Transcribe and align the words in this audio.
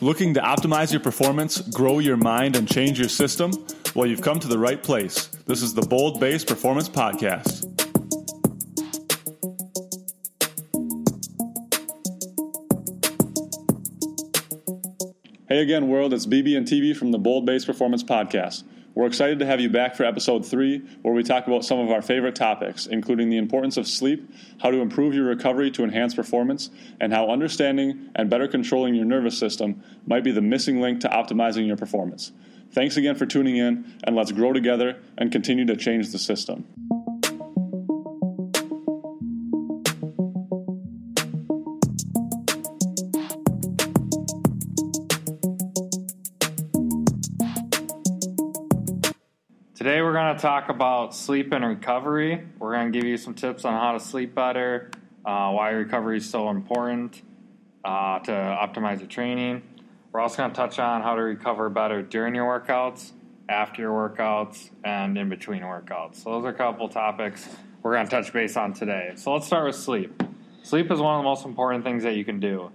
Looking 0.00 0.34
to 0.34 0.40
optimize 0.40 0.92
your 0.92 1.00
performance, 1.00 1.60
grow 1.60 1.98
your 1.98 2.16
mind, 2.16 2.54
and 2.54 2.68
change 2.68 3.00
your 3.00 3.08
system? 3.08 3.52
Well, 3.94 4.06
you've 4.06 4.22
come 4.22 4.38
to 4.38 4.48
the 4.48 4.58
right 4.58 4.80
place. 4.80 5.26
This 5.46 5.60
is 5.60 5.74
the 5.74 5.82
Bold 5.82 6.20
Base 6.20 6.44
Performance 6.44 6.88
Podcast. 6.88 7.64
Hey 15.48 15.62
again, 15.62 15.88
world. 15.88 16.12
It's 16.12 16.26
BB 16.26 16.56
and 16.56 16.66
TV 16.66 16.94
from 16.94 17.10
the 17.10 17.18
Bold 17.18 17.46
Base 17.46 17.64
Performance 17.64 18.04
Podcast. 18.04 18.64
We're 18.98 19.06
excited 19.06 19.38
to 19.38 19.46
have 19.46 19.60
you 19.60 19.70
back 19.70 19.94
for 19.94 20.02
episode 20.02 20.44
three, 20.44 20.82
where 21.02 21.14
we 21.14 21.22
talk 21.22 21.46
about 21.46 21.64
some 21.64 21.78
of 21.78 21.88
our 21.88 22.02
favorite 22.02 22.34
topics, 22.34 22.86
including 22.86 23.30
the 23.30 23.36
importance 23.36 23.76
of 23.76 23.86
sleep, 23.86 24.28
how 24.60 24.72
to 24.72 24.80
improve 24.80 25.14
your 25.14 25.26
recovery 25.26 25.70
to 25.70 25.84
enhance 25.84 26.16
performance, 26.16 26.70
and 26.98 27.12
how 27.12 27.30
understanding 27.30 28.10
and 28.16 28.28
better 28.28 28.48
controlling 28.48 28.96
your 28.96 29.04
nervous 29.04 29.38
system 29.38 29.84
might 30.04 30.24
be 30.24 30.32
the 30.32 30.40
missing 30.40 30.80
link 30.80 30.98
to 31.02 31.08
optimizing 31.10 31.64
your 31.64 31.76
performance. 31.76 32.32
Thanks 32.72 32.96
again 32.96 33.14
for 33.14 33.24
tuning 33.24 33.56
in, 33.56 34.00
and 34.02 34.16
let's 34.16 34.32
grow 34.32 34.52
together 34.52 35.00
and 35.16 35.30
continue 35.30 35.66
to 35.66 35.76
change 35.76 36.10
the 36.10 36.18
system. 36.18 36.66
Today 49.88 50.02
we're 50.02 50.12
going 50.12 50.36
to 50.36 50.42
talk 50.42 50.68
about 50.68 51.14
sleep 51.14 51.50
and 51.50 51.64
recovery. 51.64 52.44
We're 52.58 52.74
going 52.74 52.92
to 52.92 52.98
give 52.98 53.08
you 53.08 53.16
some 53.16 53.32
tips 53.32 53.64
on 53.64 53.72
how 53.72 53.92
to 53.92 54.00
sleep 54.00 54.34
better, 54.34 54.90
uh, 55.24 55.50
why 55.50 55.70
recovery 55.70 56.18
is 56.18 56.28
so 56.28 56.50
important 56.50 57.22
uh, 57.86 58.18
to 58.18 58.30
optimize 58.30 58.98
your 58.98 59.08
training. 59.08 59.62
We're 60.12 60.20
also 60.20 60.36
going 60.36 60.50
to 60.50 60.56
touch 60.56 60.78
on 60.78 61.00
how 61.00 61.14
to 61.14 61.22
recover 61.22 61.70
better 61.70 62.02
during 62.02 62.34
your 62.34 62.60
workouts, 62.60 63.12
after 63.48 63.80
your 63.80 64.10
workouts, 64.10 64.68
and 64.84 65.16
in 65.16 65.30
between 65.30 65.62
workouts. 65.62 66.16
So 66.16 66.32
those 66.32 66.44
are 66.44 66.48
a 66.48 66.52
couple 66.52 66.90
topics 66.90 67.48
we're 67.82 67.94
going 67.94 68.04
to 68.04 68.10
touch 68.10 68.30
base 68.30 68.58
on 68.58 68.74
today. 68.74 69.12
So 69.14 69.32
let's 69.32 69.46
start 69.46 69.64
with 69.64 69.76
sleep. 69.76 70.22
Sleep 70.64 70.90
is 70.90 71.00
one 71.00 71.14
of 71.14 71.20
the 71.20 71.28
most 71.30 71.46
important 71.46 71.82
things 71.82 72.02
that 72.02 72.14
you 72.14 72.26
can 72.26 72.40
do. 72.40 72.70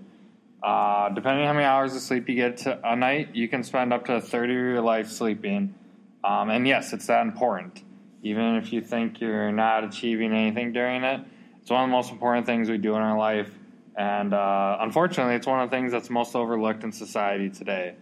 Uh, 0.64 1.10
depending 1.10 1.44
on 1.44 1.50
how 1.50 1.54
many 1.54 1.66
hours 1.66 1.96
of 1.96 2.02
sleep 2.02 2.28
you 2.28 2.34
get 2.34 2.66
a 2.66 2.96
night, 2.96 3.36
you 3.36 3.48
can 3.48 3.62
spend 3.62 3.94
up 3.94 4.06
to 4.06 4.16
a 4.16 4.22
third 4.22 4.50
of 4.50 4.56
your 4.56 4.82
life 4.82 5.12
sleeping 5.12 5.76
um, 6.24 6.50
and 6.50 6.68
yes, 6.68 6.94
it's 6.94 7.08
that 7.08 7.26
important. 7.26 7.84
Even 8.22 8.56
if 8.56 8.72
you 8.72 8.82
think 8.82 9.20
you're 9.20 9.52
not 9.52 9.84
achieving 9.84 10.32
anything 10.32 10.72
during 10.72 11.04
it, 11.04 11.22
it's 11.62 11.70
one 11.70 11.84
of 11.84 11.90
the 11.90 11.92
most 11.92 12.12
important 12.12 12.46
things 12.46 12.70
we 12.70 12.78
do 12.78 12.96
in 12.96 13.02
our 13.02 13.18
life. 13.18 13.52
And 13.96 14.34
uh, 14.34 14.78
unfortunately, 14.80 15.36
it's 15.36 15.46
one 15.46 15.62
of 15.62 15.70
the 15.70 15.76
things 15.76 15.92
that's 15.92 16.10
most 16.10 16.36
overlooked 16.36 16.84
in 16.84 16.92
society 16.92 17.50
today. 17.50 17.96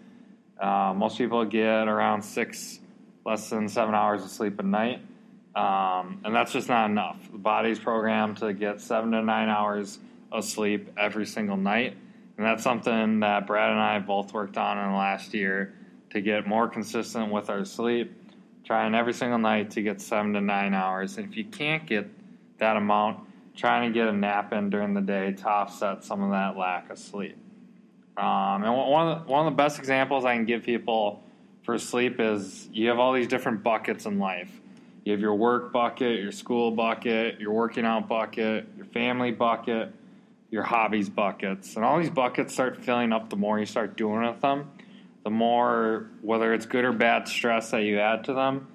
Uh, 0.60 0.94
most 0.96 1.18
people 1.18 1.44
get 1.46 1.88
around 1.88 2.22
six, 2.22 2.80
less 3.26 3.50
than 3.50 3.68
seven 3.68 3.96
hours 3.96 4.24
of 4.24 4.30
sleep 4.30 4.60
a 4.60 4.64
night. 4.64 5.02
Um, 5.56 6.22
and 6.24 6.34
that's 6.34 6.54
just 6.54 6.70
not 6.70 6.90
enough. 6.90 7.18
The 7.32 7.38
body's 7.38 7.80
programmed 7.80 8.38
to 8.38 8.54
get 8.54 8.80
seven 8.80 9.12
to 9.12 9.22
nine 9.22 9.50
hours 9.50 10.00
of 10.32 10.46
sleep 10.46 10.92
every 10.98 11.26
single 11.26 11.58
night. 11.58 11.98
And 12.38 12.46
that's 12.46 12.64
something 12.64 13.20
that 13.20 13.48
Brad 13.48 13.72
and 13.72 13.80
I 13.80 14.00
both 14.00 14.34
worked 14.34 14.58
on 14.58 14.78
in 14.78 14.92
the 14.92 14.98
last 14.98 15.34
year 15.34 15.74
to 16.12 16.22
get 16.22 16.46
more 16.46 16.68
consistent 16.68 17.32
with 17.32 17.50
our 17.50 17.66
sleep, 17.66 18.14
trying 18.66 18.94
every 18.94 19.14
single 19.14 19.40
night 19.40 19.72
to 19.72 19.82
get 19.82 20.02
seven 20.02 20.34
to 20.34 20.42
nine 20.42 20.74
hours. 20.74 21.18
And 21.18 21.28
if 21.28 21.38
you 21.38 21.46
can't 21.46 21.86
get 21.86 22.10
that 22.60 22.78
amount, 22.78 23.20
trying 23.56 23.92
to 23.92 23.94
get 23.98 24.08
a 24.08 24.14
nap 24.14 24.54
in 24.54 24.70
during 24.70 24.94
the 24.94 25.02
day 25.02 25.32
to 25.32 25.48
offset 25.48 26.04
some 26.04 26.22
of 26.22 26.32
that 26.32 26.58
lack 26.58 26.90
of 26.90 26.98
sleep. 26.98 27.38
Um, 28.18 28.64
and 28.64 28.76
one 28.76 29.08
of, 29.08 29.26
the, 29.26 29.32
one 29.32 29.48
of 29.48 29.52
the 29.52 29.56
best 29.56 29.80
examples 29.80 30.26
I 30.26 30.36
can 30.36 30.46
give 30.46 30.64
people 30.64 31.24
for 31.64 31.78
sleep 31.78 32.20
is 32.20 32.68
you 32.74 32.90
have 32.90 33.00
all 33.00 33.14
these 33.14 33.28
different 33.28 33.64
buckets 33.64 34.06
in 34.06 34.20
life. 34.20 34.60
You 35.06 35.14
have 35.14 35.22
your 35.22 35.36
work 35.36 35.72
bucket, 35.72 36.20
your 36.20 36.32
school 36.32 36.72
bucket, 36.72 37.40
your 37.40 37.52
working 37.54 37.86
out 37.86 38.08
bucket, 38.08 38.68
your 38.76 38.86
family 38.88 39.32
bucket, 39.32 39.94
your 40.52 40.64
hobbies 40.64 41.10
buckets. 41.10 41.76
And 41.78 41.86
all 41.86 41.98
these 42.00 42.10
buckets 42.10 42.54
start 42.54 42.84
filling 42.84 43.14
up 43.14 43.30
the 43.30 43.38
more 43.38 43.58
you 43.60 43.66
start 43.66 43.96
doing 43.96 44.22
with 44.22 44.42
them 44.42 44.70
the 45.24 45.30
more, 45.30 46.10
whether 46.22 46.54
it's 46.54 46.66
good 46.66 46.86
or 46.86 46.92
bad 46.92 47.28
stress 47.28 47.72
that 47.72 47.84
you 47.84 48.00
add 48.00 48.24
to 48.26 48.34
them. 48.34 48.68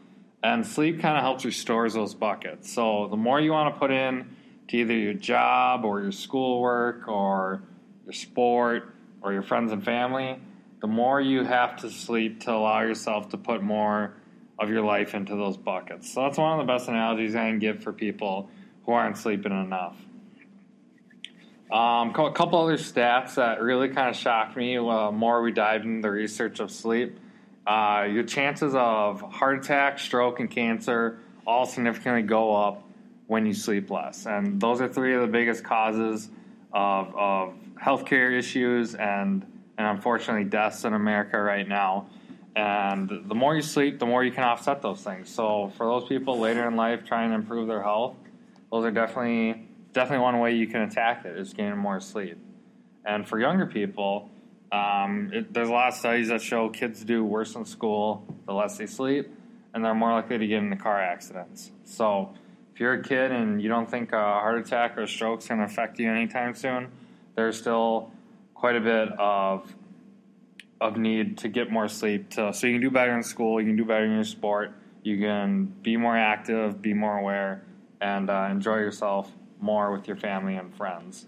And 0.42 0.66
sleep 0.66 1.00
kind 1.00 1.16
of 1.16 1.22
helps 1.22 1.44
restore 1.44 1.88
those 1.90 2.14
buckets. 2.14 2.72
So 2.72 3.08
the 3.08 3.16
more 3.16 3.40
you 3.40 3.52
want 3.52 3.74
to 3.74 3.78
put 3.78 3.90
in 3.90 4.36
to 4.68 4.76
either 4.76 4.94
your 4.94 5.14
job 5.14 5.84
or 5.84 6.00
your 6.02 6.12
schoolwork 6.12 7.08
or 7.08 7.62
your 8.04 8.12
sport 8.12 8.94
or 9.22 9.32
your 9.32 9.42
friends 9.42 9.72
and 9.72 9.84
family, 9.84 10.38
the 10.80 10.86
more 10.86 11.20
you 11.20 11.42
have 11.42 11.76
to 11.80 11.90
sleep 11.90 12.40
to 12.42 12.52
allow 12.52 12.82
yourself 12.82 13.30
to 13.30 13.36
put 13.36 13.62
more 13.62 14.14
of 14.58 14.70
your 14.70 14.82
life 14.82 15.14
into 15.14 15.34
those 15.34 15.56
buckets. 15.56 16.12
So 16.12 16.22
that's 16.22 16.38
one 16.38 16.58
of 16.58 16.66
the 16.66 16.72
best 16.72 16.88
analogies 16.88 17.34
I 17.34 17.48
can 17.48 17.58
give 17.58 17.82
for 17.82 17.92
people 17.92 18.48
who 18.84 18.92
aren't 18.92 19.16
sleeping 19.16 19.52
enough. 19.52 19.96
Um, 21.70 22.10
a 22.10 22.32
couple 22.32 22.60
other 22.60 22.76
stats 22.76 23.34
that 23.34 23.60
really 23.60 23.88
kind 23.88 24.08
of 24.08 24.16
shocked 24.16 24.56
me. 24.56 24.78
Uh, 24.78 25.10
more 25.10 25.42
we 25.42 25.50
dived 25.50 25.84
into 25.84 26.02
the 26.02 26.10
research 26.10 26.60
of 26.60 26.70
sleep, 26.70 27.18
uh, 27.66 28.06
your 28.08 28.22
chances 28.22 28.74
of 28.76 29.20
heart 29.20 29.64
attack, 29.64 29.98
stroke, 29.98 30.38
and 30.38 30.48
cancer 30.48 31.18
all 31.44 31.66
significantly 31.66 32.22
go 32.22 32.54
up 32.54 32.84
when 33.26 33.46
you 33.46 33.52
sleep 33.54 33.90
less. 33.90 34.26
And 34.26 34.60
those 34.60 34.80
are 34.80 34.88
three 34.88 35.14
of 35.14 35.22
the 35.22 35.26
biggest 35.26 35.64
causes 35.64 36.28
of, 36.72 37.14
of 37.16 37.54
healthcare 37.74 38.36
issues 38.36 38.94
and, 38.94 39.44
and 39.76 39.86
unfortunately 39.86 40.44
deaths 40.44 40.84
in 40.84 40.94
America 40.94 41.40
right 41.40 41.66
now. 41.66 42.08
And 42.54 43.28
the 43.28 43.34
more 43.34 43.54
you 43.56 43.62
sleep, 43.62 43.98
the 43.98 44.06
more 44.06 44.24
you 44.24 44.32
can 44.32 44.44
offset 44.44 44.82
those 44.82 45.02
things. 45.02 45.28
So 45.28 45.72
for 45.76 45.86
those 45.86 46.08
people 46.08 46.38
later 46.38 46.66
in 46.66 46.76
life 46.76 47.04
trying 47.04 47.30
to 47.30 47.34
improve 47.34 47.68
their 47.68 47.82
health, 47.82 48.16
those 48.70 48.84
are 48.84 48.90
definitely 48.90 49.65
definitely 49.96 50.22
one 50.22 50.38
way 50.40 50.54
you 50.54 50.66
can 50.66 50.82
attack 50.82 51.24
it 51.24 51.38
is 51.38 51.54
getting 51.54 51.74
more 51.74 52.00
sleep. 52.00 52.36
And 53.06 53.26
for 53.26 53.40
younger 53.40 53.64
people, 53.64 54.28
um, 54.70 55.30
it, 55.32 55.54
there's 55.54 55.70
a 55.70 55.72
lot 55.72 55.88
of 55.88 55.94
studies 55.94 56.28
that 56.28 56.42
show 56.42 56.68
kids 56.68 57.02
do 57.02 57.24
worse 57.24 57.54
in 57.54 57.64
school 57.64 58.22
the 58.44 58.52
less 58.52 58.76
they 58.76 58.84
sleep, 58.84 59.26
and 59.72 59.82
they're 59.82 59.94
more 59.94 60.12
likely 60.12 60.36
to 60.36 60.46
get 60.46 60.58
into 60.58 60.76
car 60.76 61.00
accidents. 61.00 61.70
So 61.84 62.34
if 62.74 62.80
you're 62.80 62.92
a 62.92 63.02
kid 63.02 63.32
and 63.32 63.62
you 63.62 63.70
don't 63.70 63.90
think 63.90 64.12
a 64.12 64.20
heart 64.20 64.58
attack 64.58 64.98
or 64.98 65.02
a 65.02 65.08
stroke 65.08 65.40
is 65.40 65.48
going 65.48 65.60
to 65.60 65.66
affect 65.66 65.98
you 65.98 66.10
anytime 66.10 66.54
soon, 66.54 66.92
there's 67.34 67.58
still 67.58 68.10
quite 68.54 68.76
a 68.76 68.80
bit 68.80 69.08
of 69.18 69.74
of 70.78 70.98
need 70.98 71.38
to 71.38 71.48
get 71.48 71.70
more 71.70 71.88
sleep 71.88 72.28
to 72.28 72.52
so 72.52 72.66
you 72.66 72.74
can 72.74 72.82
do 72.82 72.90
better 72.90 73.16
in 73.16 73.22
school, 73.22 73.58
you 73.62 73.66
can 73.66 73.76
do 73.76 73.84
better 73.86 74.04
in 74.04 74.12
your 74.12 74.24
sport, 74.24 74.74
you 75.02 75.16
can 75.16 75.64
be 75.80 75.96
more 75.96 76.18
active, 76.18 76.82
be 76.82 76.92
more 76.92 77.16
aware, 77.16 77.64
and 78.02 78.28
uh, 78.28 78.48
enjoy 78.50 78.76
yourself 78.76 79.32
more 79.60 79.92
with 79.92 80.06
your 80.08 80.16
family 80.16 80.56
and 80.56 80.74
friends, 80.74 81.26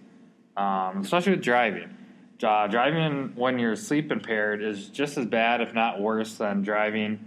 um, 0.56 1.00
especially 1.00 1.33
with 1.33 1.43
driving. 1.43 1.94
Uh, 2.43 2.69
driving 2.69 3.33
when 3.34 3.59
you're 3.59 3.75
sleep 3.75 4.12
impaired 4.12 4.62
is 4.62 4.89
just 4.89 5.19
as 5.19 5.27
bad, 5.27 5.61
if 5.61 5.75
not 5.75 6.00
worse, 6.00 6.34
than 6.34 6.62
driving 6.62 7.19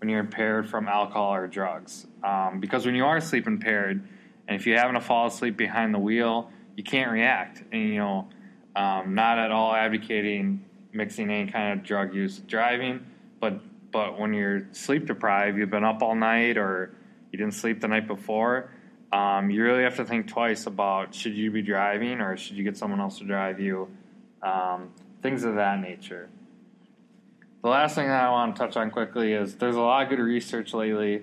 when 0.00 0.08
you're 0.10 0.20
impaired 0.20 0.68
from 0.68 0.88
alcohol 0.88 1.34
or 1.34 1.46
drugs. 1.46 2.06
Um, 2.22 2.60
because 2.60 2.84
when 2.84 2.94
you 2.94 3.06
are 3.06 3.20
sleep 3.20 3.46
impaired, 3.46 4.06
and 4.46 4.60
if 4.60 4.66
you 4.66 4.74
happen 4.74 4.94
to 4.94 5.00
fall 5.00 5.26
asleep 5.26 5.56
behind 5.56 5.94
the 5.94 5.98
wheel, 5.98 6.50
you 6.76 6.84
can't 6.84 7.10
react. 7.10 7.62
And 7.72 7.88
you 7.88 7.96
know, 7.96 8.28
um, 8.76 9.14
not 9.14 9.38
at 9.38 9.50
all 9.50 9.74
advocating 9.74 10.64
mixing 10.92 11.30
any 11.30 11.50
kind 11.50 11.78
of 11.78 11.84
drug 11.84 12.14
use 12.14 12.38
driving, 12.38 13.04
but 13.40 13.60
but 13.90 14.18
when 14.18 14.34
you're 14.34 14.68
sleep 14.72 15.06
deprived, 15.06 15.56
you've 15.56 15.70
been 15.70 15.84
up 15.84 16.02
all 16.02 16.14
night 16.14 16.58
or 16.58 16.94
you 17.32 17.38
didn't 17.38 17.54
sleep 17.54 17.80
the 17.80 17.88
night 17.88 18.06
before, 18.06 18.70
um, 19.12 19.50
you 19.50 19.62
really 19.62 19.82
have 19.82 19.96
to 19.96 20.04
think 20.04 20.28
twice 20.28 20.66
about 20.66 21.14
should 21.14 21.34
you 21.34 21.50
be 21.50 21.62
driving 21.62 22.20
or 22.20 22.36
should 22.36 22.56
you 22.56 22.64
get 22.64 22.76
someone 22.76 23.00
else 23.00 23.18
to 23.18 23.24
drive 23.24 23.58
you, 23.58 23.88
um, 24.42 24.90
things 25.22 25.44
of 25.44 25.54
that 25.54 25.80
nature. 25.80 26.28
The 27.62 27.68
last 27.68 27.94
thing 27.94 28.06
that 28.06 28.22
I 28.22 28.30
want 28.30 28.54
to 28.54 28.58
touch 28.58 28.76
on 28.76 28.90
quickly 28.90 29.32
is 29.32 29.56
there's 29.56 29.76
a 29.76 29.80
lot 29.80 30.04
of 30.04 30.10
good 30.10 30.20
research 30.20 30.74
lately 30.74 31.22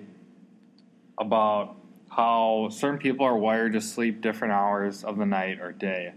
about 1.18 1.76
how 2.10 2.68
certain 2.70 2.98
people 2.98 3.24
are 3.24 3.36
wired 3.36 3.72
to 3.74 3.80
sleep 3.80 4.20
different 4.20 4.52
hours 4.52 5.04
of 5.04 5.16
the 5.16 5.26
night 5.26 5.60
or 5.60 5.72
day. 5.72 6.12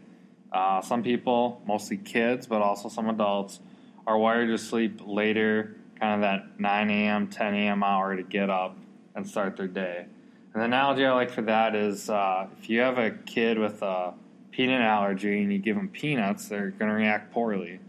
Uh, 0.51 0.81
some 0.81 1.03
people, 1.03 1.61
mostly 1.65 1.97
kids, 1.97 2.47
but 2.47 2.61
also 2.61 2.89
some 2.89 3.09
adults, 3.09 3.59
are 4.07 4.17
wired 4.17 4.47
to 4.47 4.57
sleep 4.57 5.01
later, 5.05 5.75
kind 5.99 6.15
of 6.15 6.21
that 6.21 6.59
9 6.59 6.89
a.m., 6.89 7.27
10 7.27 7.53
a.m. 7.53 7.83
hour 7.83 8.15
to 8.15 8.23
get 8.23 8.49
up 8.49 8.75
and 9.15 9.27
start 9.27 9.55
their 9.55 9.67
day. 9.67 10.05
An 10.53 10.61
analogy 10.61 11.05
I 11.05 11.13
like 11.13 11.29
for 11.29 11.43
that 11.43 11.75
is 11.75 12.09
uh, 12.09 12.47
if 12.59 12.69
you 12.69 12.79
have 12.79 12.97
a 12.97 13.11
kid 13.11 13.59
with 13.59 13.81
a 13.83 14.13
peanut 14.51 14.81
allergy 14.81 15.41
and 15.41 15.51
you 15.51 15.59
give 15.59 15.75
them 15.75 15.89
peanuts, 15.89 16.47
they're 16.47 16.71
going 16.71 16.89
to 16.89 16.95
react 16.95 17.31
poorly. 17.31 17.79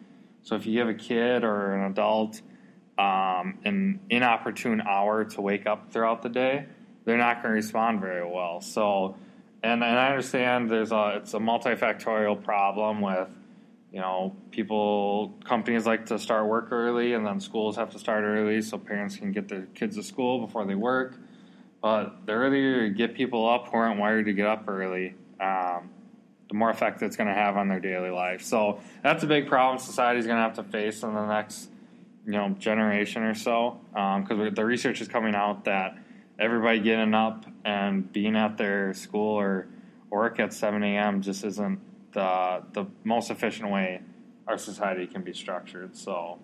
So 0.43 0.57
if 0.57 0.67
you 0.67 0.75
give 0.75 0.89
a 0.89 0.95
kid 0.95 1.43
or 1.43 1.75
an 1.75 1.91
adult 1.91 2.43
um, 2.99 3.59
an 3.65 4.01
inopportune 4.11 4.83
hour 4.83 5.25
to 5.25 5.41
wake 5.41 5.67
up 5.67 5.91
throughout 5.91 6.23
the 6.23 6.29
day, 6.29 6.67
they're 7.05 7.17
not 7.17 7.43
going 7.43 7.53
to 7.53 7.57
respond 7.57 8.01
very 8.01 8.27
well. 8.27 8.61
So, 8.61 9.17
and, 9.63 9.83
and 9.83 9.99
I 9.99 10.11
understand 10.11 10.71
there's 10.71 10.93
a 10.93 11.15
it's 11.17 11.33
a 11.33 11.39
multifactorial 11.39 12.43
problem 12.45 13.01
with 13.01 13.29
you 13.93 14.01
know, 14.01 14.37
people, 14.53 15.35
companies 15.45 15.85
like 15.85 16.07
to 16.07 16.19
start 16.19 16.47
work 16.47 16.69
early, 16.71 17.15
and 17.15 17.27
then 17.27 17.41
schools 17.41 17.77
have 17.77 17.91
to 17.91 17.99
start 17.99 18.23
early 18.23 18.63
so 18.63 18.79
parents 18.79 19.17
can 19.17 19.33
get 19.33 19.49
their 19.49 19.67
kids 19.75 19.97
to 19.97 20.03
school 20.03 20.47
before 20.47 20.65
they 20.65 20.77
work. 20.77 21.17
But 21.83 22.27
the 22.27 22.33
earlier 22.33 22.85
you 22.85 22.91
get 22.91 23.15
people 23.15 23.49
up 23.49 23.69
who 23.69 23.77
aren't 23.77 23.99
wired 23.99 24.27
to 24.27 24.33
get 24.33 24.47
up 24.47 24.69
early, 24.69 25.15
um, 25.41 25.91
the 26.49 26.55
more 26.55 26.71
effect 26.71 27.03
it's 27.03 27.17
going 27.17 27.29
to 27.29 27.35
have 27.35 27.57
on 27.57 27.69
their 27.69 27.81
daily 27.81 28.11
life. 28.11 28.43
So 28.43 28.81
that's 29.03 29.23
a 29.23 29.27
big 29.27 29.49
problem 29.49 29.79
society's 29.79 30.27
going 30.27 30.37
to 30.37 30.43
have 30.43 30.57
to 30.57 30.65
face 30.65 31.03
in 31.03 31.15
the 31.15 31.27
next, 31.27 31.71
you 32.27 32.33
know, 32.33 32.51
generation 32.59 33.23
or 33.23 33.35
so. 33.35 33.81
Because 33.93 34.31
um, 34.31 34.55
the 34.55 34.65
research 34.65 35.01
is 35.01 35.09
coming 35.09 35.35
out 35.35 35.65
that 35.65 35.97
everybody 36.39 36.81
getting 36.81 37.15
up 37.15 37.47
and 37.65 38.11
being 38.13 38.37
at 38.37 38.57
their 38.59 38.93
school 38.95 39.39
or 39.39 39.69
work 40.11 40.41
at 40.41 40.53
7 40.53 40.83
a.m. 40.83 41.23
just 41.23 41.45
isn't 41.45 41.81
the 42.13 42.63
the 42.73 42.87
most 43.05 43.31
efficient 43.31 43.71
way 43.71 44.01
our 44.49 44.59
society 44.59 45.07
can 45.07 45.23
be 45.23 45.33
structured. 45.33 45.97
So, 45.97 46.39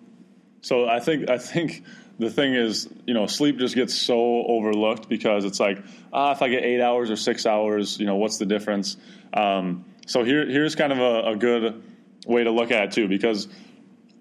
so 0.61 0.87
I 0.87 0.99
think 0.99 1.29
I 1.29 1.37
think 1.37 1.83
the 2.19 2.29
thing 2.29 2.55
is, 2.55 2.89
you 3.05 3.13
know, 3.13 3.27
sleep 3.27 3.57
just 3.57 3.75
gets 3.75 3.93
so 3.93 4.45
overlooked 4.47 5.07
because 5.07 5.45
it's 5.45 5.59
like, 5.59 5.79
ah, 6.11 6.31
if 6.31 6.41
I 6.41 6.49
get 6.49 6.63
eight 6.63 6.81
hours 6.81 7.11
or 7.11 7.15
six 7.15 7.45
hours, 7.45 7.99
you 7.99 8.05
know, 8.05 8.15
what's 8.15 8.37
the 8.37 8.45
difference? 8.45 8.97
Um, 9.33 9.85
so 10.07 10.23
here, 10.23 10.45
here's 10.47 10.75
kind 10.75 10.91
of 10.91 10.99
a, 10.99 11.31
a 11.31 11.35
good 11.35 11.83
way 12.25 12.43
to 12.43 12.51
look 12.51 12.71
at 12.71 12.85
it 12.85 12.91
too, 12.93 13.07
because 13.07 13.47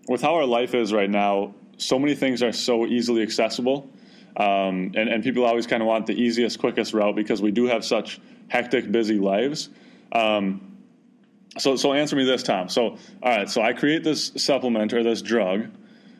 with 0.08 0.20
how 0.20 0.34
our 0.34 0.44
life 0.44 0.75
is 0.75 0.93
right 0.93 1.08
now, 1.08 1.54
so 1.78 1.98
many 1.98 2.14
things 2.14 2.43
are 2.43 2.52
so 2.52 2.87
easily 2.87 3.22
accessible. 3.22 3.90
Um, 4.37 4.92
and, 4.94 5.08
and 5.08 5.25
people 5.25 5.44
always 5.44 5.66
kind 5.66 5.82
of 5.82 5.87
want 5.87 6.06
the 6.06 6.14
easiest, 6.14 6.58
quickest 6.58 6.92
route 6.92 7.16
because 7.16 7.40
we 7.40 7.50
do 7.50 7.64
have 7.64 7.84
such 7.84 8.20
hectic, 8.49 8.92
busy 8.92 9.19
lives. 9.19 9.70
Um, 10.12 10.76
so, 11.58 11.76
so 11.76 11.94
answer 11.94 12.16
me 12.16 12.25
this, 12.25 12.42
Tom. 12.42 12.69
So, 12.69 12.82
all 12.82 12.99
right, 13.22 13.49
so 13.49 13.62
I 13.62 13.72
create 13.72 14.04
this 14.04 14.32
supplement 14.37 14.92
or 14.92 15.02
this 15.02 15.22
drug, 15.22 15.69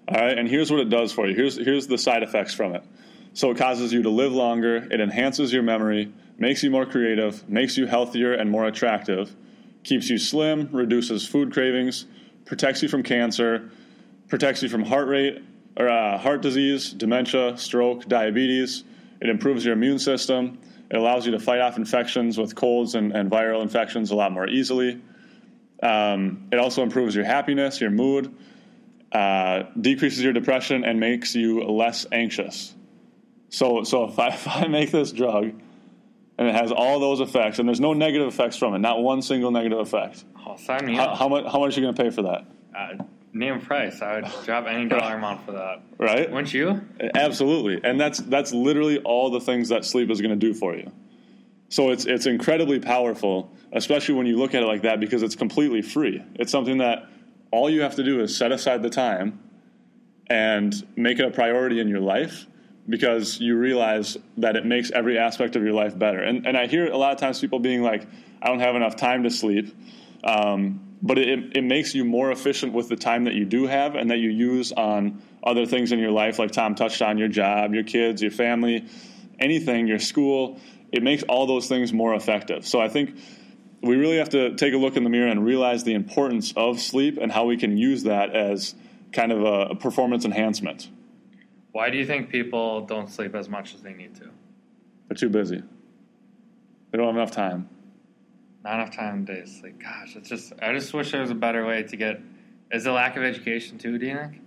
all 0.08 0.20
right, 0.20 0.38
and 0.38 0.49
here's 0.49 0.70
what 0.70 0.81
it 0.81 0.88
does 0.88 1.12
for 1.12 1.26
you. 1.26 1.35
Here's, 1.35 1.56
here's 1.56 1.87
the 1.87 1.99
side 1.99 2.23
effects 2.23 2.55
from 2.55 2.75
it. 2.75 2.85
So, 3.32 3.50
it 3.50 3.58
causes 3.58 3.93
you 3.93 4.03
to 4.03 4.11
live 4.11 4.32
longer, 4.32 4.76
it 4.76 5.00
enhances 5.00 5.53
your 5.53 5.62
memory, 5.62 6.12
makes 6.38 6.62
you 6.62 6.70
more 6.70 6.87
creative, 6.87 7.49
makes 7.49 7.76
you 7.76 7.87
healthier 7.87 8.32
and 8.32 8.50
more 8.50 8.67
attractive, 8.67 9.35
keeps 9.85 10.08
you 10.08 10.19
slim, 10.19 10.69
reduces 10.73 11.26
food 11.26 11.53
cravings, 11.53 12.06
protects 12.44 12.82
you 12.82 12.88
from 12.88 13.03
cancer, 13.03 13.70
protects 14.29 14.62
you 14.62 14.69
from 14.69 14.85
heart 14.85 15.08
rate 15.08 15.43
or 15.76 15.88
uh, 15.88 16.19
heart 16.19 16.43
disease, 16.43 16.93
dementia, 16.93 17.56
stroke, 17.58 18.06
diabetes. 18.06 18.85
It 19.20 19.29
improves 19.29 19.64
your 19.64 19.75
immune 19.75 19.99
system. 19.99 20.58
It 20.91 20.97
allows 20.97 21.26
you 21.26 21.32
to 21.32 21.41
fight 21.41 21.61
off 21.61 21.76
infections 21.76 22.38
with 22.38 22.55
colds 22.55 22.94
and, 22.94 23.12
and 23.12 23.31
viral 23.31 23.62
infections 23.62 24.11
a 24.11 24.14
lot 24.14 24.32
more 24.32 24.49
easily. 24.49 25.00
Um, 25.82 26.49
it 26.53 26.58
also 26.58 26.82
improves 26.82 27.14
your 27.14 27.25
happiness, 27.25 27.81
your 27.81 27.91
mood, 27.91 28.35
uh, 29.12 29.64
decreases 29.81 30.23
your 30.23 30.32
depression, 30.32 30.85
and 30.85 31.00
makes 31.00 31.35
you 31.35 31.62
less 31.62 32.06
anxious. 32.12 32.75
So, 33.49 33.85
so 33.85 34.05
if 34.05 34.19
I, 34.19 34.29
if 34.35 34.49
I 34.49 34.67
make 34.67 34.91
this 34.91 35.12
drug 35.12 35.53
and 36.38 36.49
it 36.49 36.55
has 36.55 36.70
all 36.73 37.00
those 37.00 37.20
effects, 37.20 37.58
and 37.58 37.69
there's 37.69 37.81
no 37.81 37.94
negative 37.94 38.29
effects 38.29 38.56
from 38.56 38.75
it, 38.75 38.79
not 38.81 39.03
one 39.03 39.23
single 39.23 39.50
negative 39.50 39.79
effect. 39.79 40.25
Oh, 40.47 40.56
sign 40.56 40.85
me 40.85 40.94
How, 40.94 41.06
up. 41.06 41.19
how 41.19 41.29
much? 41.29 41.50
How 41.50 41.61
much 41.61 41.76
are 41.76 41.81
you 41.81 41.87
going 41.87 41.94
to 41.94 42.03
pay 42.03 42.11
for 42.11 42.23
that? 42.23 42.47
Uh, 42.76 43.05
name 43.32 43.61
price. 43.61 44.03
I 44.03 44.20
would 44.20 44.31
drop 44.44 44.67
any 44.67 44.87
dollar 44.88 45.17
amount 45.17 45.47
for 45.47 45.53
that. 45.53 45.82
Right? 45.99 46.31
Wouldn't 46.31 46.53
you? 46.53 46.82
Absolutely, 47.14 47.81
and 47.88 47.99
that's 47.99 48.19
that's 48.19 48.53
literally 48.53 48.99
all 48.99 49.31
the 49.31 49.41
things 49.41 49.70
that 49.70 49.85
sleep 49.85 50.11
is 50.11 50.20
going 50.20 50.38
to 50.38 50.47
do 50.47 50.53
for 50.53 50.75
you. 50.76 50.93
So 51.69 51.91
it's 51.91 52.05
it's 52.05 52.26
incredibly 52.26 52.81
powerful, 52.81 53.53
especially 53.73 54.14
when 54.14 54.26
you 54.26 54.37
look 54.37 54.55
at 54.55 54.62
it 54.62 54.67
like 54.67 54.82
that, 54.82 55.00
because 55.00 55.23
it's 55.23 55.37
completely 55.37 55.82
free. 55.82 56.23
It's 56.35 56.53
something 56.53 56.79
that 56.79 57.08
all 57.56 57.70
you 57.70 57.82
have 57.82 57.97
to 57.97 58.05
do 58.05 58.20
is 58.20 58.37
set 58.37 58.53
aside 58.53 58.82
the 58.82 58.91
time 58.91 59.41
and 60.29 60.75
make 60.97 61.19
it 61.19 61.25
a 61.25 61.31
priority 61.31 61.81
in 61.81 61.88
your 61.88 62.00
life 62.00 62.47
because 62.88 63.41
you 63.41 63.56
realize 63.56 64.17
that 64.37 64.56
it 64.56 64.64
makes 64.64 64.91
every 64.91 65.19
aspect 65.19 65.56
of 65.56 65.62
your 65.62 65.73
life 65.73 65.99
better. 65.99 66.23
And, 66.23 66.47
and 66.47 66.56
I 66.56 66.67
hear 66.67 66.87
a 66.87 66.97
lot 66.97 67.12
of 67.12 67.19
times 67.19 67.41
people 67.41 67.58
being 67.58 67.82
like, 67.82 68.06
I 68.43 68.49
don't 68.49 68.61
have 68.61 68.76
enough 68.76 68.97
time 68.97 69.25
to 69.25 69.31
sleep. 69.31 69.75
Um, 70.23 70.81
but 71.03 71.19
it, 71.19 71.56
it 71.56 71.62
makes 71.62 71.94
you 71.94 72.05
more 72.05 72.31
efficient 72.31 72.73
with 72.73 72.88
the 72.88 72.97
time 72.97 73.25
that 73.25 73.35
you 73.35 73.44
do 73.44 73.67
have 73.67 73.94
and 73.94 74.11
that 74.11 74.19
you 74.19 74.31
use 74.31 74.73
on 74.73 75.23
other 75.43 75.67
things 75.67 75.93
in 75.93 75.99
your 75.99 76.11
life, 76.11 76.38
like 76.38 76.53
Tom 76.53 76.75
touched 76.75 77.03
on 77.03 77.19
your 77.19 77.29
job, 77.29 77.75
your 77.75 77.85
kids, 77.85 78.23
your 78.23 78.31
family, 78.31 78.87
anything, 79.38 79.87
your 79.87 79.99
school. 79.99 80.58
It 80.93 81.03
makes 81.03 81.23
all 81.25 81.47
those 81.47 81.69
things 81.69 81.93
more 81.93 82.14
effective. 82.14 82.67
So 82.67 82.81
I 82.81 82.88
think 82.88 83.17
we 83.86 83.96
really 83.96 84.18
have 84.18 84.30
to 84.30 84.54
take 84.56 84.74
a 84.74 84.76
look 84.76 84.96
in 84.96 85.04
the 85.04 85.10
mirror 85.10 85.28
and 85.28 85.44
realize 85.44 85.84
the 85.84 85.94
importance 85.94 86.52
of 86.56 86.80
sleep 86.80 87.18
and 87.20 87.32
how 87.32 87.44
we 87.44 87.56
can 87.56 87.76
use 87.76 88.04
that 88.04 88.34
as 88.34 88.74
kind 89.12 89.32
of 89.32 89.42
a, 89.42 89.70
a 89.70 89.74
performance 89.74 90.24
enhancement. 90.24 90.88
Why 91.72 91.90
do 91.90 91.98
you 91.98 92.06
think 92.06 92.30
people 92.30 92.82
don't 92.82 93.10
sleep 93.10 93.34
as 93.34 93.48
much 93.48 93.74
as 93.74 93.82
they 93.82 93.92
need 93.92 94.14
to? 94.16 94.30
They're 95.08 95.16
too 95.16 95.28
busy. 95.28 95.62
They 96.90 96.98
don't 96.98 97.06
have 97.06 97.16
enough 97.16 97.32
time. 97.32 97.68
Not 98.64 98.80
enough 98.80 98.96
time 98.96 99.26
to 99.26 99.46
sleep. 99.46 99.80
Gosh, 99.82 100.16
it's 100.16 100.28
just. 100.28 100.52
I 100.60 100.72
just 100.72 100.92
wish 100.92 101.12
there 101.12 101.20
was 101.20 101.30
a 101.30 101.34
better 101.34 101.66
way 101.66 101.82
to 101.82 101.96
get. 101.96 102.20
Is 102.72 102.86
it 102.86 102.90
lack 102.90 103.16
of 103.16 103.22
education 103.22 103.78
too? 103.78 103.98
Do 103.98 104.06
you 104.06 104.16
think? 104.16 104.40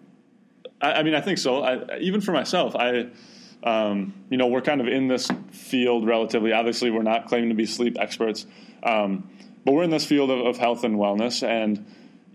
I, 0.82 0.94
I 0.94 1.04
mean, 1.04 1.16
I 1.16 1.22
think 1.22 1.38
so. 1.38 1.64
I, 1.64 2.00
even 2.00 2.20
for 2.20 2.32
myself, 2.32 2.76
I, 2.76 3.08
um, 3.64 4.14
you 4.30 4.38
know, 4.38 4.48
we're 4.48 4.62
kind 4.62 4.82
of 4.82 4.88
in 4.88 5.08
this 5.08 5.30
field 5.52 6.06
relatively. 6.08 6.54
Obviously, 6.54 6.92
we're 6.92 7.04
not 7.04 7.28
claiming 7.28 7.50
to 7.50 7.56
be 7.56 7.66
sleep 7.66 7.98
experts, 8.00 8.46
um, 8.84 9.30
but 9.66 9.74
we're 9.74 9.84
in 9.84 9.90
this 9.90 10.06
field 10.06 10.32
of, 10.32 10.46
of, 10.46 10.58
health 10.58 10.84
and 10.84 10.96
wellness. 10.96 11.46
And 11.46 11.86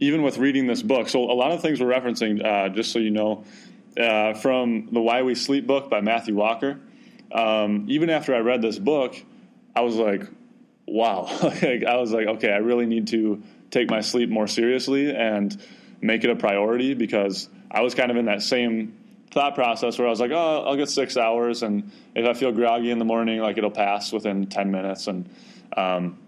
even 0.00 0.22
with 0.22 0.38
reading 0.38 0.66
this 0.66 0.82
book, 0.82 1.08
so 1.08 1.30
a 1.30 1.32
lot 1.32 1.52
of 1.52 1.62
things 1.62 1.80
we're 1.80 1.92
referencing, 1.92 2.44
uh, 2.44 2.68
just 2.68 2.92
so 2.92 2.98
you 2.98 3.10
know, 3.10 3.44
uh, 3.98 4.34
from 4.34 4.88
the 4.92 5.00
Why 5.00 5.22
We 5.22 5.34
Sleep 5.34 5.66
book 5.66 5.88
by 5.88 6.00
Matthew 6.00 6.34
Walker. 6.34 6.78
Um, 7.32 7.86
even 7.88 8.10
after 8.10 8.34
I 8.34 8.38
read 8.38 8.60
this 8.60 8.78
book, 8.78 9.16
I 9.74 9.80
was 9.80 9.96
like, 9.96 10.24
wow. 10.86 11.22
like, 11.42 11.84
I 11.84 11.96
was 11.96 12.12
like, 12.12 12.26
okay, 12.26 12.52
I 12.52 12.58
really 12.58 12.86
need 12.86 13.08
to 13.08 13.42
take 13.70 13.90
my 13.90 14.00
sleep 14.00 14.28
more 14.28 14.46
seriously 14.46 15.14
and 15.14 15.58
make 16.00 16.22
it 16.22 16.30
a 16.30 16.36
priority 16.36 16.94
because 16.94 17.48
I 17.70 17.80
was 17.80 17.94
kind 17.94 18.10
of 18.10 18.16
in 18.16 18.26
that 18.26 18.42
same 18.42 18.94
thought 19.34 19.56
process 19.56 19.98
where 19.98 20.06
I 20.06 20.10
was 20.10 20.20
like, 20.20 20.30
oh, 20.30 20.64
I'll 20.64 20.76
get 20.76 20.88
six 20.88 21.16
hours, 21.16 21.64
and 21.64 21.90
if 22.14 22.24
I 22.24 22.32
feel 22.32 22.52
groggy 22.52 22.90
in 22.90 23.00
the 23.00 23.04
morning, 23.04 23.40
like 23.40 23.58
it'll 23.58 23.70
pass 23.70 24.12
within 24.12 24.46
ten 24.46 24.70
minutes. 24.70 25.08
And 25.08 25.28
um, 25.76 26.18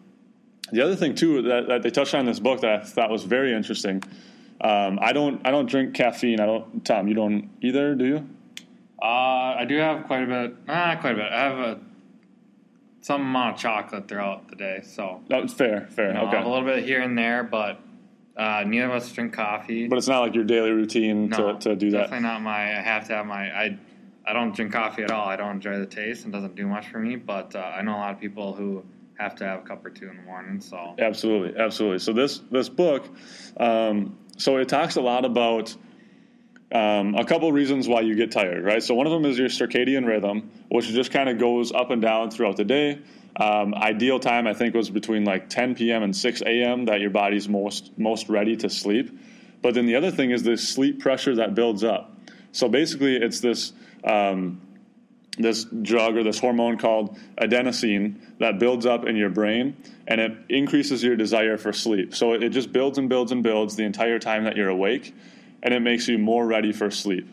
the 0.73 0.83
other 0.83 0.97
thing 0.97 1.15
too 1.15 1.41
that, 1.43 1.69
that, 1.69 1.83
they 1.83 1.91
touched 1.91 2.15
on 2.15 2.21
in 2.21 2.27
this 2.27 2.41
book 2.41 2.61
that 2.63 2.81
I 2.81 2.85
thought 2.85 3.09
was 3.09 3.23
very 3.23 3.55
interesting. 3.55 4.03
Um, 4.61 4.99
I 5.01 5.13
don't 5.13 5.41
I 5.47 5.53
don't 5.53 5.67
drink 5.67 5.95
caffeine. 5.95 6.41
I 6.41 6.47
don't. 6.47 6.85
Tom, 6.85 7.07
you 7.07 7.15
don't 7.15 7.49
either, 7.63 7.95
do 7.95 8.05
you? 8.05 8.29
Uh, 9.01 9.55
I 9.61 9.65
do 9.69 9.77
have 9.77 10.07
quite 10.07 10.25
a 10.25 10.27
bit. 10.27 10.67
Not 10.67 11.01
quite 11.01 11.13
a 11.13 11.17
bit. 11.17 11.33
I 11.33 11.43
have 11.45 11.59
a 11.59 11.81
some 13.03 13.21
amount 13.21 13.55
of 13.55 13.61
chocolate 13.61 14.09
throughout 14.09 14.49
the 14.49 14.57
day. 14.57 14.81
So 14.83 15.23
that's 15.29 15.55
fair. 15.55 15.87
Fair. 15.91 16.09
You 16.09 16.15
know, 16.15 16.27
okay. 16.27 16.43
a 16.43 16.49
little 16.49 16.65
bit 16.65 16.83
here 16.85 17.03
and 17.03 17.17
there, 17.17 17.45
but 17.45 17.79
uh, 18.37 18.65
neither 18.67 18.87
of 18.87 18.93
us 18.93 19.11
drink 19.13 19.33
coffee. 19.33 19.89
But 19.89 19.99
it's 19.99 20.09
not 20.09 20.21
like 20.21 20.35
your 20.35 20.45
daily 20.45 20.71
routine 20.71 21.29
no, 21.29 21.55
to, 21.55 21.71
to 21.71 21.77
do 21.77 21.91
that. 21.91 22.03
Definitely 22.03 22.29
not 22.29 22.43
my. 22.43 22.79
I 22.79 22.83
have 22.83 23.07
to 23.09 23.15
have 23.15 23.27
my. 23.27 23.51
I 23.51 23.79
I 24.27 24.33
don't 24.33 24.55
drink 24.55 24.73
coffee 24.73 25.03
at 25.03 25.11
all. 25.11 25.27
I 25.29 25.37
don't 25.37 25.57
enjoy 25.57 25.79
the 25.79 25.87
taste 25.87 26.25
and 26.25 26.33
doesn't 26.33 26.55
do 26.55 26.67
much 26.67 26.89
for 26.89 26.99
me. 26.99 27.17
But 27.17 27.55
uh, 27.55 27.61
I 27.61 27.83
know 27.83 27.93
a 27.93 27.99
lot 27.99 28.15
of 28.15 28.21
people 28.21 28.55
who 28.55 28.85
have 29.19 29.35
to 29.37 29.45
have 29.45 29.61
a 29.61 29.63
cup 29.63 29.85
or 29.85 29.91
two 29.91 30.09
in 30.09 30.17
the 30.17 30.23
morning. 30.23 30.61
So 30.61 30.95
absolutely, 30.99 31.59
absolutely. 31.59 32.01
So 32.01 32.13
this 32.13 32.41
this 32.51 32.69
book, 32.69 33.09
um, 33.57 34.19
so 34.37 34.57
it 34.59 34.69
talks 34.69 34.97
a 34.97 35.01
lot 35.01 35.25
about 35.25 35.75
um, 36.73 37.15
a 37.15 37.25
couple 37.25 37.51
reasons 37.53 37.89
why 37.89 38.01
you 38.01 38.15
get 38.15 38.33
tired, 38.33 38.65
right? 38.65 38.83
So 38.83 38.95
one 38.95 39.07
of 39.07 39.13
them 39.13 39.25
is 39.25 39.39
your 39.39 39.49
circadian 39.49 40.07
rhythm, 40.07 40.51
which 40.69 40.89
just 40.89 41.11
kind 41.11 41.29
of 41.29 41.39
goes 41.39 41.73
up 41.73 41.91
and 41.91 42.03
down 42.03 42.31
throughout 42.31 42.57
the 42.57 42.65
day. 42.65 42.99
Um, 43.39 43.75
ideal 43.75 44.19
time, 44.19 44.47
I 44.47 44.55
think, 44.55 44.75
was 44.75 44.89
between 44.89 45.25
like 45.25 45.51
10 45.51 45.75
p.m. 45.75 46.03
and 46.03 46.17
6 46.17 46.43
a.m. 46.43 46.87
that 46.87 47.01
your 47.01 47.11
body's 47.11 47.49
most 47.49 47.97
most 47.99 48.29
ready 48.29 48.57
to 48.57 48.71
sleep. 48.71 49.19
But 49.63 49.75
then 49.75 49.87
the 49.87 49.97
other 49.97 50.11
thing 50.11 50.31
is 50.31 50.43
this 50.43 50.67
sleep 50.67 51.01
pressure 51.01 51.35
that 51.37 51.55
builds 51.55 51.85
up. 51.85 52.17
So 52.53 52.69
basically, 52.69 53.17
it's 53.17 53.41
this 53.41 53.73
um, 54.05 54.61
this 55.39 55.65
drug 55.65 56.17
or 56.17 56.23
this 56.23 56.39
hormone 56.39 56.79
called 56.79 57.19
adenosine 57.41 58.17
that 58.39 58.59
builds 58.59 58.87
up 58.87 59.07
in 59.07 59.17
your 59.17 59.29
brain 59.29 59.77
and 60.07 60.21
it 60.21 60.33
increases 60.49 61.03
your 61.03 61.17
desire 61.17 61.59
for 61.59 61.73
sleep. 61.73 62.15
So 62.15 62.33
it 62.33 62.51
just 62.51 62.73
builds 62.73 62.99
and 62.99 63.09
builds 63.09 63.33
and 63.33 63.43
builds 63.43 63.77
the 63.77 63.85
entire 63.85 64.19
time 64.19 64.45
that 64.45 64.57
you're 64.57 64.69
awake 64.69 65.15
and 65.63 65.75
it 65.75 65.81
makes 65.81 66.09
you 66.09 66.19
more 66.19 66.47
ready 66.47 66.73
for 66.73 66.91
sleep. 66.91 67.29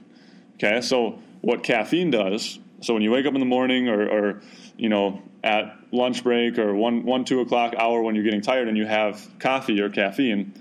Okay, 0.55 0.81
so 0.81 1.19
what 1.41 1.63
caffeine 1.63 2.12
does, 2.12 2.60
so 2.81 2.93
when 2.93 3.03
you 3.03 3.12
wake 3.12 3.25
up 3.25 3.33
in 3.33 3.39
the 3.39 3.45
morning 3.45 3.88
or, 3.88 4.07
or 4.07 4.41
you 4.77 4.89
know, 4.89 5.22
at 5.43 5.77
lunch 5.91 6.23
break 6.23 6.57
or 6.57 6.73
one, 6.73 7.03
one, 7.03 7.25
two 7.25 7.41
o'clock 7.41 7.73
hour 7.77 8.01
when 8.01 8.15
you're 8.15 8.23
getting 8.23 8.41
tired 8.41 8.67
and 8.67 8.77
you 8.77 8.85
have 8.85 9.27
coffee 9.39 9.79
or 9.81 9.89
caffeine, 9.89 10.53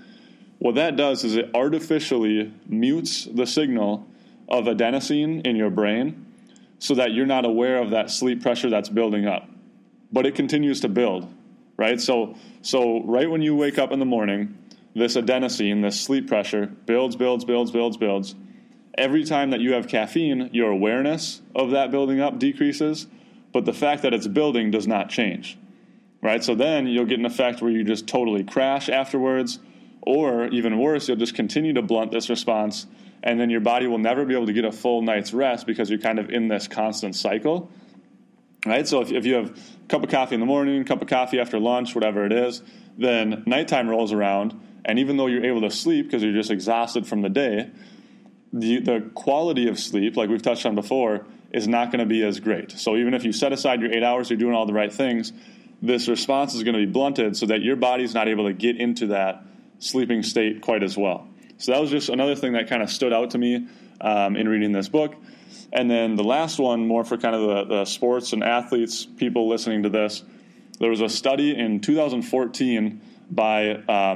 what 0.59 0.75
that 0.75 0.95
does 0.95 1.23
is 1.23 1.35
it 1.35 1.49
artificially 1.53 2.53
mutes 2.67 3.25
the 3.25 3.45
signal 3.45 4.07
of 4.49 4.65
adenosine 4.65 5.45
in 5.45 5.55
your 5.55 5.69
brain 5.69 6.25
so 6.79 6.95
that 6.95 7.11
you're 7.11 7.25
not 7.25 7.45
aware 7.45 7.81
of 7.81 7.91
that 7.91 8.11
sleep 8.11 8.41
pressure 8.41 8.69
that's 8.69 8.89
building 8.89 9.25
up. 9.25 9.47
But 10.11 10.25
it 10.25 10.35
continues 10.35 10.81
to 10.81 10.89
build, 10.89 11.33
right? 11.77 11.99
So, 11.99 12.35
so 12.61 13.01
right 13.03 13.29
when 13.29 13.41
you 13.41 13.55
wake 13.55 13.79
up 13.79 13.91
in 13.91 13.99
the 13.99 14.05
morning, 14.05 14.57
this 14.93 15.15
adenosine, 15.15 15.81
this 15.81 15.99
sleep 15.99 16.27
pressure, 16.27 16.67
builds, 16.67 17.15
builds, 17.15 17.45
builds, 17.45 17.71
builds, 17.71 17.97
builds. 17.97 18.35
Every 18.95 19.23
time 19.23 19.51
that 19.51 19.59
you 19.59 19.73
have 19.73 19.87
caffeine, 19.87 20.49
your 20.53 20.69
awareness 20.69 21.41
of 21.55 21.71
that 21.71 21.89
building 21.89 22.19
up 22.19 22.37
decreases, 22.37 23.07
but 23.53 23.65
the 23.65 23.73
fact 23.73 24.01
that 24.01 24.13
it's 24.13 24.27
building 24.27 24.71
does 24.71 24.87
not 24.87 25.09
change. 25.09 25.57
Right? 26.21 26.43
So 26.43 26.55
then 26.55 26.87
you'll 26.87 27.05
get 27.05 27.19
an 27.19 27.25
effect 27.25 27.61
where 27.61 27.71
you 27.71 27.83
just 27.83 28.07
totally 28.07 28.43
crash 28.43 28.89
afterwards, 28.89 29.59
or 30.01 30.47
even 30.47 30.79
worse, 30.79 31.07
you'll 31.07 31.17
just 31.17 31.35
continue 31.35 31.73
to 31.73 31.81
blunt 31.81 32.11
this 32.11 32.29
response, 32.29 32.87
and 33.21 33.39
then 33.39 33.49
your 33.49 33.61
body 33.61 33.87
will 33.87 33.97
never 33.97 34.25
be 34.25 34.33
able 34.33 34.45
to 34.47 34.53
get 34.53 34.65
a 34.65 34.71
full 34.71 35.01
night's 35.01 35.33
rest 35.33 35.65
because 35.65 35.89
you're 35.89 35.99
kind 35.99 36.19
of 36.19 36.29
in 36.29 36.47
this 36.47 36.67
constant 36.67 37.15
cycle. 37.15 37.69
Right? 38.65 38.87
So 38.87 39.01
if, 39.01 39.11
if 39.11 39.25
you 39.25 39.35
have 39.35 39.49
a 39.49 39.87
cup 39.87 40.03
of 40.03 40.09
coffee 40.09 40.35
in 40.35 40.39
the 40.39 40.45
morning, 40.45 40.83
cup 40.85 41.01
of 41.01 41.07
coffee 41.07 41.39
after 41.39 41.59
lunch, 41.59 41.93
whatever 41.93 42.25
it 42.25 42.31
is, 42.31 42.61
then 42.97 43.43
nighttime 43.45 43.89
rolls 43.89 44.13
around, 44.13 44.59
and 44.85 44.99
even 44.99 45.17
though 45.17 45.27
you're 45.27 45.45
able 45.45 45.61
to 45.61 45.71
sleep 45.71 46.05
because 46.05 46.23
you're 46.23 46.33
just 46.33 46.51
exhausted 46.51 47.05
from 47.05 47.21
the 47.21 47.29
day, 47.29 47.69
the, 48.53 48.79
the 48.79 49.11
quality 49.13 49.67
of 49.67 49.79
sleep, 49.79 50.15
like 50.15 50.29
we've 50.29 50.41
touched 50.41 50.65
on 50.65 50.75
before, 50.75 51.25
is 51.53 51.67
not 51.67 51.91
going 51.91 51.99
to 51.99 52.05
be 52.05 52.23
as 52.23 52.39
great. 52.39 52.71
So 52.71 52.97
even 52.97 53.13
if 53.13 53.23
you 53.23 53.31
set 53.31 53.53
aside 53.53 53.81
your 53.81 53.93
eight 53.93 54.03
hours, 54.03 54.29
you're 54.29 54.39
doing 54.39 54.55
all 54.55 54.65
the 54.65 54.73
right 54.73 54.91
things, 54.91 55.31
this 55.81 56.07
response 56.07 56.55
is 56.55 56.63
going 56.63 56.73
to 56.73 56.85
be 56.85 56.91
blunted 56.91 57.37
so 57.37 57.45
that 57.47 57.61
your 57.61 57.75
body's 57.75 58.13
not 58.13 58.27
able 58.27 58.45
to 58.45 58.53
get 58.53 58.77
into 58.77 59.07
that 59.07 59.43
sleeping 59.79 60.23
state 60.23 60.61
quite 60.61 60.81
as 60.81 60.97
well. 60.97 61.27
So 61.57 61.71
that 61.73 61.81
was 61.81 61.91
just 61.91 62.09
another 62.09 62.35
thing 62.35 62.53
that 62.53 62.67
kind 62.67 62.81
of 62.81 62.89
stood 62.89 63.13
out 63.13 63.31
to 63.31 63.37
me 63.37 63.67
um, 64.01 64.35
in 64.35 64.49
reading 64.49 64.71
this 64.71 64.89
book. 64.89 65.15
And 65.71 65.89
then 65.89 66.15
the 66.15 66.23
last 66.23 66.59
one, 66.59 66.87
more 66.87 67.03
for 67.03 67.17
kind 67.17 67.35
of 67.35 67.67
the, 67.67 67.75
the 67.75 67.85
sports 67.85 68.33
and 68.33 68.43
athletes, 68.43 69.05
people 69.05 69.47
listening 69.47 69.83
to 69.83 69.89
this, 69.89 70.23
there 70.79 70.89
was 70.89 71.01
a 71.01 71.09
study 71.09 71.55
in 71.57 71.79
2014 71.79 73.01
by 73.29 73.69
uh, 73.71 74.15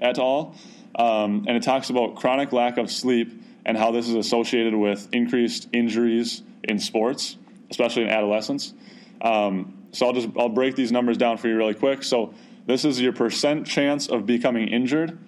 et 0.00 0.18
al. 0.18 0.54
Um, 0.96 1.44
and 1.48 1.56
it 1.56 1.62
talks 1.62 1.90
about 1.90 2.16
chronic 2.16 2.52
lack 2.52 2.78
of 2.78 2.90
sleep 2.90 3.42
and 3.64 3.76
how 3.76 3.90
this 3.90 4.08
is 4.08 4.14
associated 4.14 4.74
with 4.74 5.08
increased 5.12 5.68
injuries 5.72 6.42
in 6.62 6.78
sports, 6.78 7.36
especially 7.70 8.02
in 8.02 8.08
adolescence. 8.08 8.74
Um, 9.20 9.84
so 9.92 10.06
I'll 10.06 10.12
just 10.12 10.28
I'll 10.38 10.48
break 10.48 10.76
these 10.76 10.92
numbers 10.92 11.16
down 11.16 11.38
for 11.38 11.48
you 11.48 11.56
really 11.56 11.74
quick. 11.74 12.02
So 12.02 12.34
this 12.66 12.84
is 12.84 13.00
your 13.00 13.12
percent 13.12 13.66
chance 13.66 14.08
of 14.08 14.26
becoming 14.26 14.68
injured 14.68 15.18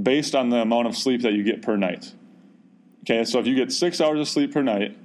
based 0.00 0.34
on 0.34 0.50
the 0.50 0.58
amount 0.58 0.88
of 0.88 0.96
sleep 0.96 1.22
that 1.22 1.32
you 1.32 1.42
get 1.42 1.62
per 1.62 1.76
night. 1.76 2.12
Okay, 3.02 3.24
so 3.24 3.38
if 3.38 3.46
you 3.46 3.54
get 3.54 3.70
six 3.70 4.00
hours 4.00 4.18
of 4.18 4.28
sleep 4.28 4.52
per 4.52 4.62
night 4.62 4.96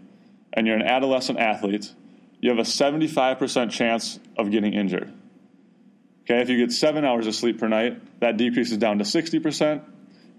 and 0.54 0.66
you're 0.66 0.78
an 0.78 0.84
adolescent 0.84 1.38
athlete, 1.38 1.94
you 2.40 2.50
have 2.50 2.60
a 2.60 2.64
75% 2.64 3.72
chance 3.72 4.20
of 4.38 4.52
getting 4.52 4.74
injured. 4.74 5.12
Okay, 6.24 6.42
if 6.42 6.50
you 6.50 6.58
get 6.58 6.72
seven 6.72 7.04
hours 7.04 7.28
of 7.28 7.36
sleep 7.36 7.60
per 7.60 7.68
night, 7.68 8.02
that 8.22 8.38
decreases 8.38 8.78
down 8.78 9.00
to 9.00 9.04
60%. 9.04 9.82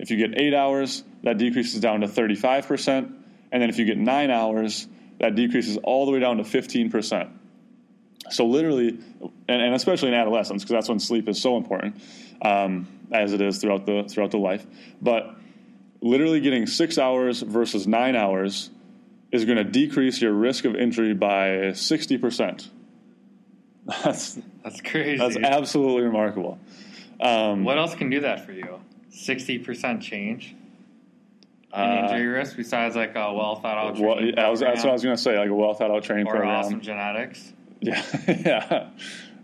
If 0.00 0.10
you 0.10 0.16
get 0.16 0.40
eight 0.40 0.54
hours, 0.54 1.04
that 1.22 1.36
decreases 1.36 1.78
down 1.78 2.00
to 2.00 2.08
35%. 2.08 3.12
And 3.52 3.62
then 3.62 3.68
if 3.68 3.78
you 3.78 3.84
get 3.84 3.98
nine 3.98 4.30
hours, 4.30 4.88
that 5.18 5.34
decreases 5.34 5.76
all 5.76 6.06
the 6.06 6.12
way 6.12 6.20
down 6.20 6.38
to 6.38 6.42
15%. 6.42 7.30
So 8.30 8.46
literally, 8.46 8.98
and, 9.48 9.62
and 9.62 9.74
especially 9.74 10.08
in 10.08 10.14
adolescence, 10.14 10.62
because 10.62 10.72
that's 10.72 10.88
when 10.88 11.00
sleep 11.00 11.28
is 11.28 11.40
so 11.40 11.56
important, 11.58 12.00
um, 12.42 12.88
as 13.12 13.34
it 13.34 13.42
is 13.42 13.58
throughout 13.58 13.84
the 13.86 14.04
throughout 14.08 14.30
the 14.30 14.38
life. 14.38 14.64
But 15.02 15.34
literally, 16.00 16.40
getting 16.40 16.66
six 16.66 16.96
hours 16.96 17.42
versus 17.42 17.86
nine 17.86 18.16
hours 18.16 18.70
is 19.32 19.44
going 19.44 19.58
to 19.58 19.64
decrease 19.64 20.20
your 20.20 20.32
risk 20.32 20.64
of 20.64 20.76
injury 20.76 21.12
by 21.12 21.72
sixty 21.72 22.18
percent. 22.18 22.70
That's 23.86 24.38
that's 24.62 24.80
crazy. 24.82 25.16
That's 25.16 25.36
absolutely 25.36 26.02
remarkable. 26.02 26.60
Um, 27.20 27.64
what 27.64 27.78
else 27.78 27.94
can 27.94 28.10
do 28.10 28.20
that 28.20 28.46
for 28.46 28.52
you? 28.52 28.80
Sixty 29.10 29.58
percent 29.58 30.02
change 30.02 30.54
in 31.74 31.80
uh, 31.80 32.08
injury 32.10 32.26
risk 32.26 32.56
besides 32.56 32.96
like 32.96 33.14
a 33.14 33.32
well 33.32 33.56
thought 33.56 33.78
out. 33.78 33.98
Well, 33.98 34.16
was, 34.50 34.60
that's 34.60 34.82
what 34.82 34.90
I 34.90 34.92
was 34.92 35.02
going 35.02 35.16
to 35.16 35.22
say, 35.22 35.38
like 35.38 35.50
a 35.50 35.54
well 35.54 35.74
thought 35.74 35.90
out 35.90 36.02
training 36.02 36.26
or 36.26 36.32
program. 36.32 36.56
awesome 36.56 36.80
genetics. 36.80 37.52
Yeah, 37.80 38.04
yeah, 38.28 38.88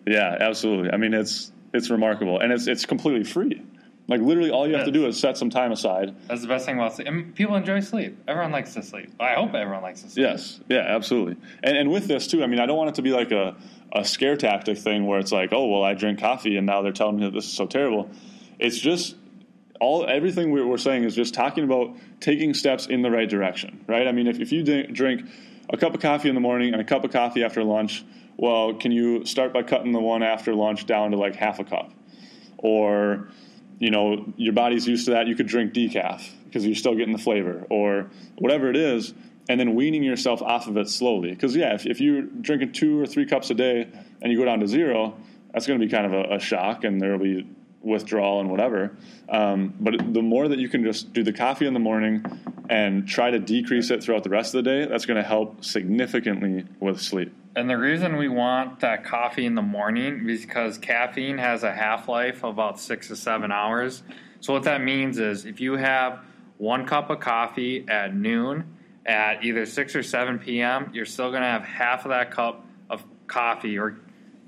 yeah. 0.06 0.36
Absolutely. 0.40 0.90
I 0.90 0.96
mean, 0.96 1.14
it's 1.14 1.52
it's 1.72 1.90
remarkable, 1.90 2.40
and 2.40 2.52
it's 2.52 2.66
it's 2.66 2.84
completely 2.84 3.24
free. 3.24 3.62
Like 4.08 4.20
literally, 4.20 4.50
all 4.50 4.66
you 4.68 4.74
it 4.74 4.78
have 4.78 4.88
is. 4.88 4.92
to 4.92 4.98
do 4.98 5.06
is 5.06 5.18
set 5.18 5.36
some 5.36 5.50
time 5.50 5.72
aside. 5.72 6.14
That's 6.28 6.42
the 6.42 6.48
best 6.48 6.64
thing 6.66 6.76
about 6.76 6.94
sleep. 6.94 7.08
And 7.08 7.34
people 7.34 7.56
enjoy 7.56 7.80
sleep. 7.80 8.18
Everyone 8.28 8.52
likes 8.52 8.74
to 8.74 8.82
sleep. 8.82 9.10
I 9.18 9.34
hope 9.34 9.54
everyone 9.54 9.82
likes 9.82 10.02
to 10.02 10.10
sleep. 10.10 10.26
Yes, 10.26 10.60
yeah, 10.68 10.84
absolutely. 10.86 11.36
And 11.62 11.76
and 11.76 11.90
with 11.90 12.06
this 12.06 12.26
too, 12.26 12.42
I 12.42 12.46
mean, 12.46 12.60
I 12.60 12.66
don't 12.66 12.76
want 12.76 12.90
it 12.90 12.94
to 12.96 13.02
be 13.02 13.10
like 13.10 13.32
a 13.32 13.56
a 13.92 14.04
scare 14.04 14.36
tactic 14.36 14.78
thing 14.78 15.06
where 15.06 15.18
it's 15.18 15.32
like, 15.32 15.52
oh 15.52 15.66
well, 15.66 15.82
I 15.82 15.94
drink 15.94 16.20
coffee 16.20 16.56
and 16.56 16.66
now 16.66 16.82
they're 16.82 16.92
telling 16.92 17.16
me 17.16 17.24
that 17.24 17.32
this 17.32 17.46
is 17.46 17.52
so 17.52 17.66
terrible. 17.66 18.10
It's 18.58 18.78
just 18.78 19.16
all 19.80 20.06
everything 20.06 20.50
we're 20.50 20.78
saying 20.78 21.04
is 21.04 21.14
just 21.14 21.34
talking 21.34 21.64
about 21.64 21.96
taking 22.20 22.54
steps 22.54 22.86
in 22.86 23.02
the 23.02 23.10
right 23.10 23.28
direction, 23.28 23.84
right? 23.86 24.06
I 24.06 24.12
mean, 24.12 24.26
if, 24.26 24.40
if 24.40 24.52
you 24.52 24.62
drink 24.62 25.28
a 25.70 25.76
cup 25.76 25.94
of 25.94 26.00
coffee 26.00 26.28
in 26.28 26.34
the 26.34 26.40
morning 26.40 26.72
and 26.72 26.80
a 26.80 26.84
cup 26.84 27.04
of 27.04 27.10
coffee 27.10 27.42
after 27.42 27.62
lunch, 27.64 28.04
well, 28.36 28.74
can 28.74 28.92
you 28.92 29.24
start 29.24 29.52
by 29.52 29.62
cutting 29.62 29.92
the 29.92 30.00
one 30.00 30.22
after 30.22 30.54
lunch 30.54 30.86
down 30.86 31.10
to 31.12 31.16
like 31.16 31.36
half 31.36 31.58
a 31.58 31.64
cup? 31.64 31.92
Or, 32.58 33.28
you 33.78 33.90
know, 33.90 34.32
your 34.36 34.52
body's 34.52 34.86
used 34.86 35.06
to 35.06 35.12
that, 35.12 35.26
you 35.26 35.34
could 35.34 35.46
drink 35.46 35.72
decaf 35.72 36.26
because 36.44 36.66
you're 36.66 36.76
still 36.76 36.94
getting 36.94 37.12
the 37.12 37.22
flavor, 37.22 37.66
or 37.68 38.10
whatever 38.38 38.70
it 38.70 38.76
is, 38.76 39.12
and 39.48 39.60
then 39.60 39.74
weaning 39.74 40.02
yourself 40.02 40.40
off 40.42 40.66
of 40.68 40.76
it 40.76 40.88
slowly. 40.88 41.30
Because, 41.30 41.54
yeah, 41.54 41.74
if, 41.74 41.86
if 41.86 42.00
you're 42.00 42.22
drinking 42.22 42.72
two 42.72 43.00
or 43.00 43.06
three 43.06 43.26
cups 43.26 43.50
a 43.50 43.54
day 43.54 43.88
and 44.22 44.32
you 44.32 44.38
go 44.38 44.44
down 44.44 44.60
to 44.60 44.66
zero, 44.66 45.16
that's 45.52 45.66
going 45.66 45.78
to 45.78 45.84
be 45.84 45.90
kind 45.90 46.06
of 46.06 46.12
a, 46.12 46.36
a 46.36 46.38
shock, 46.38 46.84
and 46.84 47.00
there 47.00 47.12
will 47.12 47.24
be 47.24 47.46
withdrawal 47.82 48.40
and 48.40 48.50
whatever. 48.50 48.96
Um, 49.28 49.74
but 49.78 50.12
the 50.12 50.22
more 50.22 50.48
that 50.48 50.58
you 50.58 50.68
can 50.68 50.84
just 50.84 51.12
do 51.12 51.22
the 51.22 51.32
coffee 51.32 51.66
in 51.66 51.74
the 51.74 51.80
morning 51.80 52.24
and 52.68 53.06
try 53.06 53.30
to 53.30 53.38
decrease 53.38 53.90
it 53.90 54.02
throughout 54.02 54.24
the 54.24 54.30
rest 54.30 54.54
of 54.54 54.64
the 54.64 54.70
day, 54.70 54.86
that's 54.86 55.06
going 55.06 55.22
to 55.22 55.26
help 55.26 55.64
significantly 55.64 56.64
with 56.80 57.00
sleep. 57.00 57.32
And 57.54 57.70
the 57.70 57.78
reason 57.78 58.16
we 58.16 58.28
want 58.28 58.80
that 58.80 59.04
coffee 59.04 59.46
in 59.46 59.54
the 59.54 59.62
morning 59.62 60.28
is 60.28 60.42
because 60.42 60.76
caffeine 60.76 61.38
has 61.38 61.62
a 61.62 61.72
half 61.72 62.08
life 62.08 62.44
of 62.44 62.50
about 62.50 62.78
six 62.78 63.08
to 63.08 63.16
seven 63.16 63.50
hours. 63.50 64.02
So, 64.40 64.52
what 64.52 64.64
that 64.64 64.82
means 64.82 65.18
is 65.18 65.46
if 65.46 65.60
you 65.60 65.76
have 65.76 66.20
one 66.58 66.86
cup 66.86 67.08
of 67.08 67.20
coffee 67.20 67.86
at 67.88 68.14
noon 68.14 68.76
at 69.06 69.44
either 69.44 69.64
6 69.64 69.96
or 69.96 70.02
7 70.02 70.38
p.m., 70.38 70.90
you're 70.92 71.06
still 71.06 71.30
going 71.30 71.42
to 71.42 71.48
have 71.48 71.62
half 71.62 72.04
of 72.04 72.10
that 72.10 72.30
cup 72.30 72.66
of 72.90 73.04
coffee 73.26 73.78
or, 73.78 73.96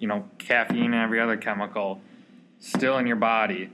you 0.01 0.09
know, 0.09 0.29
caffeine 0.39 0.93
and 0.93 0.95
every 0.95 1.21
other 1.21 1.37
chemical 1.37 2.01
still 2.59 2.99
in 2.99 3.07
your 3.07 3.17
body. 3.17 3.71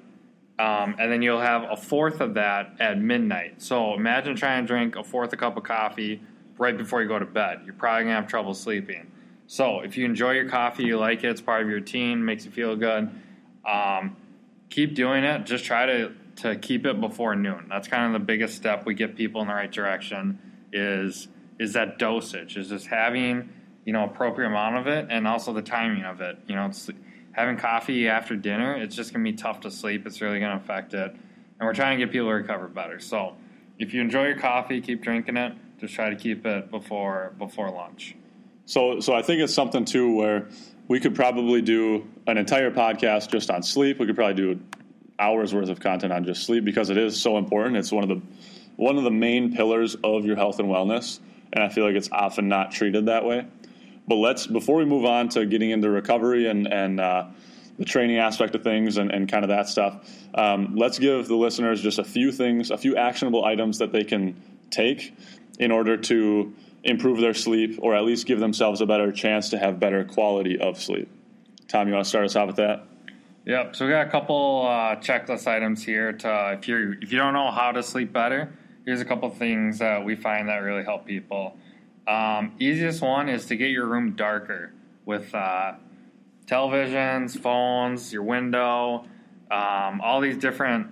Um, 0.58 0.94
and 0.98 1.10
then 1.10 1.20
you'll 1.22 1.40
have 1.40 1.64
a 1.68 1.76
fourth 1.76 2.20
of 2.20 2.34
that 2.34 2.76
at 2.78 3.00
midnight. 3.00 3.60
So 3.60 3.94
imagine 3.94 4.36
trying 4.36 4.64
to 4.64 4.68
drink 4.68 4.96
a 4.96 5.02
fourth 5.02 5.32
a 5.32 5.36
cup 5.36 5.56
of 5.56 5.64
coffee 5.64 6.22
right 6.58 6.76
before 6.76 7.02
you 7.02 7.08
go 7.08 7.18
to 7.18 7.26
bed. 7.26 7.62
You're 7.64 7.74
probably 7.74 8.04
gonna 8.04 8.14
have 8.14 8.28
trouble 8.28 8.54
sleeping. 8.54 9.10
So 9.46 9.80
if 9.80 9.96
you 9.96 10.04
enjoy 10.04 10.32
your 10.32 10.48
coffee, 10.48 10.84
you 10.84 10.96
like 10.96 11.24
it, 11.24 11.30
it's 11.30 11.40
part 11.40 11.62
of 11.62 11.68
your 11.68 11.78
routine, 11.78 12.24
makes 12.24 12.44
you 12.44 12.50
feel 12.50 12.76
good. 12.76 13.10
Um, 13.66 14.16
keep 14.70 14.94
doing 14.94 15.24
it. 15.24 15.44
Just 15.44 15.64
try 15.64 15.86
to 15.86 16.12
to 16.36 16.56
keep 16.56 16.84
it 16.84 17.00
before 17.00 17.36
noon. 17.36 17.66
That's 17.68 17.86
kind 17.88 18.06
of 18.06 18.20
the 18.20 18.24
biggest 18.24 18.56
step 18.56 18.86
we 18.86 18.94
get 18.94 19.14
people 19.16 19.40
in 19.40 19.48
the 19.48 19.54
right 19.54 19.70
direction. 19.70 20.38
Is 20.72 21.28
is 21.58 21.72
that 21.74 21.98
dosage? 21.98 22.56
Is 22.56 22.68
just 22.68 22.86
having 22.86 23.50
you 23.84 23.92
know 23.92 24.04
appropriate 24.04 24.48
amount 24.48 24.76
of 24.76 24.86
it, 24.86 25.06
and 25.10 25.26
also 25.26 25.52
the 25.52 25.62
timing 25.62 26.04
of 26.04 26.20
it. 26.20 26.38
You 26.46 26.56
know, 26.56 26.70
having 27.34 27.56
coffee 27.56 28.08
after 28.08 28.36
dinner, 28.36 28.74
it's 28.74 28.96
just 28.96 29.12
gonna 29.12 29.24
be 29.24 29.32
tough 29.32 29.60
to 29.60 29.70
sleep. 29.70 30.06
It's 30.06 30.20
really 30.20 30.40
gonna 30.40 30.56
affect 30.56 30.94
it, 30.94 31.10
and 31.10 31.60
we're 31.60 31.74
trying 31.74 31.98
to 31.98 32.04
get 32.04 32.12
people 32.12 32.28
to 32.28 32.34
recover 32.34 32.68
better. 32.68 32.98
So, 33.00 33.36
if 33.78 33.92
you 33.92 34.00
enjoy 34.00 34.26
your 34.26 34.38
coffee, 34.38 34.80
keep 34.80 35.02
drinking 35.02 35.36
it. 35.36 35.52
Just 35.80 35.94
try 35.94 36.10
to 36.10 36.16
keep 36.16 36.46
it 36.46 36.70
before 36.70 37.34
before 37.38 37.70
lunch. 37.70 38.14
So, 38.66 39.00
so 39.00 39.12
I 39.12 39.22
think 39.22 39.42
it's 39.42 39.52
something 39.52 39.84
too 39.84 40.14
where 40.14 40.48
we 40.88 41.00
could 41.00 41.14
probably 41.14 41.60
do 41.60 42.06
an 42.26 42.38
entire 42.38 42.70
podcast 42.70 43.30
just 43.30 43.50
on 43.50 43.62
sleep. 43.62 43.98
We 43.98 44.06
could 44.06 44.16
probably 44.16 44.34
do 44.34 44.60
hours 45.18 45.54
worth 45.54 45.68
of 45.68 45.80
content 45.80 46.12
on 46.12 46.24
just 46.24 46.44
sleep 46.44 46.64
because 46.64 46.90
it 46.90 46.96
is 46.96 47.20
so 47.20 47.36
important. 47.36 47.76
It's 47.76 47.92
one 47.92 48.02
of 48.02 48.08
the 48.08 48.22
one 48.76 48.96
of 48.96 49.04
the 49.04 49.10
main 49.10 49.54
pillars 49.54 49.96
of 50.02 50.24
your 50.24 50.36
health 50.36 50.58
and 50.58 50.68
wellness, 50.68 51.20
and 51.52 51.62
I 51.62 51.68
feel 51.68 51.84
like 51.84 51.94
it's 51.94 52.10
often 52.10 52.48
not 52.48 52.72
treated 52.72 53.06
that 53.06 53.24
way. 53.24 53.46
But 54.06 54.16
let's 54.16 54.46
before 54.46 54.76
we 54.76 54.84
move 54.84 55.04
on 55.04 55.28
to 55.30 55.46
getting 55.46 55.70
into 55.70 55.90
recovery 55.90 56.48
and 56.48 56.66
and 56.66 57.00
uh, 57.00 57.26
the 57.78 57.84
training 57.84 58.18
aspect 58.18 58.54
of 58.54 58.62
things 58.62 58.98
and, 58.98 59.10
and 59.10 59.28
kind 59.28 59.44
of 59.44 59.48
that 59.48 59.68
stuff, 59.68 60.08
um, 60.34 60.76
let's 60.76 60.98
give 60.98 61.26
the 61.26 61.34
listeners 61.34 61.82
just 61.82 61.98
a 61.98 62.04
few 62.04 62.30
things, 62.30 62.70
a 62.70 62.76
few 62.76 62.96
actionable 62.96 63.44
items 63.44 63.78
that 63.78 63.90
they 63.92 64.04
can 64.04 64.40
take 64.70 65.12
in 65.58 65.72
order 65.72 65.96
to 65.96 66.54
improve 66.84 67.18
their 67.20 67.34
sleep 67.34 67.78
or 67.82 67.94
at 67.94 68.04
least 68.04 68.26
give 68.26 68.38
themselves 68.38 68.80
a 68.80 68.86
better 68.86 69.10
chance 69.10 69.50
to 69.50 69.58
have 69.58 69.80
better 69.80 70.04
quality 70.04 70.58
of 70.58 70.80
sleep. 70.80 71.08
Tom, 71.66 71.88
you 71.88 71.94
want 71.94 72.04
to 72.04 72.08
start 72.08 72.24
us 72.26 72.36
off 72.36 72.46
with 72.46 72.56
that? 72.56 72.86
Yep. 73.46 73.76
So 73.76 73.86
we 73.86 73.90
got 73.90 74.06
a 74.06 74.10
couple 74.10 74.66
uh, 74.66 74.96
checklist 74.96 75.46
items 75.46 75.82
here. 75.82 76.12
To 76.12 76.56
if 76.58 76.68
you 76.68 76.96
if 77.00 77.12
you 77.12 77.18
don't 77.18 77.34
know 77.34 77.50
how 77.50 77.72
to 77.72 77.82
sleep 77.82 78.12
better, 78.12 78.52
here's 78.84 79.00
a 79.00 79.04
couple 79.04 79.28
things 79.30 79.78
that 79.80 80.04
we 80.04 80.16
find 80.16 80.48
that 80.48 80.58
really 80.58 80.84
help 80.84 81.06
people. 81.06 81.56
Um, 82.06 82.52
easiest 82.58 83.00
one 83.00 83.28
is 83.28 83.46
to 83.46 83.56
get 83.56 83.70
your 83.70 83.86
room 83.86 84.12
darker 84.12 84.72
with 85.06 85.34
uh, 85.34 85.74
televisions, 86.46 87.38
phones, 87.38 88.12
your 88.12 88.22
window. 88.22 89.06
um, 89.50 90.00
all 90.00 90.20
these 90.20 90.36
different 90.36 90.88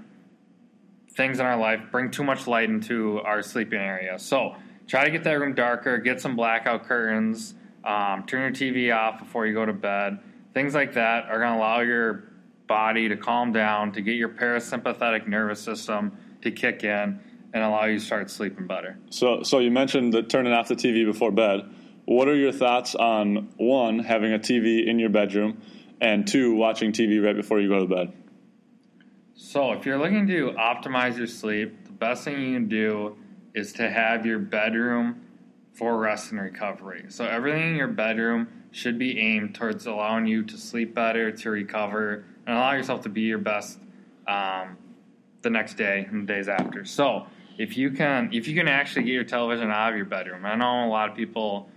things 1.15 1.41
in 1.41 1.47
our 1.47 1.57
life 1.57 1.81
bring 1.91 2.11
too 2.11 2.25
much 2.25 2.47
light 2.47 2.69
into 2.69 3.21
our 3.21 3.43
sleeping 3.43 3.81
area. 3.81 4.19
So 4.19 4.55
try 4.87 5.05
to 5.05 5.11
get 5.11 5.25
that 5.25 5.33
room 5.33 5.55
darker, 5.55 5.99
get 5.99 6.21
some 6.21 6.37
blackout 6.37 6.85
curtains, 6.85 7.55
um, 7.85 8.25
turn 8.27 8.55
your 8.55 8.73
TV 8.73 8.95
off 8.95 9.19
before 9.19 9.47
you 9.47 9.55
go 9.55 9.67
to 9.67 9.73
bed. 9.73 10.19
Things 10.55 10.75
like 10.75 10.95
that 10.95 11.25
are 11.27 11.39
going 11.39 11.53
to 11.53 11.59
allow 11.59 11.81
your 11.81 12.25
body 12.67 13.09
to 13.09 13.17
calm 13.17 13.53
down, 13.53 13.93
to 13.93 14.01
get 14.01 14.15
your 14.15 14.29
parasympathetic 14.29 15.27
nervous 15.27 15.61
system 15.61 16.17
to 16.43 16.51
kick 16.51 16.85
in 16.85 17.21
and 17.53 17.63
allow 17.63 17.85
you 17.85 17.99
to 17.99 18.05
start 18.05 18.31
sleeping 18.31 18.67
better. 18.67 18.99
So, 19.11 19.43
so 19.43 19.59
you 19.59 19.71
mentioned 19.71 20.15
that 20.15 20.29
turning 20.29 20.53
off 20.53 20.69
the 20.69 20.75
TV 20.75 21.05
before 21.05 21.31
bed. 21.31 21.69
What 22.05 22.29
are 22.29 22.35
your 22.35 22.53
thoughts 22.53 22.95
on 22.95 23.51
one, 23.57 24.01
having 24.01 24.33
a 24.33 24.39
TV 24.39 24.87
in 24.87 24.99
your 24.99 25.11
bedroom, 25.11 25.61
and 26.01 26.27
two, 26.27 26.55
watching 26.55 26.93
TV 26.93 27.25
right 27.25 27.37
before 27.37 27.61
you 27.61 27.69
go 27.69 27.87
to 27.87 27.95
bed? 27.95 28.13
So, 29.35 29.73
if 29.73 29.87
you're 29.87 29.99
looking 29.99 30.27
to 30.27 30.53
optimize 30.53 31.17
your 31.17 31.27
sleep, 31.27 31.85
the 31.85 31.93
best 31.93 32.25
thing 32.25 32.41
you 32.41 32.55
can 32.55 32.69
do 32.69 33.17
is 33.55 33.73
to 33.75 33.89
have 33.89 34.27
your 34.27 34.39
bedroom 34.39 35.23
for 35.75 35.97
rest 35.99 36.33
and 36.33 36.41
recovery. 36.41 37.05
So, 37.09 37.25
everything 37.25 37.71
in 37.71 37.77
your 37.77 37.89
bedroom 37.89 38.49
should 38.73 38.99
be 38.99 39.19
aimed 39.19 39.55
towards 39.55 39.87
allowing 39.87 40.27
you 40.27 40.43
to 40.45 40.57
sleep 40.57 40.95
better, 40.95 41.31
to 41.31 41.51
recover, 41.51 42.25
and 42.47 42.57
allow 42.57 42.73
yourself 42.73 43.03
to 43.03 43.09
be 43.09 43.23
your 43.23 43.39
best 43.39 43.79
um, 44.27 44.77
the 45.43 45.51
next 45.51 45.75
day 45.75 46.07
and 46.11 46.27
the 46.27 46.33
days 46.33 46.49
after. 46.49 46.85
So, 46.85 47.27
if 47.59 47.77
you 47.77 47.91
can, 47.91 48.31
if 48.33 48.49
you 48.49 48.55
can 48.55 48.69
actually 48.69 49.05
get 49.05 49.13
your 49.13 49.25
television 49.25 49.71
out 49.71 49.91
of 49.91 49.97
your 49.97 50.07
bedroom, 50.07 50.45
I 50.45 50.55
know 50.55 50.85
a 50.85 50.89
lot 50.89 51.11
of 51.11 51.17
people 51.17 51.69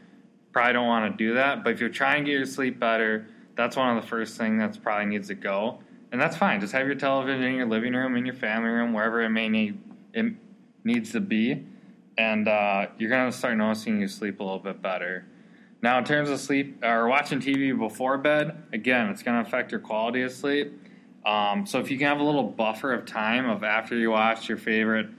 probably 0.52 0.74
don't 0.74 0.88
want 0.88 1.12
to 1.12 1.18
do 1.18 1.34
that, 1.34 1.64
but 1.64 1.74
if 1.74 1.80
you're 1.80 1.90
trying 1.90 2.26
to 2.26 2.32
get 2.32 2.38
your 2.38 2.46
sleep 2.46 2.80
better, 2.80 3.28
that's 3.56 3.76
one 3.76 3.96
of 3.96 4.02
the 4.02 4.08
first 4.08 4.38
things 4.38 4.60
that 4.60 4.82
probably 4.84 5.06
needs 5.06 5.28
to 5.28 5.36
go 5.36 5.80
and 6.16 6.22
that's 6.22 6.38
fine. 6.38 6.62
Just 6.62 6.72
have 6.72 6.86
your 6.86 6.96
television 6.96 7.44
in 7.44 7.56
your 7.56 7.66
living 7.66 7.94
room, 7.94 8.16
in 8.16 8.26
your 8.26 8.36
family 8.36 8.70
room, 8.70 8.94
wherever 8.94 9.22
it 9.22 9.30
may 9.30 9.50
need 9.50 9.78
it 10.14 10.34
needs 10.86 11.12
to 11.12 11.20
be, 11.20 11.66
and 12.18 12.48
uh, 12.48 12.88
you're 12.98 13.10
gonna 13.10 13.34
start 13.34 13.58
noticing 13.58 14.00
you 14.00 14.08
sleep 14.08 14.40
a 14.40 14.44
little 14.44 14.60
bit 14.60 14.82
better. 14.82 15.26
Now, 15.82 15.98
in 15.98 16.06
terms 16.06 16.30
of 16.30 16.40
sleep 16.40 16.82
or 16.86 17.10
watching 17.10 17.42
TV 17.42 17.78
before 17.78 18.18
bed, 18.18 18.64
again, 18.72 19.10
it's 19.10 19.24
gonna 19.24 19.42
affect 19.42 19.72
your 19.72 19.82
quality 19.82 20.22
of 20.22 20.32
sleep. 20.32 20.72
Um, 21.26 21.66
so 21.66 21.80
if 21.80 21.92
you 21.92 21.98
can 21.98 22.08
have 22.08 22.22
a 22.22 22.24
little 22.24 22.44
buffer 22.44 22.94
of 22.94 23.06
time 23.06 23.50
of 23.50 23.66
after 23.66 23.98
you 23.98 24.12
watch 24.12 24.48
your 24.48 24.58
favorite 24.58 25.10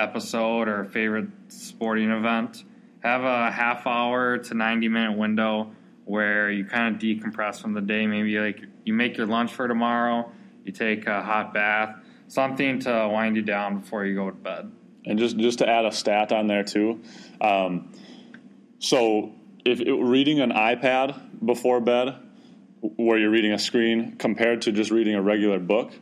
episode 0.00 0.68
or 0.68 0.84
favorite 0.84 1.28
sporting 1.48 2.10
event, 2.10 2.64
have 3.00 3.22
a 3.22 3.50
half 3.50 3.86
hour 3.86 4.38
to 4.38 4.54
90 4.54 4.88
minute 4.88 5.16
window 5.16 5.72
where 6.04 6.50
you 6.50 6.64
kind 6.64 6.94
of 6.94 7.00
decompress 7.00 7.60
from 7.60 7.74
the 7.74 7.80
day. 7.80 8.06
Maybe 8.06 8.38
like 8.38 8.60
you 8.84 8.94
make 8.94 9.16
your 9.16 9.26
lunch 9.26 9.52
for 9.52 9.68
tomorrow, 9.68 10.30
you 10.64 10.72
take 10.72 11.06
a 11.06 11.22
hot 11.22 11.54
bath, 11.54 11.96
something 12.28 12.80
to 12.80 13.08
wind 13.12 13.36
you 13.36 13.42
down 13.42 13.80
before 13.80 14.04
you 14.04 14.14
go 14.14 14.30
to 14.30 14.36
bed. 14.36 14.72
And 15.06 15.18
just 15.18 15.36
just 15.36 15.60
to 15.60 15.68
add 15.68 15.86
a 15.86 15.92
stat 15.92 16.32
on 16.32 16.46
there 16.46 16.64
too, 16.64 17.00
um, 17.40 17.92
so 18.78 19.32
if 19.64 19.80
it, 19.80 19.92
reading 19.92 20.40
an 20.40 20.50
iPad 20.50 21.44
before 21.44 21.80
bed, 21.80 22.16
where 22.80 23.18
you're 23.18 23.30
reading 23.30 23.52
a 23.52 23.58
screen, 23.58 24.16
compared 24.16 24.62
to 24.62 24.72
just 24.72 24.90
reading 24.90 25.14
a 25.14 25.22
regular 25.22 25.58
book, 25.58 25.92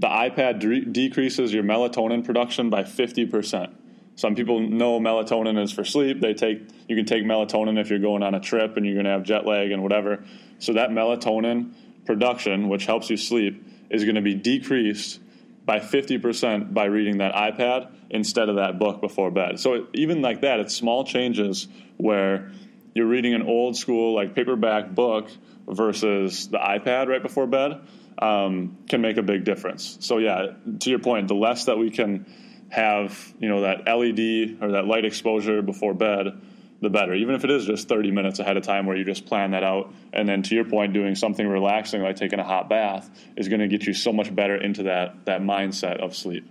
the 0.00 0.08
iPad 0.08 0.60
de- 0.60 0.84
decreases 0.84 1.52
your 1.52 1.62
melatonin 1.62 2.24
production 2.24 2.70
by 2.70 2.84
fifty 2.84 3.26
percent. 3.26 3.76
Some 4.16 4.34
people 4.34 4.60
know 4.60 4.98
melatonin 4.98 5.62
is 5.62 5.72
for 5.72 5.84
sleep. 5.84 6.20
They 6.20 6.34
take 6.34 6.62
you 6.88 6.96
can 6.96 7.04
take 7.04 7.24
melatonin 7.24 7.78
if 7.78 7.90
you're 7.90 7.98
going 7.98 8.22
on 8.22 8.34
a 8.34 8.40
trip 8.40 8.76
and 8.76 8.84
you're 8.84 8.94
going 8.94 9.04
to 9.04 9.12
have 9.12 9.22
jet 9.22 9.46
lag 9.46 9.70
and 9.70 9.82
whatever. 9.82 10.24
So 10.58 10.72
that 10.72 10.90
melatonin 10.90 11.72
production, 12.06 12.68
which 12.68 12.86
helps 12.86 13.10
you 13.10 13.16
sleep, 13.16 13.64
is 13.90 14.04
going 14.04 14.16
to 14.16 14.22
be 14.22 14.34
decreased 14.34 15.20
by 15.64 15.78
50% 15.78 16.72
by 16.72 16.86
reading 16.86 17.18
that 17.18 17.34
iPad 17.34 17.92
instead 18.08 18.48
of 18.48 18.56
that 18.56 18.78
book 18.78 19.00
before 19.00 19.30
bed. 19.30 19.60
So 19.60 19.86
even 19.94 20.22
like 20.22 20.40
that, 20.40 20.60
it's 20.60 20.74
small 20.74 21.04
changes 21.04 21.68
where 21.96 22.50
you're 22.94 23.06
reading 23.06 23.34
an 23.34 23.42
old 23.42 23.76
school 23.76 24.14
like 24.14 24.34
paperback 24.34 24.94
book 24.94 25.30
versus 25.68 26.48
the 26.48 26.58
iPad 26.58 27.06
right 27.06 27.22
before 27.22 27.46
bed 27.46 27.80
um, 28.18 28.78
can 28.88 29.00
make 29.00 29.16
a 29.16 29.22
big 29.22 29.44
difference. 29.44 29.98
So 30.00 30.18
yeah, 30.18 30.52
to 30.80 30.90
your 30.90 30.98
point, 30.98 31.28
the 31.28 31.34
less 31.34 31.66
that 31.66 31.78
we 31.78 31.90
can 31.90 32.26
have 32.68 33.34
you 33.40 33.48
know 33.48 33.62
that 33.62 33.86
LED 33.86 34.62
or 34.62 34.72
that 34.72 34.86
light 34.86 35.04
exposure 35.04 35.62
before 35.62 35.94
bed, 35.94 36.40
the 36.80 36.90
better. 36.90 37.14
Even 37.14 37.34
if 37.34 37.44
it 37.44 37.50
is 37.50 37.66
just 37.66 37.88
30 37.88 38.10
minutes 38.10 38.38
ahead 38.38 38.56
of 38.56 38.62
time 38.62 38.86
where 38.86 38.96
you 38.96 39.04
just 39.04 39.26
plan 39.26 39.50
that 39.50 39.62
out, 39.62 39.92
and 40.12 40.28
then 40.28 40.42
to 40.42 40.54
your 40.54 40.64
point, 40.64 40.92
doing 40.92 41.14
something 41.14 41.46
relaxing 41.46 42.02
like 42.02 42.16
taking 42.16 42.38
a 42.38 42.44
hot 42.44 42.68
bath 42.68 43.10
is 43.36 43.48
going 43.48 43.60
to 43.60 43.68
get 43.68 43.86
you 43.86 43.94
so 43.94 44.12
much 44.12 44.34
better 44.34 44.56
into 44.56 44.84
that 44.84 45.26
that 45.26 45.42
mindset 45.42 45.98
of 45.98 46.16
sleep. 46.16 46.48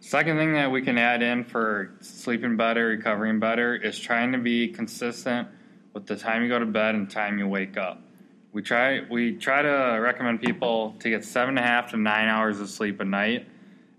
Second 0.00 0.36
thing 0.36 0.52
that 0.52 0.70
we 0.70 0.82
can 0.82 0.98
add 0.98 1.22
in 1.22 1.44
for 1.44 1.94
sleeping 2.00 2.58
better, 2.58 2.88
recovering 2.88 3.40
better, 3.40 3.74
is 3.74 3.98
trying 3.98 4.32
to 4.32 4.38
be 4.38 4.68
consistent 4.68 5.48
with 5.94 6.06
the 6.06 6.14
time 6.14 6.42
you 6.42 6.48
go 6.48 6.58
to 6.58 6.66
bed 6.66 6.94
and 6.94 7.10
time 7.10 7.38
you 7.38 7.48
wake 7.48 7.78
up. 7.78 8.02
We 8.54 8.62
try 8.62 9.02
we 9.10 9.36
try 9.36 9.60
to 9.60 9.98
recommend 10.00 10.40
people 10.40 10.94
to 11.00 11.10
get 11.10 11.24
seven 11.24 11.58
and 11.58 11.58
a 11.58 11.68
half 11.68 11.90
to 11.90 11.98
nine 11.98 12.28
hours 12.28 12.60
of 12.60 12.70
sleep 12.70 13.00
a 13.00 13.04
night 13.04 13.46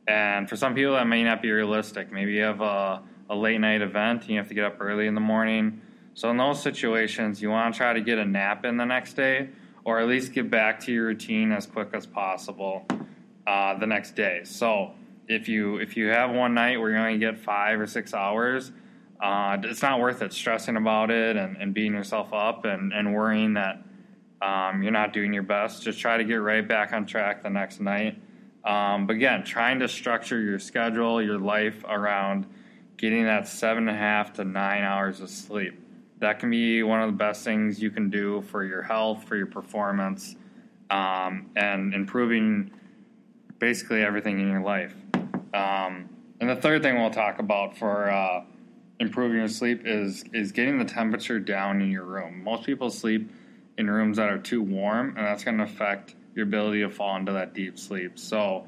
and 0.07 0.47
for 0.47 0.55
some 0.55 0.75
people, 0.75 0.93
that 0.93 1.07
may 1.07 1.23
not 1.23 1.41
be 1.41 1.51
realistic. 1.51 2.11
Maybe 2.11 2.33
you 2.33 2.43
have 2.43 2.61
a, 2.61 3.01
a 3.29 3.35
late 3.35 3.59
night 3.59 3.81
event 3.81 4.21
and 4.21 4.31
you 4.31 4.37
have 4.37 4.47
to 4.49 4.53
get 4.53 4.65
up 4.65 4.77
early 4.79 5.07
in 5.07 5.15
the 5.15 5.21
morning. 5.21 5.81
So, 6.13 6.29
in 6.29 6.37
those 6.37 6.61
situations, 6.61 7.41
you 7.41 7.49
want 7.49 7.73
to 7.73 7.77
try 7.77 7.93
to 7.93 8.01
get 8.01 8.19
a 8.19 8.25
nap 8.25 8.65
in 8.65 8.77
the 8.77 8.85
next 8.85 9.13
day 9.13 9.49
or 9.83 9.99
at 9.99 10.07
least 10.07 10.33
get 10.33 10.49
back 10.49 10.79
to 10.81 10.91
your 10.91 11.07
routine 11.07 11.51
as 11.51 11.65
quick 11.65 11.89
as 11.93 12.05
possible 12.05 12.85
uh, 13.47 13.77
the 13.77 13.87
next 13.87 14.15
day. 14.15 14.41
So, 14.43 14.91
if 15.27 15.49
you 15.49 15.77
if 15.77 15.97
you 15.97 16.07
have 16.09 16.29
one 16.31 16.53
night 16.53 16.79
where 16.79 16.91
you 16.91 16.97
only 16.97 17.17
get 17.17 17.39
five 17.39 17.79
or 17.79 17.87
six 17.87 18.13
hours, 18.13 18.71
uh, 19.19 19.57
it's 19.63 19.81
not 19.81 19.99
worth 19.99 20.21
it 20.21 20.31
stressing 20.33 20.77
about 20.77 21.09
it 21.09 21.35
and, 21.35 21.57
and 21.57 21.73
beating 21.73 21.93
yourself 21.93 22.31
up 22.31 22.63
and, 22.65 22.93
and 22.93 23.13
worrying 23.13 23.55
that 23.55 23.83
um, 24.41 24.83
you're 24.83 24.91
not 24.91 25.13
doing 25.13 25.33
your 25.33 25.43
best. 25.43 25.83
Just 25.83 25.99
try 25.99 26.17
to 26.17 26.23
get 26.23 26.35
right 26.35 26.67
back 26.67 26.93
on 26.93 27.05
track 27.05 27.43
the 27.43 27.49
next 27.49 27.79
night 27.79 28.19
um, 28.65 29.05
but 29.05 29.15
again, 29.15 29.43
trying 29.43 29.79
to 29.79 29.87
structure 29.87 30.41
your 30.41 30.57
schedule, 30.57 31.21
your 31.21 31.37
life 31.37 31.83
around 31.87 32.47
getting 32.97 33.25
that 33.25 33.47
seven 33.47 33.87
and 33.87 33.95
a 33.95 33.99
half 33.99 34.33
to 34.33 34.43
nine 34.43 34.81
hours 34.81 35.21
of 35.21 35.29
sleep. 35.29 35.79
That 36.19 36.39
can 36.39 36.49
be 36.49 36.81
one 36.81 37.01
of 37.01 37.07
the 37.07 37.15
best 37.15 37.43
things 37.43 37.79
you 37.79 37.91
can 37.91 38.09
do 38.09 38.41
for 38.41 38.63
your 38.63 38.81
health, 38.81 39.25
for 39.25 39.35
your 39.35 39.45
performance, 39.45 40.35
um, 40.89 41.51
and 41.55 41.93
improving 41.93 42.71
basically 43.59 44.01
everything 44.01 44.39
in 44.39 44.49
your 44.49 44.61
life. 44.61 44.95
Um, 45.53 46.09
and 46.39 46.49
the 46.49 46.55
third 46.55 46.81
thing 46.81 46.99
we'll 46.99 47.11
talk 47.11 47.37
about 47.37 47.77
for 47.77 48.09
uh, 48.09 48.43
improving 48.99 49.37
your 49.37 49.47
sleep 49.47 49.83
is 49.85 50.23
is 50.33 50.51
getting 50.51 50.79
the 50.79 50.85
temperature 50.85 51.39
down 51.39 51.81
in 51.81 51.91
your 51.91 52.03
room. 52.03 52.43
Most 52.43 52.63
people 52.63 52.89
sleep 52.89 53.29
in 53.77 53.89
rooms 53.89 54.17
that 54.17 54.29
are 54.29 54.37
too 54.37 54.61
warm, 54.61 55.09
and 55.17 55.25
that's 55.25 55.43
going 55.43 55.57
to 55.57 55.63
affect 55.63 56.15
your 56.33 56.43
ability 56.43 56.81
to 56.81 56.89
fall 56.89 57.15
into 57.15 57.31
that 57.33 57.53
deep 57.53 57.77
sleep. 57.79 58.17
So 58.17 58.65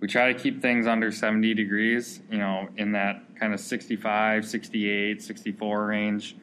we 0.00 0.08
try 0.08 0.32
to 0.32 0.38
keep 0.38 0.62
things 0.62 0.86
under 0.86 1.12
70 1.12 1.54
degrees, 1.54 2.20
you 2.30 2.38
know, 2.38 2.68
in 2.76 2.92
that 2.92 3.22
kind 3.38 3.52
of 3.52 3.60
65, 3.60 4.46
68, 4.46 5.22
64 5.22 5.86
range 5.86 6.36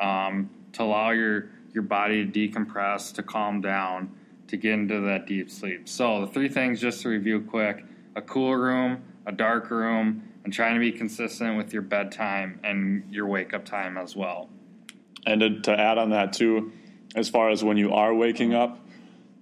um, 0.00 0.50
to 0.72 0.82
allow 0.82 1.10
your, 1.10 1.48
your 1.72 1.84
body 1.84 2.26
to 2.26 2.48
decompress, 2.48 3.12
to 3.14 3.22
calm 3.22 3.60
down, 3.60 4.10
to 4.48 4.56
get 4.56 4.72
into 4.72 5.00
that 5.00 5.26
deep 5.26 5.50
sleep. 5.50 5.88
So 5.88 6.26
the 6.26 6.32
three 6.32 6.48
things, 6.48 6.80
just 6.80 7.02
to 7.02 7.08
review 7.08 7.40
quick, 7.40 7.84
a 8.16 8.22
cool 8.22 8.56
room, 8.56 9.02
a 9.26 9.32
dark 9.32 9.70
room, 9.70 10.22
and 10.44 10.52
trying 10.52 10.74
to 10.74 10.80
be 10.80 10.92
consistent 10.92 11.56
with 11.56 11.72
your 11.72 11.82
bedtime 11.82 12.60
and 12.62 13.04
your 13.10 13.26
wake 13.26 13.54
up 13.54 13.64
time 13.64 13.96
as 13.96 14.14
well. 14.14 14.48
And 15.26 15.40
to, 15.40 15.60
to 15.62 15.78
add 15.78 15.98
on 15.98 16.10
that 16.10 16.32
too, 16.32 16.72
as 17.14 17.28
far 17.28 17.50
as 17.50 17.62
when 17.62 17.76
you 17.76 17.92
are 17.92 18.14
waking 18.14 18.54
up, 18.54 18.80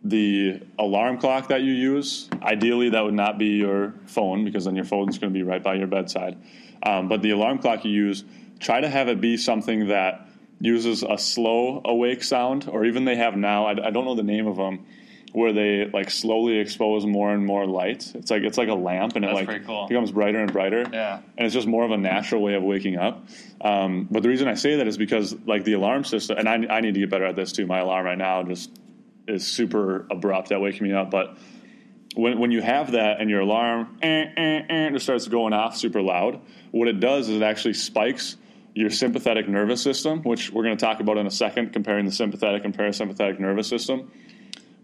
the 0.04 0.60
alarm 0.78 1.18
clock 1.18 1.48
that 1.48 1.62
you 1.62 1.72
use, 1.72 2.28
ideally 2.42 2.90
that 2.90 3.02
would 3.02 3.14
not 3.14 3.38
be 3.38 3.56
your 3.56 3.94
phone 4.06 4.44
because 4.44 4.66
then 4.66 4.76
your 4.76 4.84
phone 4.84 5.08
is 5.08 5.18
going 5.18 5.32
to 5.32 5.38
be 5.38 5.42
right 5.42 5.62
by 5.62 5.74
your 5.74 5.86
bedside. 5.86 6.36
Um, 6.82 7.08
but 7.08 7.22
the 7.22 7.30
alarm 7.30 7.58
clock 7.58 7.84
you 7.86 7.90
use, 7.90 8.22
try 8.60 8.80
to 8.80 8.88
have 8.88 9.08
it 9.08 9.20
be 9.20 9.38
something 9.38 9.88
that 9.88 10.28
uses 10.60 11.02
a 11.02 11.16
slow 11.16 11.80
awake 11.84 12.22
sound, 12.22 12.68
or 12.68 12.84
even 12.84 13.04
they 13.04 13.16
have 13.16 13.36
now. 13.36 13.66
I, 13.66 13.86
I 13.86 13.90
don't 13.90 14.04
know 14.04 14.14
the 14.14 14.22
name 14.22 14.46
of 14.46 14.56
them, 14.56 14.86
where 15.34 15.52
they 15.52 15.90
like 15.92 16.12
slowly 16.12 16.58
expose 16.58 17.04
more 17.04 17.32
and 17.32 17.44
more 17.44 17.66
light. 17.66 18.12
It's 18.14 18.30
like 18.30 18.44
it's 18.44 18.56
like 18.56 18.68
a 18.68 18.74
lamp, 18.74 19.16
and 19.16 19.24
That's 19.24 19.40
it 19.40 19.48
like 19.48 19.66
cool. 19.66 19.88
becomes 19.88 20.12
brighter 20.12 20.38
and 20.38 20.52
brighter. 20.52 20.86
Yeah. 20.92 21.22
and 21.36 21.44
it's 21.44 21.52
just 21.52 21.66
more 21.66 21.84
of 21.84 21.90
a 21.90 21.96
natural 21.96 22.40
way 22.40 22.54
of 22.54 22.62
waking 22.62 22.96
up. 22.96 23.26
Um, 23.60 24.06
but 24.08 24.22
the 24.22 24.28
reason 24.28 24.46
I 24.46 24.54
say 24.54 24.76
that 24.76 24.86
is 24.86 24.96
because 24.96 25.34
like 25.44 25.64
the 25.64 25.72
alarm 25.72 26.04
system, 26.04 26.38
and 26.38 26.48
I, 26.48 26.76
I 26.76 26.80
need 26.82 26.94
to 26.94 27.00
get 27.00 27.10
better 27.10 27.24
at 27.24 27.34
this 27.34 27.50
too. 27.50 27.66
My 27.66 27.80
alarm 27.80 28.06
right 28.06 28.16
now 28.16 28.44
just 28.44 28.70
is 29.26 29.44
super 29.44 30.06
abrupt 30.08 30.52
at 30.52 30.60
waking 30.60 30.86
me 30.86 30.92
up. 30.92 31.10
But 31.10 31.36
when, 32.14 32.38
when 32.38 32.52
you 32.52 32.62
have 32.62 32.92
that 32.92 33.20
and 33.20 33.28
your 33.28 33.40
alarm 33.40 33.98
eh, 34.02 34.26
eh, 34.36 34.62
eh, 34.68 34.90
just 34.90 35.04
starts 35.04 35.26
going 35.26 35.52
off 35.52 35.76
super 35.76 36.00
loud, 36.00 36.40
what 36.70 36.86
it 36.86 37.00
does 37.00 37.28
is 37.28 37.40
it 37.40 37.42
actually 37.42 37.74
spikes 37.74 38.36
your 38.72 38.90
sympathetic 38.90 39.48
nervous 39.48 39.82
system, 39.82 40.22
which 40.22 40.52
we're 40.52 40.62
going 40.62 40.76
to 40.76 40.84
talk 40.84 41.00
about 41.00 41.18
in 41.18 41.26
a 41.26 41.30
second, 41.32 41.72
comparing 41.72 42.04
the 42.04 42.12
sympathetic 42.12 42.64
and 42.64 42.76
parasympathetic 42.78 43.40
nervous 43.40 43.66
system. 43.66 44.12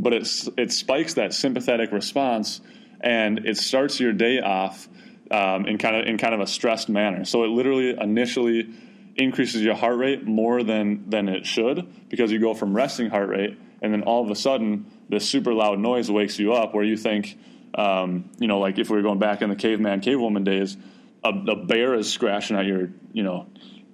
But 0.00 0.12
it 0.12 0.28
it 0.56 0.72
spikes 0.72 1.14
that 1.14 1.34
sympathetic 1.34 1.92
response, 1.92 2.60
and 3.00 3.46
it 3.46 3.56
starts 3.56 4.00
your 4.00 4.12
day 4.12 4.40
off 4.40 4.88
um, 5.30 5.66
in 5.66 5.78
kind 5.78 5.96
of 5.96 6.06
in 6.06 6.18
kind 6.18 6.34
of 6.34 6.40
a 6.40 6.46
stressed 6.46 6.88
manner. 6.88 7.24
So 7.24 7.44
it 7.44 7.48
literally 7.48 7.96
initially 7.98 8.68
increases 9.16 9.62
your 9.62 9.74
heart 9.74 9.98
rate 9.98 10.26
more 10.26 10.62
than 10.62 11.08
than 11.08 11.28
it 11.28 11.46
should 11.46 11.86
because 12.08 12.32
you 12.32 12.40
go 12.40 12.54
from 12.54 12.74
resting 12.74 13.10
heart 13.10 13.28
rate, 13.28 13.58
and 13.82 13.92
then 13.92 14.02
all 14.02 14.24
of 14.24 14.30
a 14.30 14.36
sudden 14.36 14.86
this 15.08 15.28
super 15.28 15.52
loud 15.52 15.78
noise 15.78 16.10
wakes 16.10 16.38
you 16.38 16.52
up 16.52 16.74
where 16.74 16.84
you 16.84 16.96
think, 16.96 17.36
um, 17.74 18.30
you 18.38 18.46
know, 18.46 18.58
like 18.58 18.78
if 18.78 18.88
we 18.90 18.96
were 18.96 19.02
going 19.02 19.18
back 19.18 19.42
in 19.42 19.50
the 19.50 19.56
caveman 19.56 20.00
cavewoman 20.00 20.44
days, 20.44 20.76
a, 21.22 21.28
a 21.28 21.56
bear 21.56 21.94
is 21.94 22.10
scratching 22.10 22.56
at 22.56 22.64
your 22.64 22.88
you 23.12 23.22
know 23.22 23.46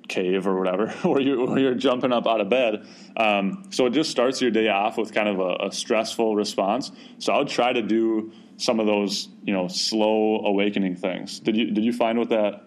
cave 0.08 0.46
or 0.46 0.58
whatever, 0.58 0.88
where, 1.02 1.20
you, 1.20 1.44
where 1.44 1.58
you're 1.58 1.74
jumping 1.74 2.12
up 2.12 2.26
out 2.26 2.40
of 2.40 2.48
bed. 2.48 2.86
Um, 3.16 3.64
so 3.70 3.86
it 3.86 3.90
just 3.90 4.10
starts 4.10 4.40
your 4.40 4.50
day 4.50 4.68
off 4.68 4.96
with 4.96 5.12
kind 5.12 5.28
of 5.28 5.40
a, 5.40 5.66
a, 5.66 5.72
stressful 5.72 6.36
response. 6.36 6.92
So 7.18 7.32
I 7.32 7.38
would 7.38 7.48
try 7.48 7.72
to 7.72 7.82
do 7.82 8.32
some 8.56 8.80
of 8.80 8.86
those, 8.86 9.28
you 9.44 9.52
know, 9.52 9.68
slow 9.68 10.40
awakening 10.44 10.96
things. 10.96 11.40
Did 11.40 11.56
you 11.56 11.70
did 11.70 11.84
you 11.84 11.92
find 11.92 12.18
what 12.18 12.30
that 12.30 12.64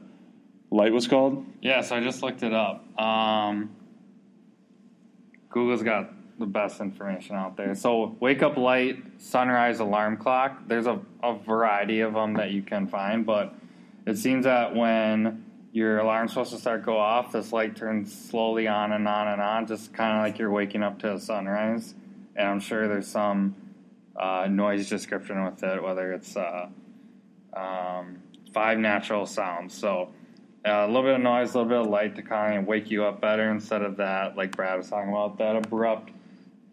light 0.72 0.94
was 0.94 1.08
called? 1.08 1.46
Yes, 1.62 1.92
I 1.92 2.02
just 2.02 2.22
looked 2.22 2.44
it 2.44 2.54
up. 2.54 2.86
Um, 3.00 3.76
Google's 5.50 5.82
got 5.82 6.12
the 6.40 6.46
best 6.46 6.80
information 6.80 7.36
out 7.36 7.58
there. 7.58 7.76
So 7.76 8.16
wake 8.20 8.42
up 8.44 8.56
light, 8.56 9.04
sunrise 9.18 9.80
alarm 9.80 10.18
clock. 10.18 10.60
There's 10.68 10.88
a, 10.88 11.00
a 11.22 11.38
variety 11.38 12.00
of 12.02 12.14
them 12.14 12.36
that 12.36 12.52
you 12.52 12.62
can 12.62 12.88
find, 12.88 13.26
but 13.26 13.54
it 14.06 14.18
seems 14.18 14.46
that 14.46 14.76
when 14.76 15.44
your 15.72 16.00
alarm's 16.00 16.32
supposed 16.32 16.52
to 16.52 16.58
start 16.58 16.84
go 16.86 16.98
off, 16.98 17.32
this 17.32 17.54
light 17.54 17.76
turns 17.76 18.14
slowly 18.30 18.68
on 18.68 18.92
and 18.92 19.08
on 19.08 19.28
and 19.28 19.42
on, 19.42 19.68
just 19.68 19.94
kind 19.94 20.18
of 20.18 20.24
like 20.24 20.40
you're 20.40 20.52
waking 20.52 20.84
up 20.84 21.00
to 21.00 21.14
a 21.14 21.20
sunrise. 21.20 21.94
And 22.36 22.48
I'm 22.48 22.60
sure 22.60 22.88
there's 22.88 23.08
some 23.08 23.56
uh, 24.16 24.48
noise 24.50 24.90
description 24.90 25.44
with 25.46 25.62
it, 25.64 25.82
whether 25.84 26.12
it's 26.14 26.36
uh, 26.36 26.68
um, 27.54 28.20
five 28.54 28.80
natural 28.80 29.26
sounds. 29.26 29.78
So 29.78 30.10
uh, 30.66 30.72
a 30.72 30.88
little 30.88 31.04
bit 31.04 31.16
of 31.16 31.22
noise, 31.22 31.54
a 31.54 31.60
little 31.60 31.70
bit 31.70 31.80
of 31.80 31.88
light 31.88 32.16
to 32.16 32.22
kind 32.22 32.58
of 32.58 32.66
wake 32.66 32.90
you 32.90 33.06
up 33.06 33.22
better 33.22 33.52
instead 33.52 33.82
of 33.82 33.98
that, 33.98 34.36
like 34.36 34.56
Brad 34.56 34.78
was 34.78 34.90
talking 34.90 35.10
about, 35.10 35.38
that 35.38 35.56
abrupt 35.56 36.12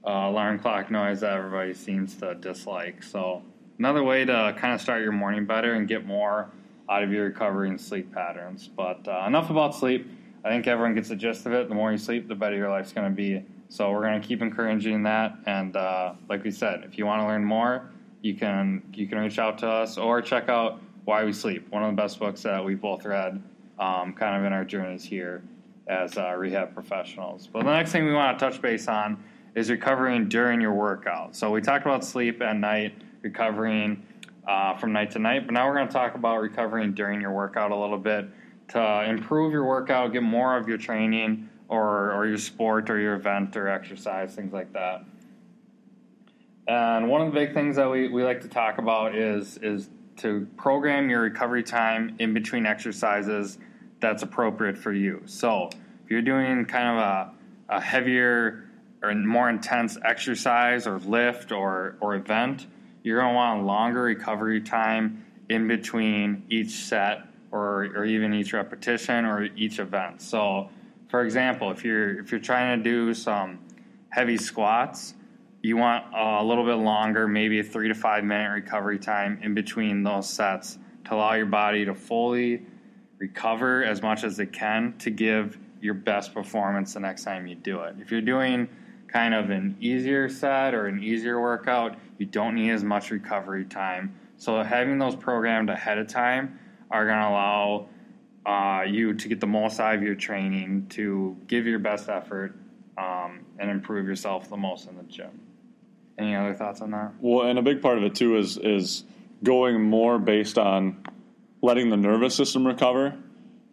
uh, 0.07 0.11
alarm 0.11 0.59
clock 0.59 0.91
noise 0.91 1.21
that 1.21 1.33
everybody 1.33 1.75
seems 1.75 2.15
to 2.17 2.35
dislike. 2.35 3.03
So 3.03 3.43
another 3.79 4.03
way 4.03 4.25
to 4.25 4.55
kind 4.57 4.73
of 4.73 4.81
start 4.81 5.03
your 5.03 5.13
morning 5.13 5.45
better 5.45 5.75
and 5.75 5.87
get 5.87 6.07
more 6.07 6.51
out 6.89 7.03
of 7.03 7.11
your 7.11 7.25
recovery 7.25 7.69
and 7.69 7.81
sleep 7.81 8.13
patterns. 8.13 8.69
But 8.69 9.07
uh, 9.09 9.25
enough 9.27 9.51
about 9.51 9.75
sleep. 9.75 10.11
I 10.45 10.49
think 10.49 10.67
everyone 10.67 10.95
gets 10.95 11.09
the 11.09 11.17
gist 11.17 11.47
of 11.47 11.53
it. 11.53 11.69
The 11.69 11.75
more 11.75 11.91
you 11.91 11.99
sleep, 11.99 12.29
the 12.29 12.35
better 12.35 12.57
your 12.57 12.71
life's 12.71 12.93
going 12.93 13.11
to 13.11 13.15
be. 13.15 13.45
So 13.69 13.91
we're 13.91 14.03
going 14.03 14.21
to 14.21 14.27
keep 14.27 14.43
encouraging 14.43 15.03
that. 15.03 15.35
And 15.47 15.77
uh, 15.77 16.15
like 16.29 16.45
we 16.45 16.53
said, 16.53 16.85
if 16.85 16.97
you 16.99 17.07
want 17.07 17.23
to 17.23 17.27
learn 17.27 17.45
more, 17.45 17.91
you 18.23 18.35
can 18.35 18.83
you 18.95 19.07
can 19.07 19.19
reach 19.19 19.39
out 19.39 19.59
to 19.59 19.69
us 19.69 19.99
or 19.99 20.23
check 20.23 20.49
out 20.49 20.81
Why 21.05 21.25
We 21.25 21.33
Sleep, 21.33 21.69
one 21.71 21.83
of 21.83 21.91
the 21.95 22.01
best 22.01 22.19
books 22.19 22.43
that 22.43 22.65
we 22.65 22.75
both 22.75 23.05
read, 23.05 23.43
um, 23.79 24.13
kind 24.13 24.37
of 24.37 24.45
in 24.45 24.53
our 24.53 24.65
journeys 24.65 25.05
here 25.05 25.43
as 25.89 26.17
uh, 26.17 26.33
rehab 26.35 26.75
professionals. 26.75 27.47
But 27.47 27.65
the 27.65 27.73
next 27.73 27.93
thing 27.93 28.05
we 28.05 28.13
want 28.13 28.39
to 28.39 28.45
touch 28.45 28.61
base 28.61 28.89
on 28.89 29.23
is 29.55 29.71
recovering 29.71 30.29
during 30.29 30.61
your 30.61 30.73
workout. 30.73 31.35
So 31.37 31.51
we 31.51 31.61
talked 31.61 31.85
about 31.85 32.05
sleep 32.05 32.43
at 32.43 32.57
night, 32.57 32.95
recovering 33.23 34.05
uh, 34.47 34.77
from 34.77 34.93
night 34.93 35.11
to 35.13 35.19
night. 35.19 35.47
But 35.47 35.55
now 35.55 35.69
we're 35.69 35.75
going 35.77 35.89
to 35.89 35.93
talk 35.93 36.15
about 36.15 36.41
recovering 36.41 36.93
during 36.93 37.21
your 37.21 37.33
workout 37.33 37.71
a 37.71 37.77
little 37.77 37.99
bit 37.99 38.27
to 38.69 39.05
improve 39.09 39.53
your 39.53 39.65
workout, 39.65 40.13
get 40.13 40.23
more 40.23 40.57
of 40.57 40.69
your 40.69 40.79
training 40.79 41.49
or, 41.69 42.13
or 42.13 42.27
your 42.27 42.39
sport 42.39 42.91
or 42.91 42.99
your 42.99 43.15
event 43.15 43.57
or 43.57 43.69
exercise, 43.69 44.35
things 44.35 44.53
like 44.53 44.73
that. 44.73 45.05
And 46.69 47.09
one 47.09 47.21
of 47.21 47.33
the 47.33 47.39
big 47.39 47.55
things 47.55 47.77
that 47.77 47.91
we, 47.91 48.09
we 48.09 48.25
like 48.25 48.41
to 48.41 48.49
talk 48.49 48.79
about 48.79 49.15
is, 49.15 49.57
is 49.59 49.89
to 50.19 50.49
program 50.57 51.09
your 51.11 51.21
recovery 51.21 51.63
time 51.63 52.17
in 52.19 52.35
between 52.35 52.67
exercises 52.67 53.59
that's 54.01 54.23
appropriate 54.23 54.77
for 54.77 54.93
you. 54.93 55.23
So 55.27 55.71
if 56.05 56.11
you're 56.11 56.23
doing 56.23 56.65
kind 56.65 56.89
of 56.89 56.97
a, 56.99 57.77
a 57.77 57.81
heavier 57.81 58.65
or 59.03 59.15
more 59.15 59.49
intense 59.49 59.97
exercise 60.05 60.87
or 60.87 60.99
lift 60.99 61.53
or, 61.53 61.97
or 62.01 62.17
event, 62.17 62.67
you're 63.07 63.21
going 63.21 63.31
to 63.31 63.37
want 63.37 63.61
a 63.61 63.65
longer 63.65 64.03
recovery 64.03 64.61
time 64.61 65.25
in 65.49 65.69
between 65.69 66.43
each 66.51 66.73
set 66.73 67.21
or, 67.53 67.85
or 67.95 68.05
even 68.05 68.35
each 68.35 68.53
repetition 68.53 69.25
or 69.25 69.45
each 69.45 69.79
event. 69.79 70.21
So, 70.21 70.71
for 71.09 71.23
example, 71.23 71.71
if 71.71 71.85
you're 71.85 72.19
if 72.19 72.33
you're 72.33 72.41
trying 72.41 72.83
to 72.83 72.83
do 72.83 73.15
some 73.15 73.61
heavy 74.09 74.37
squats, 74.37 75.15
you 75.63 75.77
want 75.77 76.05
a 76.17 76.43
little 76.43 76.65
bit 76.65 76.75
longer, 76.75 77.29
maybe 77.29 77.61
a 77.61 77.63
three 77.63 77.87
to 77.87 77.95
five 77.95 78.25
minute 78.25 78.51
recovery 78.51 78.99
time 78.99 79.39
in 79.41 79.55
between 79.55 80.03
those 80.03 80.29
sets 80.29 80.77
to 81.05 81.15
allow 81.15 81.35
your 81.35 81.47
body 81.47 81.85
to 81.85 81.95
fully 81.95 82.67
recover 83.19 83.85
as 83.85 84.03
much 84.03 84.25
as 84.25 84.41
it 84.41 84.53
can 84.53 84.99
to 84.99 85.11
give 85.11 85.57
your 85.81 85.95
best 85.95 86.35
performance 86.35 86.95
the 86.95 87.01
next 87.01 87.23
time 87.23 87.47
you 87.47 87.55
do 87.55 87.83
it. 87.83 87.95
If 88.01 88.11
you're 88.11 88.21
doing 88.21 88.69
kind 89.17 89.33
of 89.33 89.49
an 89.49 89.75
easier 89.81 90.29
set 90.29 90.75
or 90.75 90.89
an 90.89 91.03
easier 91.03 91.41
workout, 91.41 91.97
you 92.19 92.27
don't 92.27 92.55
need 92.55 92.71
as 92.71 92.85
much 92.85 93.11
recovery 93.11 93.65
time. 93.65 94.15
So 94.37 94.63
having 94.63 94.99
those 94.99 95.17
programmed 95.17 95.71
ahead 95.71 95.97
of 95.97 96.07
time 96.07 96.59
are 96.91 97.07
going 97.07 97.19
to 97.19 97.27
allow 97.27 97.89
uh, 98.45 98.83
you 98.83 99.15
to 99.15 99.29
get 99.29 99.41
the 99.41 99.47
most 99.47 99.81
out 99.81 99.95
of 99.95 100.03
your 100.03 100.17
training, 100.17 100.89
to 100.91 101.35
give 101.47 101.67
your 101.67 101.79
best 101.79 102.11
effort, 102.11 102.57
um, 102.99 103.47
and 103.59 103.71
improve 103.71 104.07
yourself 104.07 104.51
the 104.51 104.57
most 104.59 104.87
in 104.87 104.99
the 104.99 105.03
gym. 105.05 105.41
Any 106.19 106.35
other 106.35 106.53
thoughts 106.53 106.83
on 106.83 106.91
that? 106.91 107.13
Well, 107.19 107.49
and 107.49 107.59
a 107.59 107.63
big 107.63 107.81
part 107.81 107.97
of 107.97 108.05
it 108.05 108.15
too 108.15 108.37
is 108.37 108.59
is 108.59 109.05
going 109.43 109.81
more 109.81 110.19
based 110.19 110.59
on 110.59 111.03
letting 111.63 111.89
the 111.89 111.97
nervous 111.97 112.35
system 112.35 112.67
recover 112.67 113.15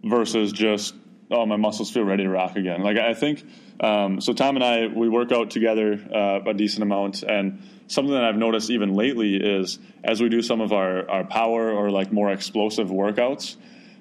versus 0.05 0.53
just 0.53 0.95
oh 1.33 1.45
my 1.45 1.55
muscles 1.55 1.91
feel 1.91 2.03
ready 2.03 2.23
to 2.23 2.29
rock 2.29 2.55
again. 2.55 2.81
Like 2.81 2.97
I 2.97 3.13
think 3.13 3.43
um, 3.79 4.21
so. 4.21 4.33
Tom 4.33 4.55
and 4.55 4.63
I 4.63 4.87
we 4.87 5.09
work 5.09 5.31
out 5.31 5.49
together 5.49 5.99
uh, 6.13 6.49
a 6.49 6.53
decent 6.53 6.83
amount, 6.83 7.23
and 7.23 7.61
something 7.87 8.13
that 8.13 8.23
I've 8.23 8.37
noticed 8.37 8.69
even 8.69 8.93
lately 8.93 9.35
is 9.35 9.79
as 10.03 10.21
we 10.21 10.29
do 10.29 10.41
some 10.41 10.61
of 10.61 10.71
our 10.71 11.09
our 11.09 11.23
power 11.25 11.71
or 11.71 11.89
like 11.89 12.11
more 12.11 12.31
explosive 12.31 12.89
workouts, 12.89 13.55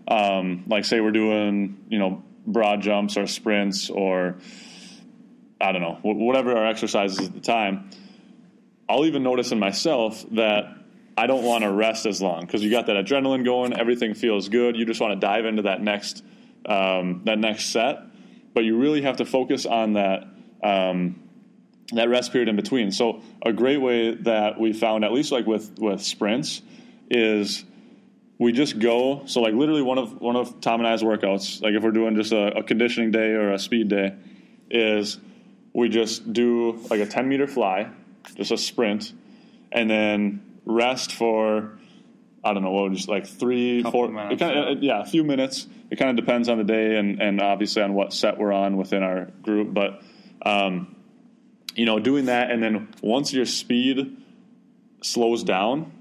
um, 0.08 0.64
like 0.68 0.84
say 0.84 1.00
we're 1.00 1.10
doing 1.10 1.84
you 1.88 1.98
know 1.98 2.22
broad 2.46 2.82
jumps 2.82 3.16
or 3.16 3.26
sprints 3.26 3.88
or 3.88 4.36
I 5.60 5.72
don't 5.72 5.82
know 5.82 5.98
whatever 6.02 6.56
our 6.56 6.66
exercises 6.66 7.20
at 7.20 7.32
the 7.32 7.40
time. 7.40 7.90
I'll 8.88 9.06
even 9.06 9.22
notice 9.22 9.52
in 9.52 9.58
myself 9.58 10.24
that 10.32 10.64
I 11.16 11.26
don't 11.26 11.44
want 11.44 11.62
to 11.62 11.70
rest 11.70 12.04
as 12.04 12.20
long 12.20 12.42
because 12.42 12.62
you 12.62 12.70
got 12.70 12.86
that 12.86 12.96
adrenaline 12.96 13.44
going, 13.44 13.72
everything 13.72 14.14
feels 14.14 14.48
good. 14.48 14.76
You 14.76 14.84
just 14.84 15.00
want 15.00 15.12
to 15.12 15.20
dive 15.24 15.46
into 15.46 15.62
that 15.62 15.80
next 15.80 16.22
um, 16.66 17.22
that 17.24 17.38
next 17.38 17.66
set, 17.66 18.00
but 18.54 18.64
you 18.64 18.78
really 18.78 19.02
have 19.02 19.18
to 19.18 19.24
focus 19.24 19.66
on 19.66 19.94
that 19.94 20.26
um, 20.62 21.22
that 21.92 22.08
rest 22.08 22.32
period 22.32 22.48
in 22.48 22.56
between. 22.56 22.90
So 22.90 23.22
a 23.44 23.52
great 23.52 23.78
way 23.78 24.14
that 24.14 24.58
we 24.58 24.72
found, 24.72 25.04
at 25.04 25.12
least 25.12 25.32
like 25.32 25.46
with 25.46 25.78
with 25.78 26.02
sprints, 26.02 26.62
is 27.10 27.64
we 28.38 28.52
just 28.52 28.78
go. 28.78 29.24
So 29.26 29.40
like 29.40 29.54
literally 29.54 29.82
one 29.82 29.98
of 29.98 30.20
one 30.20 30.36
of 30.36 30.60
Tom 30.60 30.80
and 30.80 30.88
I's 30.88 31.02
workouts, 31.02 31.62
like 31.62 31.74
if 31.74 31.82
we're 31.82 31.90
doing 31.90 32.16
just 32.16 32.32
a, 32.32 32.58
a 32.58 32.62
conditioning 32.62 33.10
day 33.10 33.30
or 33.30 33.52
a 33.52 33.58
speed 33.58 33.88
day, 33.88 34.14
is 34.70 35.18
we 35.72 35.88
just 35.88 36.32
do 36.32 36.72
like 36.90 37.00
a 37.00 37.06
10 37.06 37.28
meter 37.28 37.46
fly, 37.46 37.88
just 38.34 38.50
a 38.50 38.58
sprint, 38.58 39.12
and 39.70 39.90
then 39.90 40.42
rest 40.64 41.12
for 41.12 41.78
I 42.44 42.52
don't 42.52 42.62
know, 42.62 42.72
what 42.72 42.92
just 42.92 43.08
like 43.08 43.26
three, 43.26 43.82
Couple 43.82 44.00
four, 44.00 44.08
minutes, 44.08 44.40
kinda, 44.40 44.74
yeah. 44.80 44.96
yeah, 44.96 45.02
a 45.02 45.06
few 45.06 45.22
minutes. 45.22 45.66
It 45.90 45.96
kind 45.96 46.10
of 46.10 46.16
depends 46.16 46.48
on 46.48 46.58
the 46.58 46.64
day 46.64 46.96
and, 46.96 47.20
and 47.20 47.40
obviously 47.40 47.82
on 47.82 47.94
what 47.94 48.12
set 48.12 48.38
we're 48.38 48.52
on 48.52 48.76
within 48.76 49.02
our 49.02 49.26
group. 49.42 49.72
But, 49.72 50.02
um, 50.44 50.96
you 51.74 51.84
know, 51.84 52.00
doing 52.00 52.26
that, 52.26 52.50
and 52.50 52.62
then 52.62 52.88
once 53.00 53.32
your 53.32 53.46
speed 53.46 54.16
slows 55.02 55.44
down, 55.44 55.92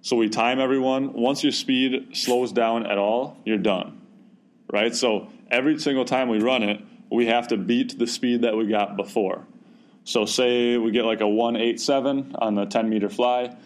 so 0.00 0.16
we 0.16 0.28
time 0.28 0.60
everyone, 0.60 1.12
once 1.14 1.42
your 1.42 1.52
speed 1.52 2.16
slows 2.16 2.52
down 2.52 2.86
at 2.86 2.98
all, 2.98 3.36
you're 3.44 3.58
done, 3.58 4.00
right? 4.72 4.94
So 4.94 5.28
every 5.50 5.78
single 5.80 6.04
time 6.04 6.28
we 6.28 6.40
run 6.40 6.62
it, 6.62 6.80
we 7.10 7.26
have 7.26 7.48
to 7.48 7.56
beat 7.56 7.98
the 7.98 8.06
speed 8.06 8.42
that 8.42 8.56
we 8.56 8.68
got 8.68 8.96
before. 8.96 9.44
So 10.04 10.24
say 10.26 10.76
we 10.76 10.92
get 10.92 11.04
like 11.04 11.20
a 11.20 11.28
187 11.28 12.36
on 12.38 12.54
the 12.54 12.66
10 12.66 12.88
meter 12.88 13.08
fly 13.08 13.56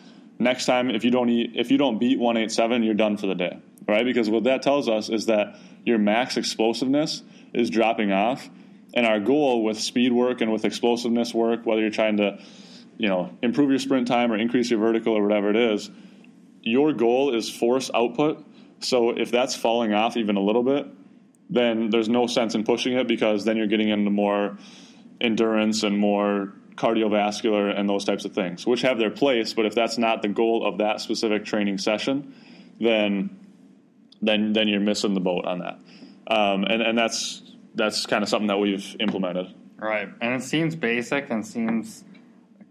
next 0.43 0.67
time 0.67 0.91
if 0.91 1.05
you 1.05 1.11
don't 1.11 1.29
eat, 1.29 1.53
if 1.55 1.71
you 1.71 1.79
don't 1.79 1.99
beat 1.99 2.19
187 2.19 2.83
you're 2.83 2.95
done 2.95 3.17
for 3.17 3.27
the 3.27 3.35
day 3.35 3.59
right? 3.89 4.05
Because 4.05 4.31
what 4.31 4.45
that 4.45 4.63
tells 4.63 4.89
us 4.89 5.09
is 5.09 5.27
that 5.27 5.59
your 5.85 5.99
max 5.99 6.37
explosiveness 6.37 7.23
is 7.53 7.71
dropping 7.71 8.13
off 8.13 8.49
and 8.95 9.07
our 9.07 9.21
goal 9.21 9.65
with 9.65 9.81
speed 9.81 10.13
work 10.13 10.41
and 10.41 10.53
with 10.53 10.65
explosiveness 10.65 11.35
work 11.35 11.67
whether 11.67 11.81
you're 11.81 11.91
trying 11.91 12.19
to 12.19 12.39
you 12.99 13.09
know 13.09 13.37
improve 13.43 13.71
your 13.71 13.79
sprint 13.79 14.07
time 14.07 14.31
or 14.31 14.37
increase 14.37 14.71
your 14.71 14.81
vertical 14.81 15.17
or 15.17 15.23
whatever 15.23 15.51
it 15.51 15.57
is 15.57 15.91
your 16.63 16.93
goal 16.93 17.35
is 17.35 17.51
force 17.51 17.91
output. 17.93 18.47
So 18.79 19.11
if 19.11 19.33
that's 19.33 19.57
falling 19.57 19.93
off 19.93 20.17
even 20.17 20.37
a 20.37 20.43
little 20.43 20.63
bit 20.63 20.87
then 21.51 21.91
there's 21.91 22.09
no 22.09 22.27
sense 22.27 22.55
in 22.55 22.65
pushing 22.65 22.95
it 22.95 23.07
because 23.07 23.45
then 23.45 23.57
you're 23.57 23.67
getting 23.67 23.91
into 23.91 24.11
more 24.11 24.57
endurance 25.21 25.83
and 25.83 25.99
more 25.99 26.55
cardiovascular 26.77 27.79
and 27.79 27.89
those 27.89 28.05
types 28.05 28.25
of 28.25 28.33
things, 28.33 28.67
which 28.67 28.83
have 28.83 28.99
their 28.99 29.11
place. 29.11 29.53
But 29.55 29.67
if 29.67 29.75
that's 29.75 29.99
not 29.99 30.23
the 30.23 30.29
goal 30.29 30.67
of 30.67 30.79
that 30.79 31.01
specific 31.01 31.45
training 31.45 31.79
session, 31.79 32.35
then 32.81 33.39
then 34.21 34.53
then 34.53 34.69
you're 34.69 34.81
missing 34.81 35.15
the 35.15 35.21
boat 35.21 35.45
on 35.45 35.61
that. 35.61 35.79
Um, 36.27 36.65
and 36.65 36.83
and 36.83 36.97
that's 36.97 37.43
that's 37.75 38.07
kind 38.07 38.23
of 38.23 38.29
something 38.29 38.49
that 38.49 38.59
we've 38.59 38.97
implemented. 39.01 39.55
Right, 39.79 40.09
and 40.21 40.35
it 40.35 40.45
seems 40.45 40.77
basic 40.77 41.31
and 41.31 41.47
seems 41.47 42.05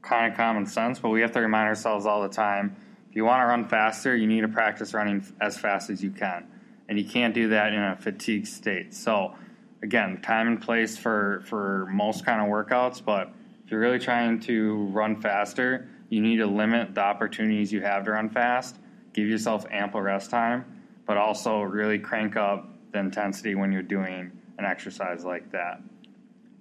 kind 0.01 0.31
of 0.31 0.37
common 0.37 0.65
sense, 0.65 0.99
but 0.99 1.09
we 1.09 1.21
have 1.21 1.33
to 1.33 1.41
remind 1.41 1.67
ourselves 1.67 2.05
all 2.05 2.21
the 2.21 2.29
time. 2.29 2.75
If 3.09 3.15
you 3.15 3.25
want 3.25 3.41
to 3.41 3.45
run 3.45 3.67
faster, 3.67 4.15
you 4.15 4.25
need 4.25 4.41
to 4.41 4.47
practice 4.47 4.93
running 4.93 5.25
as 5.41 5.57
fast 5.57 5.89
as 5.89 6.01
you 6.01 6.11
can, 6.11 6.47
and 6.87 6.97
you 6.97 7.05
can't 7.05 7.33
do 7.33 7.49
that 7.49 7.73
in 7.73 7.83
a 7.83 7.97
fatigue 7.97 8.47
state. 8.47 8.93
So, 8.93 9.35
again, 9.83 10.21
time 10.21 10.47
and 10.47 10.61
place 10.61 10.97
for 10.97 11.43
for 11.45 11.87
most 11.91 12.25
kind 12.25 12.41
of 12.41 12.47
workouts, 12.47 13.03
but 13.03 13.33
if 13.71 13.73
you're 13.73 13.79
really 13.79 13.99
trying 13.99 14.37
to 14.37 14.87
run 14.87 15.15
faster, 15.15 15.87
you 16.09 16.19
need 16.19 16.35
to 16.35 16.45
limit 16.45 16.93
the 16.93 16.99
opportunities 16.99 17.71
you 17.71 17.79
have 17.79 18.03
to 18.03 18.11
run 18.11 18.29
fast. 18.29 18.75
Give 19.13 19.29
yourself 19.29 19.65
ample 19.71 20.01
rest 20.01 20.29
time, 20.29 20.65
but 21.05 21.15
also 21.15 21.61
really 21.61 21.97
crank 21.97 22.35
up 22.35 22.67
the 22.91 22.99
intensity 22.99 23.55
when 23.55 23.71
you're 23.71 23.81
doing 23.81 24.29
an 24.57 24.65
exercise 24.65 25.23
like 25.23 25.49
that. 25.53 25.81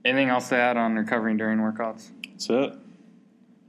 Anything 0.05 0.29
else 0.29 0.51
to 0.51 0.57
add 0.57 0.77
on 0.77 0.95
recovering 0.95 1.37
during 1.37 1.59
workouts? 1.59 2.13
That's 2.29 2.49
it. 2.49 2.79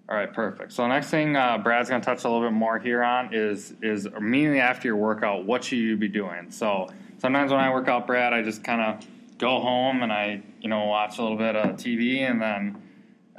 All 0.07 0.15
right, 0.15 0.31
perfect. 0.31 0.71
So 0.73 0.83
the 0.83 0.89
next 0.89 1.09
thing 1.09 1.35
uh, 1.35 1.57
Brad's 1.57 1.89
going 1.89 1.99
to 1.99 2.05
touch 2.05 2.23
a 2.23 2.29
little 2.29 2.47
bit 2.47 2.53
more 2.53 2.77
here 2.77 3.01
on 3.01 3.33
is 3.33 3.73
is 3.81 4.05
immediately 4.05 4.59
after 4.59 4.87
your 4.87 4.97
workout, 4.97 5.45
what 5.45 5.63
should 5.63 5.79
you 5.79 5.97
be 5.97 6.09
doing? 6.09 6.51
So 6.51 6.89
sometimes 7.17 7.49
when 7.49 7.59
I 7.59 7.73
work 7.73 7.87
out, 7.87 8.05
Brad, 8.05 8.33
I 8.33 8.43
just 8.43 8.63
kind 8.63 8.81
of 8.81 9.07
go 9.39 9.59
home 9.59 10.03
and 10.03 10.13
I 10.13 10.43
you 10.61 10.69
know 10.69 10.85
watch 10.85 11.17
a 11.17 11.23
little 11.23 11.39
bit 11.39 11.55
of 11.55 11.77
TV 11.77 12.19
and 12.19 12.39
then 12.39 12.79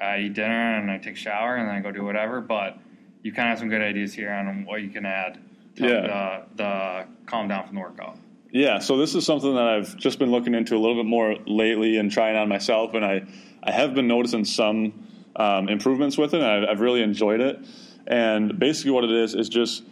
I 0.03 0.21
eat 0.21 0.35
dinner 0.35 0.79
and 0.79 0.91
I 0.91 0.99
take 0.99 1.15
a 1.15 1.19
shower 1.19 1.57
and 1.57 1.69
then 1.69 1.75
I 1.75 1.81
go 1.81 1.93
do 1.93 2.05
whatever. 2.05 2.41
But 2.41 2.79
you 3.23 3.33
kind 3.33 3.49
of 3.49 3.51
have 3.51 3.59
some 3.61 3.69
good 3.69 3.83
ideas 3.83 4.13
here 4.13 4.33
on 4.33 4.65
what 4.65 4.83
you 4.83 4.91
can 4.91 5.07
add 5.07 5.39
to 5.77 5.83
Yeah. 5.89 6.43
the, 6.57 6.57
the 6.57 7.05
calm 7.27 7.49
down 7.49 7.67
from 7.67 7.77
the 7.77 7.81
workout. 7.81 8.19
Yeah, 8.51 8.81
so 8.81 8.99
this 8.99 9.15
is 9.15 9.25
something 9.25 9.55
that 9.55 9.67
I've 9.67 9.97
just 9.97 10.19
been 10.19 10.31
looking 10.31 10.55
into 10.55 10.77
a 10.77 10.79
little 10.79 10.97
bit 10.97 11.07
more 11.07 11.37
lately 11.47 11.97
and 11.97 12.11
trying 12.11 12.37
on 12.37 12.51
myself, 12.51 12.93
and 12.93 13.03
I, 13.03 13.23
I 13.63 13.71
have 13.73 13.95
been 13.95 14.07
noticing 14.07 14.45
some 14.45 15.07
um, 15.37 15.71
improvements 15.71 16.19
with 16.19 16.35
it, 16.35 16.43
and 16.43 16.47
I've, 16.47 16.69
I've 16.69 16.81
really 16.81 17.03
enjoyed 17.03 17.41
it. 17.41 17.59
And 18.07 18.59
basically, 18.59 18.91
what 18.91 19.05
it 19.05 19.11
is 19.11 19.35
is 19.35 19.49
just 19.49 19.85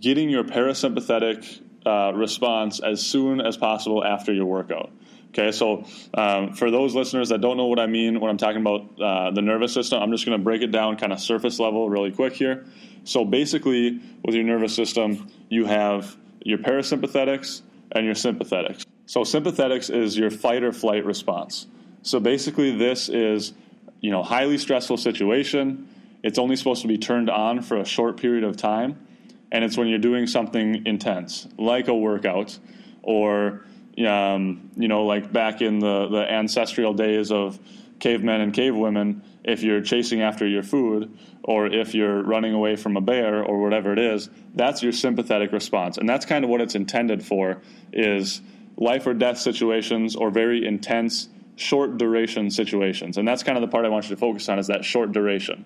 getting 0.00 0.30
your 0.30 0.44
parasympathetic 0.44 1.60
uh, 1.84 2.12
response 2.14 2.78
as 2.78 3.04
soon 3.04 3.40
as 3.40 3.56
possible 3.56 4.04
after 4.04 4.32
your 4.32 4.46
workout. 4.46 4.92
Okay, 5.36 5.50
so 5.50 5.84
um, 6.14 6.52
for 6.52 6.70
those 6.70 6.94
listeners 6.94 7.30
that 7.30 7.40
don't 7.40 7.56
know 7.56 7.66
what 7.66 7.80
I 7.80 7.86
mean 7.86 8.20
when 8.20 8.30
I'm 8.30 8.36
talking 8.36 8.60
about 8.60 9.00
uh, 9.00 9.32
the 9.32 9.42
nervous 9.42 9.74
system, 9.74 10.00
I'm 10.00 10.12
just 10.12 10.24
going 10.24 10.38
to 10.38 10.42
break 10.42 10.62
it 10.62 10.68
down 10.68 10.96
kind 10.96 11.12
of 11.12 11.18
surface 11.18 11.58
level 11.58 11.90
really 11.90 12.12
quick 12.12 12.34
here. 12.34 12.64
So 13.02 13.24
basically, 13.24 14.00
with 14.24 14.36
your 14.36 14.44
nervous 14.44 14.76
system, 14.76 15.28
you 15.48 15.64
have 15.64 16.16
your 16.44 16.58
parasympathetics 16.58 17.62
and 17.90 18.06
your 18.06 18.14
sympathetics. 18.14 18.86
So 19.06 19.22
sympathetics 19.22 19.92
is 19.92 20.16
your 20.16 20.30
fight 20.30 20.62
or 20.62 20.72
flight 20.72 21.04
response. 21.04 21.66
So 22.02 22.20
basically, 22.20 22.76
this 22.76 23.08
is 23.08 23.54
you 24.00 24.12
know 24.12 24.22
highly 24.22 24.56
stressful 24.56 24.98
situation. 24.98 25.88
It's 26.22 26.38
only 26.38 26.54
supposed 26.54 26.82
to 26.82 26.88
be 26.88 26.96
turned 26.96 27.28
on 27.28 27.60
for 27.60 27.78
a 27.78 27.84
short 27.84 28.20
period 28.20 28.44
of 28.44 28.56
time, 28.56 29.04
and 29.50 29.64
it's 29.64 29.76
when 29.76 29.88
you're 29.88 29.98
doing 29.98 30.28
something 30.28 30.86
intense, 30.86 31.48
like 31.58 31.88
a 31.88 31.94
workout, 31.94 32.56
or 33.02 33.64
um, 34.06 34.70
you 34.76 34.88
know, 34.88 35.04
like 35.04 35.32
back 35.32 35.62
in 35.62 35.78
the 35.78 36.08
the 36.08 36.30
ancestral 36.30 36.94
days 36.94 37.30
of 37.30 37.58
cavemen 38.00 38.40
and 38.40 38.52
cavewomen, 38.52 39.20
if 39.44 39.62
you're 39.62 39.80
chasing 39.80 40.22
after 40.22 40.46
your 40.46 40.62
food, 40.62 41.16
or 41.42 41.66
if 41.66 41.94
you're 41.94 42.22
running 42.22 42.54
away 42.54 42.76
from 42.76 42.96
a 42.96 43.00
bear, 43.00 43.42
or 43.42 43.60
whatever 43.60 43.92
it 43.92 43.98
is, 43.98 44.28
that's 44.54 44.82
your 44.82 44.92
sympathetic 44.92 45.52
response, 45.52 45.98
and 45.98 46.08
that's 46.08 46.26
kind 46.26 46.44
of 46.44 46.50
what 46.50 46.60
it's 46.60 46.74
intended 46.74 47.24
for. 47.24 47.60
Is 47.92 48.40
life 48.76 49.06
or 49.06 49.14
death 49.14 49.38
situations 49.38 50.16
or 50.16 50.30
very 50.30 50.66
intense 50.66 51.28
short 51.56 51.96
duration 51.96 52.50
situations. 52.50 53.18
And 53.18 53.26
that's 53.26 53.42
kind 53.42 53.56
of 53.56 53.62
the 53.62 53.68
part 53.68 53.84
i 53.84 53.88
want 53.88 54.04
you 54.06 54.10
to 54.10 54.20
focus 54.20 54.48
on 54.48 54.58
is 54.58 54.66
that 54.66 54.84
short 54.84 55.12
duration. 55.12 55.64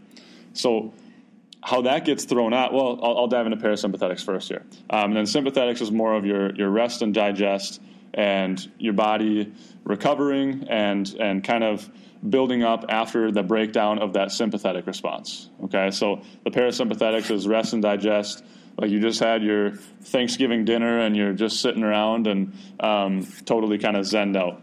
So 0.53 0.93
how 1.63 1.83
that 1.83 2.05
gets 2.05 2.25
thrown 2.25 2.55
out 2.55 2.73
well 2.73 3.01
i'll, 3.03 3.19
I'll 3.19 3.27
dive 3.27 3.47
into 3.47 3.57
parasympathetics 3.57 4.25
first 4.25 4.49
here. 4.49 4.65
Um, 4.91 5.17
and 5.17 5.17
then 5.17 5.25
sympathetics 5.25 5.81
is 5.81 5.91
more 5.91 6.15
of 6.15 6.25
your, 6.25 6.55
your 6.55 6.71
rest 6.71 7.03
and 7.03 7.13
digest 7.13 7.81
and 8.15 8.71
your 8.79 8.95
body 8.95 9.53
recovering 9.85 10.67
and 10.69 11.15
and 11.21 11.45
kind 11.45 11.65
of 11.65 11.89
building 12.29 12.65
up 12.65 12.85
after 12.89 13.31
the 13.31 13.43
breakdown 13.43 13.99
of 14.01 14.15
that 14.15 14.33
sympathetic 14.33 14.87
response 14.87 15.49
okay? 15.65 15.91
So 15.91 16.23
the 16.45 16.51
parasympathetics 16.51 17.31
is 17.31 17.47
rest 17.47 17.73
and 17.73 17.83
digest. 17.83 18.45
Like 18.77 18.91
you 18.91 19.01
just 19.01 19.21
had 19.21 19.43
your 19.43 19.73
Thanksgiving 20.03 20.65
dinner 20.65 21.01
and 21.01 21.17
you're 21.17 21.33
just 21.33 21.61
sitting 21.61 21.83
around 21.83 22.27
and 22.27 22.55
um, 22.81 23.27
totally 23.45 23.79
kind 23.79 23.97
of 23.97 24.05
zened 24.05 24.37
out. 24.37 24.63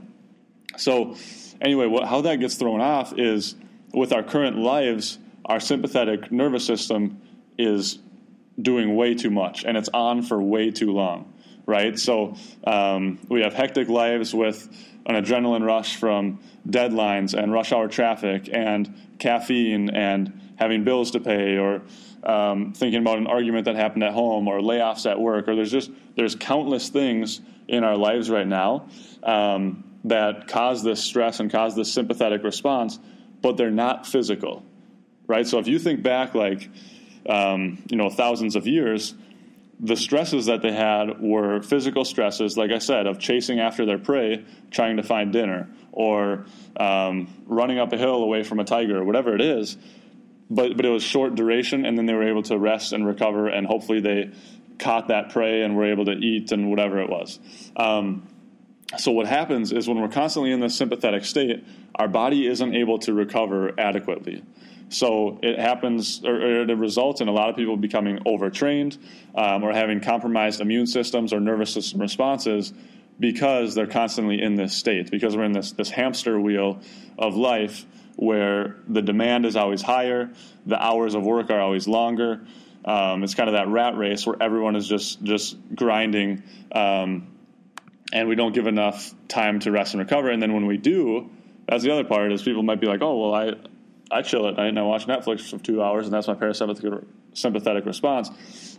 So, 0.77 1.15
anyway, 1.62 1.88
what, 1.88 2.08
how 2.08 2.21
that 2.21 2.39
gets 2.39 2.55
thrown 2.55 2.81
off 2.81 3.17
is 3.17 3.55
with 3.93 4.13
our 4.13 4.23
current 4.23 4.58
lives, 4.58 5.17
our 5.45 5.60
sympathetic 5.60 6.31
nervous 6.31 6.65
system 6.65 7.21
is 7.58 7.99
doing 8.62 8.95
way 8.95 9.15
too 9.15 9.29
much 9.29 9.65
and 9.65 9.77
it's 9.77 9.89
on 9.93 10.21
for 10.21 10.41
way 10.41 10.71
too 10.71 10.91
long, 10.91 11.34
right? 11.65 11.97
So, 11.97 12.36
um, 12.65 13.19
we 13.30 13.41
have 13.41 13.54
hectic 13.54 13.89
lives 13.89 14.34
with 14.34 14.69
an 15.06 15.15
adrenaline 15.15 15.65
rush 15.65 15.95
from 15.97 16.39
deadlines 16.67 17.34
and 17.34 17.51
rush 17.51 17.71
hour 17.71 17.88
traffic 17.88 18.49
and 18.51 18.93
caffeine 19.19 19.89
and 19.89 20.41
having 20.58 20.84
bills 20.84 21.12
to 21.12 21.19
pay 21.19 21.58
or 21.58 21.82
um, 22.23 22.73
thinking 22.73 23.01
about 23.01 23.19
an 23.19 23.28
argument 23.28 23.65
that 23.65 23.75
happened 23.75 24.04
at 24.04 24.13
home 24.13 24.47
or 24.47 24.60
layoffs 24.60 25.10
at 25.10 25.19
work 25.19 25.47
or 25.47 25.56
there's 25.56 25.71
just 25.71 25.91
there's 26.15 26.36
countless 26.36 26.89
things 26.89 27.41
in 27.67 27.84
our 27.84 27.95
lives 27.95 28.30
right 28.30 28.47
now 28.47 28.88
um, 29.23 29.84
that 30.06 30.47
cause 30.47 30.84
this 30.84 31.04
stress 31.04 31.39
and 31.39 31.51
cause 31.51 31.75
this 31.75 31.91
sympathetic 31.91 32.43
response 32.43 32.99
but 33.41 33.58
they're 33.58 33.69
not 33.69 34.08
physical 34.08 34.63
right 35.28 35.45
so 35.45 35.60
if 35.60 35.67
you 35.67 35.78
think 35.78 36.01
back 36.01 36.34
like 36.34 36.67
um, 37.30 37.84
you 37.89 37.97
know 37.97 38.10
thousands 38.10 38.56
of 38.56 38.65
years 38.65 39.13
the 39.79 39.95
stresses 39.95 40.45
that 40.45 40.61
they 40.61 40.71
had 40.71 41.19
were 41.19 41.61
physical 41.61 42.05
stresses 42.05 42.57
like 42.57 42.71
i 42.71 42.77
said 42.77 43.07
of 43.07 43.19
chasing 43.19 43.59
after 43.59 43.85
their 43.85 43.97
prey 43.97 44.43
trying 44.71 44.97
to 44.97 45.03
find 45.03 45.33
dinner 45.33 45.67
or 45.91 46.45
um, 46.77 47.27
running 47.45 47.79
up 47.79 47.91
a 47.93 47.97
hill 47.97 48.23
away 48.23 48.43
from 48.43 48.59
a 48.59 48.63
tiger 48.63 48.99
or 48.99 49.03
whatever 49.03 49.35
it 49.35 49.41
is 49.41 49.77
but 50.49 50.75
but 50.75 50.85
it 50.85 50.89
was 50.89 51.03
short 51.03 51.35
duration, 51.35 51.85
and 51.85 51.97
then 51.97 52.05
they 52.05 52.13
were 52.13 52.27
able 52.27 52.43
to 52.43 52.57
rest 52.57 52.93
and 52.93 53.05
recover, 53.05 53.47
and 53.47 53.65
hopefully 53.65 53.99
they 53.99 54.31
caught 54.77 55.07
that 55.07 55.29
prey 55.29 55.61
and 55.61 55.75
were 55.75 55.85
able 55.85 56.05
to 56.05 56.11
eat 56.11 56.51
and 56.51 56.69
whatever 56.69 57.01
it 57.01 57.09
was. 57.09 57.39
Um, 57.75 58.27
so 58.97 59.11
what 59.11 59.25
happens 59.25 59.71
is 59.71 59.88
when 59.88 59.99
we're 59.99 60.09
constantly 60.09 60.51
in 60.51 60.59
this 60.59 60.75
sympathetic 60.75 61.25
state, 61.25 61.65
our 61.95 62.07
body 62.07 62.45
isn't 62.47 62.75
able 62.75 62.99
to 62.99 63.13
recover 63.13 63.71
adequately. 63.79 64.43
So 64.95 65.39
it 65.43 65.60
happens, 65.60 66.23
or, 66.23 66.36
or 66.36 66.62
it 66.62 66.77
results 66.77 67.19
in 67.19 67.27
a 67.27 67.31
lot 67.34 67.49
of 67.49 67.58
people 67.58 67.75
becoming 67.75 68.19
overtrained 68.25 68.97
um, 69.36 69.62
or 69.62 69.73
having 69.73 69.99
compromised 69.99 70.62
immune 70.62 70.88
systems 70.88 71.34
or 71.34 71.41
nervous 71.41 71.73
system 71.73 71.99
responses 71.99 72.73
because 73.19 73.75
they're 73.75 73.88
constantly 73.88 74.41
in 74.41 74.55
this 74.55 74.73
state, 74.73 75.12
because 75.12 75.36
we're 75.36 75.43
in 75.43 75.51
this, 75.51 75.73
this 75.73 75.89
hamster 75.89 76.39
wheel 76.39 76.79
of 77.19 77.36
life 77.36 77.86
where 78.15 78.77
the 78.88 79.01
demand 79.01 79.45
is 79.45 79.58
always 79.58 79.81
higher, 79.81 80.31
the 80.65 80.81
hours 80.81 81.13
of 81.13 81.23
work 81.23 81.49
are 81.49 81.60
always 81.60 81.89
longer. 81.89 82.47
Um, 82.86 83.21
it's 83.21 83.36
kind 83.36 83.49
of 83.49 83.55
that 83.55 83.67
rat 83.67 83.97
race 83.97 84.25
where 84.25 84.41
everyone 84.41 84.77
is 84.77 84.88
just 84.88 85.21
just 85.23 85.58
grinding, 85.75 86.43
um, 86.71 87.36
and 88.13 88.29
we 88.29 88.36
don't 88.36 88.53
give 88.53 88.67
enough 88.67 89.13
time 89.27 89.60
to 89.62 89.71
rest 89.71 89.93
and 89.93 89.99
recover. 89.99 90.29
And 90.29 90.41
then 90.41 90.53
when 90.53 90.67
we 90.67 90.77
do, 90.77 91.29
that's 91.67 91.84
the 91.84 91.91
other 91.91 92.05
part 92.05 92.31
is 92.31 92.43
people 92.43 92.63
might 92.63 92.79
be 92.79 92.88
like, 92.88 93.01
oh 93.01 93.17
well, 93.17 93.34
I 93.34 93.55
I 94.11 94.21
chill 94.21 94.47
at 94.47 94.55
night 94.55 94.69
and 94.69 94.79
I 94.79 94.83
watch 94.83 95.07
Netflix 95.07 95.49
for 95.49 95.57
two 95.57 95.81
hours, 95.81 96.05
and 96.05 96.13
that's 96.13 96.27
my 96.27 96.35
parasympathetic 96.35 97.05
sympathetic 97.33 97.85
response. 97.85 98.29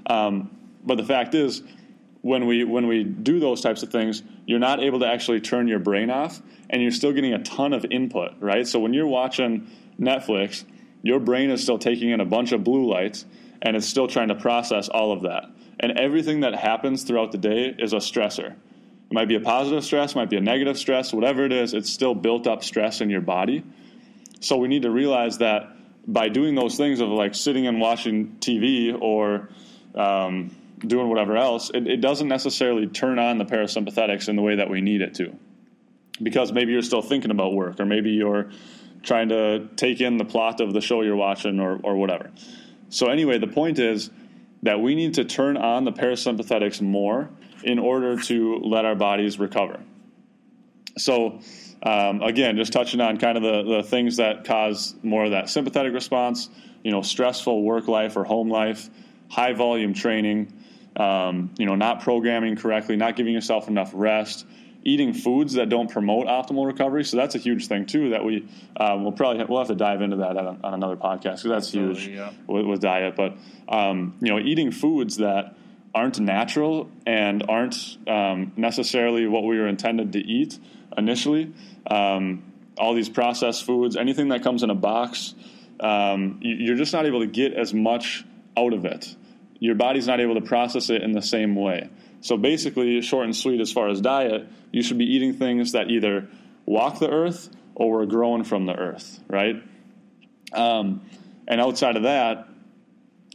Um, 0.06 0.50
but 0.84 0.96
the 0.96 1.04
fact 1.04 1.34
is, 1.34 1.62
when 2.22 2.46
we 2.46 2.64
when 2.64 2.86
we 2.86 3.04
do 3.04 3.38
those 3.38 3.60
types 3.60 3.82
of 3.82 3.90
things, 3.90 4.22
you're 4.46 4.58
not 4.58 4.82
able 4.82 5.00
to 5.00 5.06
actually 5.06 5.40
turn 5.40 5.68
your 5.68 5.78
brain 5.78 6.10
off, 6.10 6.40
and 6.70 6.82
you're 6.82 6.90
still 6.90 7.12
getting 7.12 7.32
a 7.32 7.42
ton 7.42 7.72
of 7.72 7.86
input, 7.90 8.32
right? 8.40 8.66
So 8.66 8.80
when 8.80 8.94
you're 8.94 9.06
watching 9.06 9.70
Netflix, 10.00 10.64
your 11.02 11.20
brain 11.20 11.50
is 11.50 11.62
still 11.62 11.78
taking 11.78 12.10
in 12.10 12.20
a 12.20 12.24
bunch 12.24 12.52
of 12.52 12.64
blue 12.64 12.90
lights, 12.90 13.24
and 13.62 13.76
it's 13.76 13.86
still 13.86 14.08
trying 14.08 14.28
to 14.28 14.34
process 14.34 14.88
all 14.88 15.12
of 15.12 15.22
that. 15.22 15.44
And 15.78 15.98
everything 15.98 16.40
that 16.40 16.54
happens 16.54 17.04
throughout 17.04 17.32
the 17.32 17.38
day 17.38 17.74
is 17.78 17.92
a 17.92 17.96
stressor. 17.96 18.52
It 18.52 19.12
might 19.12 19.28
be 19.28 19.36
a 19.36 19.40
positive 19.40 19.84
stress, 19.84 20.14
might 20.16 20.30
be 20.30 20.36
a 20.36 20.40
negative 20.40 20.78
stress, 20.78 21.12
whatever 21.12 21.44
it 21.44 21.52
is, 21.52 21.74
it's 21.74 21.90
still 21.90 22.14
built 22.14 22.46
up 22.46 22.64
stress 22.64 23.00
in 23.00 23.10
your 23.10 23.20
body. 23.20 23.62
So 24.40 24.56
we 24.56 24.68
need 24.68 24.82
to 24.82 24.90
realize 24.90 25.38
that 25.38 25.70
by 26.06 26.28
doing 26.28 26.54
those 26.54 26.76
things 26.76 27.00
of 27.00 27.08
like 27.08 27.34
sitting 27.34 27.66
and 27.66 27.80
watching 27.80 28.36
TV 28.40 28.96
or 29.00 29.48
um, 29.94 30.54
doing 30.80 31.08
whatever 31.08 31.36
else, 31.36 31.70
it, 31.70 31.86
it 31.86 32.00
doesn't 32.00 32.28
necessarily 32.28 32.86
turn 32.86 33.18
on 33.18 33.38
the 33.38 33.44
parasympathetics 33.44 34.28
in 34.28 34.36
the 34.36 34.42
way 34.42 34.56
that 34.56 34.70
we 34.70 34.80
need 34.80 35.00
it 35.00 35.14
to. 35.14 35.34
Because 36.22 36.52
maybe 36.52 36.72
you're 36.72 36.82
still 36.82 37.02
thinking 37.02 37.30
about 37.30 37.52
work, 37.52 37.78
or 37.80 37.84
maybe 37.84 38.10
you're 38.10 38.50
trying 39.02 39.28
to 39.28 39.68
take 39.76 40.00
in 40.00 40.16
the 40.16 40.24
plot 40.24 40.60
of 40.60 40.72
the 40.72 40.80
show 40.80 41.02
you're 41.02 41.16
watching 41.16 41.60
or, 41.60 41.78
or 41.82 41.96
whatever. 41.96 42.30
So, 42.88 43.08
anyway, 43.08 43.38
the 43.38 43.46
point 43.46 43.78
is 43.78 44.10
that 44.62 44.80
we 44.80 44.94
need 44.94 45.14
to 45.14 45.24
turn 45.24 45.56
on 45.56 45.84
the 45.84 45.92
parasympathetics 45.92 46.80
more 46.80 47.28
in 47.62 47.78
order 47.78 48.16
to 48.22 48.56
let 48.58 48.84
our 48.84 48.94
bodies 48.94 49.38
recover. 49.38 49.80
So, 50.96 51.40
um, 51.82 52.22
again, 52.22 52.56
just 52.56 52.72
touching 52.72 53.00
on 53.00 53.18
kind 53.18 53.36
of 53.36 53.42
the, 53.42 53.76
the 53.76 53.82
things 53.82 54.16
that 54.16 54.44
cause 54.44 54.94
more 55.02 55.24
of 55.24 55.30
that 55.32 55.48
sympathetic 55.48 55.92
response, 55.92 56.48
you 56.82 56.90
know, 56.90 57.02
stressful 57.02 57.62
work 57.62 57.88
life 57.88 58.16
or 58.16 58.24
home 58.24 58.50
life, 58.50 58.88
high 59.28 59.52
volume 59.52 59.94
training, 59.94 60.52
um, 60.96 61.50
you 61.58 61.66
know, 61.66 61.74
not 61.74 62.00
programming 62.00 62.56
correctly, 62.56 62.96
not 62.96 63.16
giving 63.16 63.34
yourself 63.34 63.68
enough 63.68 63.90
rest, 63.94 64.46
eating 64.82 65.12
foods 65.12 65.54
that 65.54 65.68
don't 65.68 65.90
promote 65.90 66.26
optimal 66.26 66.64
recovery. 66.64 67.04
So 67.04 67.16
that's 67.16 67.34
a 67.34 67.38
huge 67.38 67.66
thing 67.66 67.86
too. 67.86 68.10
That 68.10 68.24
we 68.24 68.48
um, 68.76 69.02
we'll 69.02 69.12
probably 69.12 69.38
have, 69.38 69.48
we'll 69.48 69.58
have 69.58 69.68
to 69.68 69.74
dive 69.74 70.00
into 70.00 70.16
that 70.18 70.36
on, 70.36 70.60
on 70.62 70.74
another 70.74 70.96
podcast 70.96 71.42
because 71.42 71.42
that's 71.42 71.66
Absolutely, 71.66 72.02
huge 72.02 72.16
yeah. 72.16 72.32
with, 72.46 72.66
with, 72.66 72.80
diet. 72.80 73.16
But 73.16 73.36
um, 73.68 74.14
you 74.20 74.32
know, 74.32 74.38
eating 74.38 74.70
foods 74.70 75.16
that 75.16 75.56
aren't 75.96 76.20
natural 76.20 76.90
and 77.06 77.42
aren't 77.48 77.96
um, 78.06 78.52
necessarily 78.54 79.26
what 79.26 79.44
we 79.44 79.58
were 79.58 79.66
intended 79.66 80.12
to 80.12 80.18
eat 80.18 80.58
initially. 80.96 81.54
Um, 81.90 82.52
all 82.76 82.92
these 82.92 83.08
processed 83.08 83.64
foods, 83.64 83.96
anything 83.96 84.28
that 84.28 84.42
comes 84.42 84.62
in 84.62 84.68
a 84.68 84.74
box, 84.74 85.34
um, 85.80 86.38
you're 86.42 86.76
just 86.76 86.92
not 86.92 87.06
able 87.06 87.20
to 87.20 87.26
get 87.26 87.54
as 87.54 87.72
much 87.72 88.26
out 88.58 88.74
of 88.74 88.84
it. 88.84 89.16
Your 89.58 89.74
body's 89.74 90.06
not 90.06 90.20
able 90.20 90.34
to 90.34 90.42
process 90.42 90.90
it 90.90 91.02
in 91.02 91.12
the 91.12 91.22
same 91.22 91.56
way. 91.56 91.88
So 92.20 92.36
basically, 92.36 93.00
short 93.00 93.24
and 93.24 93.34
sweet 93.34 93.62
as 93.62 93.72
far 93.72 93.88
as 93.88 94.02
diet, 94.02 94.46
you 94.72 94.82
should 94.82 94.98
be 94.98 95.06
eating 95.06 95.32
things 95.32 95.72
that 95.72 95.90
either 95.90 96.28
walk 96.66 96.98
the 96.98 97.08
earth 97.08 97.48
or 97.74 97.90
were 97.92 98.06
grown 98.06 98.44
from 98.44 98.66
the 98.66 98.74
earth, 98.74 99.18
right? 99.28 99.56
Um, 100.52 101.08
and 101.48 101.58
outside 101.58 101.96
of 101.96 102.02
that, 102.02 102.48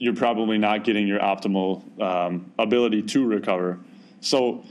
you're 0.01 0.15
probably 0.15 0.57
not 0.57 0.83
getting 0.83 1.07
your 1.07 1.19
optimal 1.19 2.01
um, 2.01 2.51
ability 2.57 3.03
to 3.03 3.23
recover. 3.23 3.77
So 4.19 4.63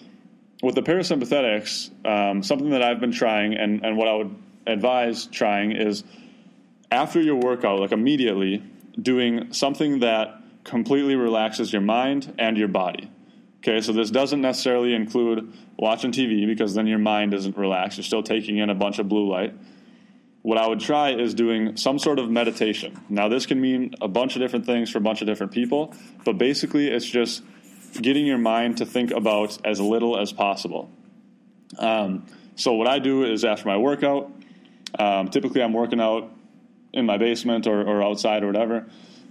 with 0.61 0.75
the 0.75 0.83
parasympathetics, 0.83 2.05
um, 2.05 2.43
something 2.43 2.71
that 2.71 2.83
I've 2.83 2.99
been 2.99 3.13
trying 3.13 3.55
and, 3.55 3.87
and 3.87 3.97
what 3.97 4.09
I 4.09 4.15
would 4.15 4.35
advise 4.67 5.27
trying 5.27 5.71
is 5.71 6.03
after 6.91 7.21
your 7.21 7.37
workout, 7.37 7.79
like 7.79 7.93
immediately, 7.93 8.61
doing 9.01 9.53
something 9.53 10.01
that 10.01 10.43
completely 10.65 11.15
relaxes 11.15 11.73
your 11.73 11.83
mind 11.83 12.35
and 12.37 12.59
your 12.59 12.67
body. 12.67 13.09
Okay, 13.59 13.81
so 13.81 13.93
this 13.93 14.11
doesn't 14.11 14.41
necessarily 14.41 14.95
include 14.95 15.53
watching 15.77 16.11
TV 16.11 16.45
because 16.45 16.75
then 16.75 16.89
your 16.89 16.99
mind 16.99 17.35
isn't 17.35 17.57
relaxed. 17.57 17.99
You're 17.99 18.05
still 18.05 18.25
taking 18.25 18.59
in 18.59 18.69
a 18.69 18.75
bunch 18.75 18.99
of 18.99 19.09
blue 19.09 19.31
light. 19.31 19.55
What 20.43 20.57
I 20.57 20.67
would 20.67 20.81
try 20.81 21.11
is 21.11 21.35
doing 21.35 21.77
some 21.77 21.99
sort 21.99 22.19
of 22.19 22.31
meditation. 22.31 22.99
Now, 23.09 23.29
this 23.29 23.45
can 23.45 23.61
mean 23.61 23.95
a 24.01 24.09
bunch 24.09 24.37
of 24.37 24.41
different 24.41 24.65
things 24.65 24.91
for 24.91 24.99
a 24.99 25.01
bunch 25.03 25.21
of 25.21 25.27
different 25.27 25.53
people, 25.53 25.95
but 26.25 26.39
basically, 26.39 26.89
it's 26.89 27.05
just 27.05 27.43
getting 28.01 28.25
your 28.25 28.39
mind 28.39 28.79
to 28.79 28.87
think 28.87 29.11
about 29.11 29.59
as 29.67 29.81
little 29.81 30.19
as 30.19 30.33
possible. 30.33 30.91
Um, 31.79 32.27
so, 32.57 32.73
what 32.73 32.87
I 32.87 32.99
do 32.99 33.25
is 33.25 33.45
after 33.45 33.69
my 33.69 33.77
workout, 33.77 34.33
um, 34.99 35.29
typically 35.29 35.63
I'm 35.63 35.75
working 35.75 36.01
out 36.01 36.31
in 36.93 37.05
my 37.05 37.19
basement 37.19 37.67
or, 37.67 37.83
or 37.83 38.03
outside 38.03 38.43
or 38.43 38.47
whatever, 38.47 38.87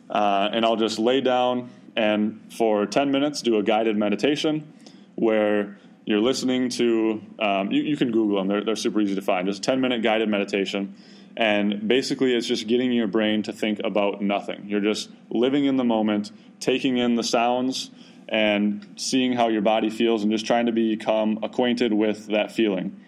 uh, 0.09 0.49
and 0.51 0.63
I'll 0.63 0.75
just 0.75 0.99
lay 0.99 1.21
down 1.21 1.69
and 1.95 2.39
for 2.53 2.85
10 2.85 3.11
minutes 3.11 3.41
do 3.41 3.57
a 3.57 3.63
guided 3.63 3.97
meditation 3.97 4.73
where 5.15 5.77
you're 6.09 6.19
listening 6.19 6.69
to, 6.69 7.21
um, 7.37 7.71
you, 7.71 7.83
you, 7.83 7.95
can 7.95 8.11
Google 8.11 8.37
them, 8.37 8.47
they're, 8.47 8.65
they're 8.65 8.75
super 8.75 8.99
easy 8.99 9.13
to 9.13 9.21
find. 9.21 9.47
Just 9.47 9.61
10 9.61 9.79
minute 9.79 10.01
guided 10.01 10.27
meditation. 10.27 10.95
And 11.37 11.87
basically, 11.87 12.33
it's 12.33 12.47
just 12.47 12.65
getting 12.65 12.91
your 12.91 13.05
brain 13.05 13.43
to 13.43 13.53
think 13.53 13.79
about 13.83 14.19
nothing. 14.19 14.63
You're 14.67 14.81
just 14.81 15.11
living 15.29 15.65
in 15.65 15.77
the 15.77 15.83
moment, 15.83 16.31
taking 16.59 16.97
in 16.97 17.13
the 17.13 17.21
sounds 17.23 17.91
and 18.27 18.87
seeing 18.95 19.33
how 19.33 19.49
your 19.49 19.61
body 19.61 19.91
feels 19.91 20.23
and 20.23 20.31
just 20.31 20.47
trying 20.47 20.65
to 20.65 20.71
become 20.71 21.39
acquainted 21.43 21.93
with 21.93 22.25
that 22.29 22.51
feeling. 22.51 22.99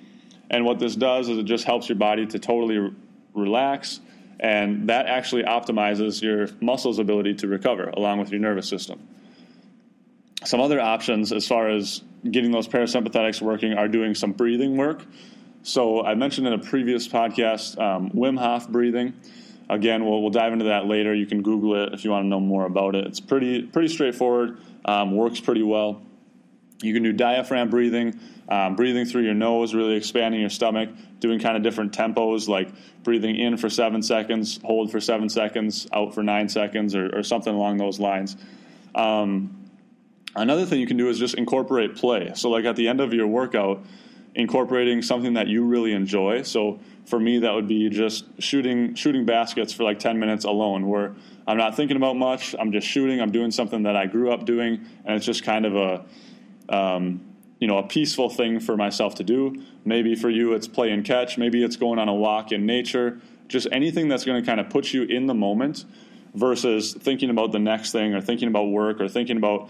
And 0.52 0.64
what 0.64 0.78
this 0.78 0.96
does 0.96 1.28
is 1.28 1.40
it 1.40 1.46
just 1.46 1.64
helps 1.64 1.90
your 1.90 1.98
body 1.98 2.28
to 2.28 2.38
totally 2.38 2.78
re- 2.78 2.94
relax, 3.34 4.00
and 4.40 4.90
that 4.90 5.08
actually 5.08 5.42
optimizes 5.42 6.22
your 6.22 6.50
muscles' 6.62 7.00
ability 7.00 7.34
to 7.36 7.48
recover 7.48 7.90
along 7.90 8.20
with 8.20 8.30
your 8.30 8.42
nervous 8.42 8.70
system. 8.70 9.08
Some 10.44 10.60
other 10.60 10.80
options 10.80 11.32
as 11.32 11.48
far 11.48 11.70
as 11.70 12.02
getting 12.30 12.52
those 12.52 12.68
parasympathetics 12.68 13.42
working 13.42 13.74
are 13.74 13.88
doing 13.88 14.16
some 14.16 14.32
breathing 14.32 14.78
work. 14.78 15.06
So 15.64 16.04
I 16.04 16.16
mentioned 16.16 16.48
in 16.48 16.54
a 16.54 16.60
previous 16.60 17.08
podcast 17.08 17.80
um, 17.80 18.10
Wim 18.12 18.40
Hof 18.40 18.68
breathing. 18.68 19.14
Again, 19.70 20.04
we'll, 20.04 20.22
we'll 20.22 20.32
dive 20.32 20.54
into 20.54 20.66
that 20.66 20.86
later. 20.86 21.14
You 21.14 21.28
can 21.28 21.44
Google 21.44 21.76
it 21.76 21.94
if 21.94 22.04
you 22.04 22.12
want 22.12 22.26
to 22.26 22.28
know 22.28 22.40
more 22.40 22.66
about 22.66 22.96
it. 22.96 23.06
It's 23.06 23.20
pretty 23.20 23.62
pretty 23.62 23.88
straightforward 23.88 24.58
um, 24.86 25.16
works 25.16 25.40
pretty 25.40 25.64
well. 25.64 26.02
You 26.82 26.94
can 26.94 27.04
do 27.04 27.14
diaphragm 27.14 27.70
breathing, 27.70 28.20
um, 28.50 28.76
breathing 28.76 29.06
through 29.06 29.22
your 29.22 29.36
nose, 29.36 29.76
really 29.76 29.96
expanding 29.96 30.42
your 30.42 30.50
stomach, 30.50 30.90
doing 31.20 31.40
kind 31.40 31.56
of 31.56 31.62
different 31.62 31.96
tempos, 31.96 32.48
like 32.48 32.70
breathing 33.04 33.36
in 33.36 33.58
for 33.58 33.70
seven 33.70 34.02
seconds, 34.02 34.60
hold 34.64 34.92
for 34.92 35.00
seven 35.00 35.30
seconds, 35.30 35.88
out 35.94 36.16
for 36.16 36.24
nine 36.24 36.50
seconds, 36.50 36.96
or, 36.96 37.18
or 37.18 37.22
something 37.22 37.54
along 37.54 37.78
those 37.78 38.00
lines. 38.00 38.36
Um, 38.96 39.61
another 40.36 40.65
thing 40.65 40.80
you 40.80 40.88
can 40.88 40.98
do 40.98 41.10
is 41.10 41.20
just 41.20 41.36
incorporate 41.36 41.96
play. 41.96 42.32
So, 42.36 42.50
like 42.50 42.65
at 42.65 42.76
the 42.76 42.88
end 42.88 43.02
of 43.02 43.13
your 43.13 43.28
workout, 43.28 43.84
incorporating 44.34 45.02
something 45.02 45.34
that 45.34 45.48
you 45.48 45.63
really 45.63 45.91
enjoy. 45.94 46.44
So, 46.44 46.80
for 47.06 47.20
me, 47.20 47.39
that 47.39 47.54
would 47.54 47.67
be 47.67 47.89
just 47.89 48.26
shooting 48.39 48.96
shooting 48.96 49.26
baskets 49.26 49.74
for 49.74 49.84
like 49.84 50.00
ten 50.00 50.20
minutes 50.20 50.46
alone, 50.46 50.88
where 50.88 51.15
I'm 51.48 51.58
not 51.58 51.76
thinking 51.76 51.98
about 51.98 52.15
much. 52.15 52.56
I'm 52.58 52.72
just 52.72 52.88
shooting. 52.88 53.20
I'm 53.22 53.32
doing 53.32 53.52
something 53.52 53.84
that 53.84 53.96
I 53.96 54.06
grew 54.06 54.32
up 54.32 54.46
doing, 54.46 54.86
and 55.06 55.15
it's 55.15 55.26
just 55.26 55.44
kind 55.44 55.65
of 55.65 55.76
a, 55.76 56.74
um, 56.74 57.22
you 57.60 57.67
know, 57.67 57.78
a 57.78 57.88
peaceful 57.88 58.30
thing 58.30 58.60
for 58.60 58.78
myself 58.78 59.15
to 59.15 59.24
do. 59.24 59.63
Maybe 59.84 60.15
for 60.15 60.30
you, 60.30 60.54
it's 60.54 60.67
play 60.67 60.91
and 60.91 61.04
catch. 61.04 61.38
Maybe 61.38 61.63
it's 61.63 61.76
going 61.76 62.00
on 62.00 62.08
a 62.08 62.13
walk 62.13 62.52
in 62.52 62.65
nature. 62.65 63.20
Just 63.48 63.67
anything 63.72 64.08
that's 64.08 64.24
going 64.24 64.41
to 64.41 64.46
kind 64.46 64.62
of 64.62 64.70
put 64.70 64.94
you 64.94 65.04
in 65.04 65.26
the 65.26 65.34
moment, 65.34 65.84
versus 66.34 66.94
thinking 66.94 67.30
about 67.30 67.52
the 67.52 67.60
next 67.60 67.91
thing 67.91 68.13
or 68.13 68.22
thinking 68.22 68.48
about 68.48 68.65
work 68.70 69.02
or 69.02 69.10
thinking 69.10 69.38
about, 69.38 69.70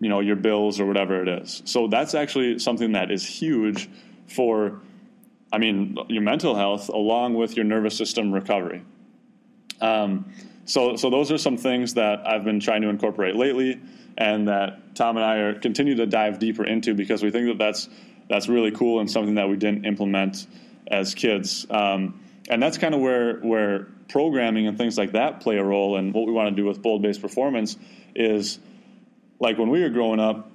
you 0.00 0.08
know, 0.08 0.20
your 0.20 0.36
bills 0.36 0.80
or 0.80 0.86
whatever 0.86 1.22
it 1.22 1.28
is. 1.42 1.62
So 1.64 1.88
that's 1.88 2.14
actually 2.14 2.58
something 2.58 2.92
that 2.92 3.10
is 3.10 3.24
huge 3.24 3.88
for, 4.26 4.80
I 5.52 5.58
mean, 5.58 5.96
your 6.08 6.22
mental 6.22 6.54
health 6.54 6.88
along 6.88 7.34
with 7.34 7.56
your 7.56 7.64
nervous 7.64 7.96
system 7.96 8.32
recovery. 8.32 8.82
Um, 9.80 10.32
so, 10.64 10.96
so 10.96 11.10
those 11.10 11.30
are 11.30 11.38
some 11.38 11.56
things 11.56 11.94
that 11.94 12.26
I've 12.26 12.44
been 12.44 12.60
trying 12.60 12.82
to 12.82 12.88
incorporate 12.88 13.36
lately, 13.36 13.80
and 14.18 14.48
that 14.48 14.96
Tom 14.96 15.16
and 15.16 15.24
I 15.24 15.36
are 15.36 15.54
continue 15.54 15.94
to 15.96 16.06
dive 16.06 16.38
deeper 16.38 16.64
into 16.64 16.94
because 16.94 17.22
we 17.22 17.30
think 17.30 17.46
that 17.48 17.58
that's 17.58 17.88
that's 18.28 18.48
really 18.48 18.72
cool 18.72 18.98
and 18.98 19.08
something 19.08 19.36
that 19.36 19.48
we 19.48 19.56
didn't 19.56 19.84
implement 19.84 20.46
as 20.88 21.14
kids. 21.14 21.66
Um, 21.70 22.20
and 22.48 22.60
that's 22.60 22.78
kind 22.78 22.94
of 22.94 23.00
where 23.00 23.38
where 23.40 23.86
programming 24.08 24.66
and 24.66 24.78
things 24.78 24.96
like 24.96 25.12
that 25.12 25.40
play 25.40 25.56
a 25.58 25.64
role. 25.64 25.96
And 25.96 26.12
what 26.12 26.26
we 26.26 26.32
want 26.32 26.54
to 26.54 26.60
do 26.60 26.66
with 26.66 26.82
bold 26.82 27.02
based 27.02 27.20
performance 27.20 27.76
is 28.14 28.58
like 29.38 29.58
when 29.58 29.70
we 29.70 29.82
were 29.82 29.90
growing 29.90 30.20
up, 30.20 30.50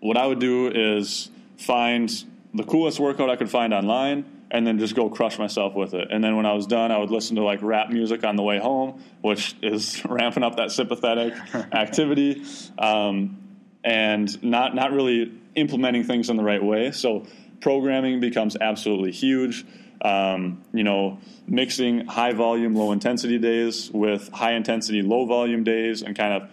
what 0.00 0.16
I 0.16 0.26
would 0.26 0.38
do 0.38 0.68
is 0.68 1.30
find 1.58 2.10
the 2.54 2.64
coolest 2.64 2.98
workout 2.98 3.30
I 3.30 3.36
could 3.36 3.50
find 3.50 3.72
online 3.72 4.24
and 4.50 4.66
then 4.66 4.78
just 4.78 4.96
go 4.96 5.08
crush 5.08 5.38
myself 5.38 5.74
with 5.74 5.94
it. 5.94 6.08
And 6.10 6.22
then 6.24 6.36
when 6.36 6.46
I 6.46 6.52
was 6.54 6.66
done, 6.66 6.90
I 6.90 6.98
would 6.98 7.10
listen 7.10 7.36
to 7.36 7.42
like 7.42 7.62
rap 7.62 7.90
music 7.90 8.24
on 8.24 8.36
the 8.36 8.42
way 8.42 8.58
home, 8.58 9.02
which 9.20 9.54
is 9.62 10.04
ramping 10.08 10.42
up 10.42 10.56
that 10.56 10.72
sympathetic 10.72 11.34
activity, 11.72 12.42
um, 12.78 13.36
and 13.84 14.42
not 14.42 14.74
not 14.74 14.92
really 14.92 15.32
implementing 15.54 16.04
things 16.04 16.30
in 16.30 16.36
the 16.36 16.42
right 16.42 16.62
way. 16.62 16.90
So 16.90 17.26
programming 17.60 18.20
becomes 18.20 18.56
absolutely 18.60 19.12
huge. 19.12 19.64
Um, 20.02 20.62
you 20.72 20.82
know, 20.82 21.18
mixing 21.46 22.06
high 22.06 22.32
volume, 22.32 22.74
low 22.74 22.92
intensity 22.92 23.38
days 23.38 23.90
with 23.90 24.30
high 24.32 24.54
intensity, 24.54 25.02
low 25.02 25.26
volume 25.26 25.62
days, 25.62 26.00
and 26.02 26.16
kind 26.16 26.42
of 26.42 26.50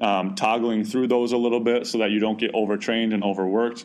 um, 0.00 0.34
toggling 0.34 0.84
through 0.84 1.08
those 1.08 1.32
a 1.32 1.36
little 1.36 1.60
bit 1.60 1.86
so 1.86 1.98
that 1.98 2.10
you 2.10 2.20
don't 2.20 2.38
get 2.38 2.54
overtrained 2.54 3.12
and 3.12 3.24
overworked 3.24 3.84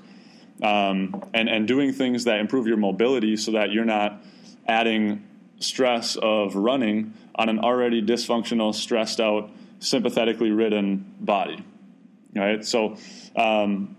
um, 0.62 1.24
and 1.34 1.50
and 1.50 1.68
doing 1.68 1.94
things 1.94 2.26
that 2.26 2.40
improve 2.40 2.68
your 2.68 2.78
mobility 2.78 3.36
so 3.36 3.52
that 3.52 3.72
you're 3.72 3.86
not 3.86 4.24
adding 4.68 5.26
stress 5.60 6.16
of 6.16 6.56
running 6.56 7.14
on 7.36 7.50
an 7.50 7.60
already 7.60 8.02
dysfunctional, 8.02 8.74
stressed 8.76 9.20
out, 9.20 9.50
sympathetically 9.80 10.52
ridden 10.52 11.16
body. 11.20 11.64
Right. 12.36 12.64
So. 12.66 12.98
Um, 13.36 13.98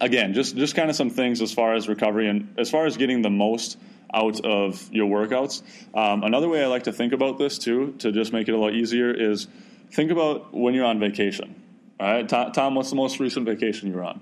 again, 0.00 0.32
just 0.32 0.56
just 0.56 0.74
kind 0.74 0.90
of 0.90 0.96
some 0.96 1.10
things 1.10 1.42
as 1.42 1.52
far 1.52 1.74
as 1.74 1.88
recovery 1.88 2.28
and 2.28 2.54
as 2.58 2.70
far 2.70 2.86
as 2.86 2.96
getting 2.96 3.22
the 3.22 3.30
most 3.30 3.78
out 4.12 4.44
of 4.44 4.90
your 4.92 5.08
workouts. 5.08 5.62
Um, 5.94 6.24
another 6.24 6.48
way 6.48 6.64
I 6.64 6.66
like 6.66 6.84
to 6.84 6.92
think 6.92 7.12
about 7.12 7.38
this 7.38 7.58
too, 7.58 7.94
to 7.98 8.10
just 8.10 8.32
make 8.32 8.48
it 8.48 8.52
a 8.52 8.58
lot 8.58 8.74
easier, 8.74 9.12
is 9.12 9.46
think 9.92 10.10
about 10.10 10.52
when 10.54 10.74
you're 10.74 10.84
on 10.84 10.98
vacation. 11.00 11.54
All 11.98 12.10
right, 12.10 12.28
Tom, 12.28 12.74
what's 12.74 12.90
the 12.90 12.96
most 12.96 13.20
recent 13.20 13.44
vacation 13.46 13.88
you 13.88 13.94
were 13.94 14.04
on? 14.04 14.20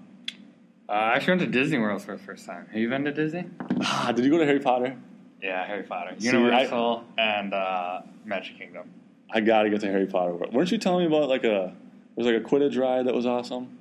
Uh, 0.88 0.92
I 0.92 1.16
actually 1.16 1.32
went 1.38 1.52
to 1.52 1.58
Disney 1.60 1.78
World 1.78 2.02
for 2.02 2.16
the 2.16 2.22
first 2.22 2.46
time. 2.46 2.66
Have 2.72 2.80
you 2.80 2.88
been 2.88 3.04
to 3.04 3.12
Disney? 3.12 3.44
Ah, 3.82 4.10
did 4.14 4.24
you 4.24 4.30
go 4.30 4.38
to 4.38 4.46
Harry 4.46 4.58
Potter? 4.60 4.96
Yeah, 5.42 5.64
Harry 5.66 5.82
Potter, 5.84 6.14
See, 6.18 6.28
I- 6.28 6.32
Universal, 6.32 7.04
and 7.18 7.52
uh, 7.54 8.00
Magic 8.24 8.58
Kingdom. 8.58 8.90
I 9.30 9.40
got 9.40 9.62
to 9.64 9.70
get 9.70 9.80
to 9.82 9.86
Harry 9.88 10.06
Potter. 10.06 10.32
Weren't 10.32 10.72
you 10.72 10.78
telling 10.78 11.08
me 11.08 11.14
about 11.16 11.28
like 11.28 11.44
a 11.44 11.74
there's 12.16 12.26
like 12.26 12.36
a 12.36 12.40
Quidditch 12.40 12.76
ride 12.78 13.06
that 13.06 13.14
was 13.14 13.26
awesome? 13.26 13.78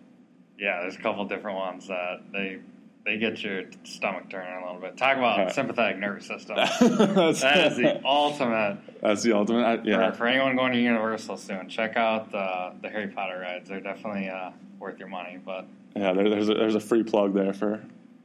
Yeah, 0.59 0.81
there's 0.81 0.95
a 0.95 0.99
couple 0.99 1.23
different 1.25 1.57
ones 1.57 1.87
that 1.87 2.17
they 2.33 2.59
they 3.07 3.17
get 3.17 3.41
your 3.41 3.63
stomach 3.85 4.29
turning 4.29 4.53
a 4.61 4.65
little 4.65 4.81
bit. 4.81 4.97
Talk 4.97 5.17
about 5.17 5.39
Right. 5.39 5.51
sympathetic 5.53 5.97
nervous 5.97 6.25
system. 6.27 6.57
that's, 6.81 7.41
that 7.41 7.71
is 7.71 7.77
the 7.77 8.01
ultimate. 8.05 8.77
that's 9.01 9.23
the 9.23 9.31
ultimate. 9.31 9.63
I, 9.63 9.81
yeah, 9.83 10.11
For, 10.11 10.17
for 10.17 10.27
anyone 10.27 10.57
going 10.57 10.73
to 10.73 10.79
Universal 10.81 11.37
soon, 11.37 11.69
check 11.69 11.95
out 11.95 12.31
the 12.31 12.73
the 12.81 12.89
Harry 12.89 13.07
Potter 13.07 13.39
rides. 13.39 13.69
They're 13.69 13.79
definitely 13.79 14.27
uh, 14.29 14.51
worth 14.77 14.99
your 14.99 15.07
money. 15.07 15.39
But 15.43 15.65
yeah. 15.95 16.11
There, 16.13 16.29
there's 16.29 16.49
a, 16.49 16.53
there's 16.53 16.75
a 16.75 16.79
free 16.81 17.03
plug 17.03 17.33
there 17.33 17.53
for 17.53 17.81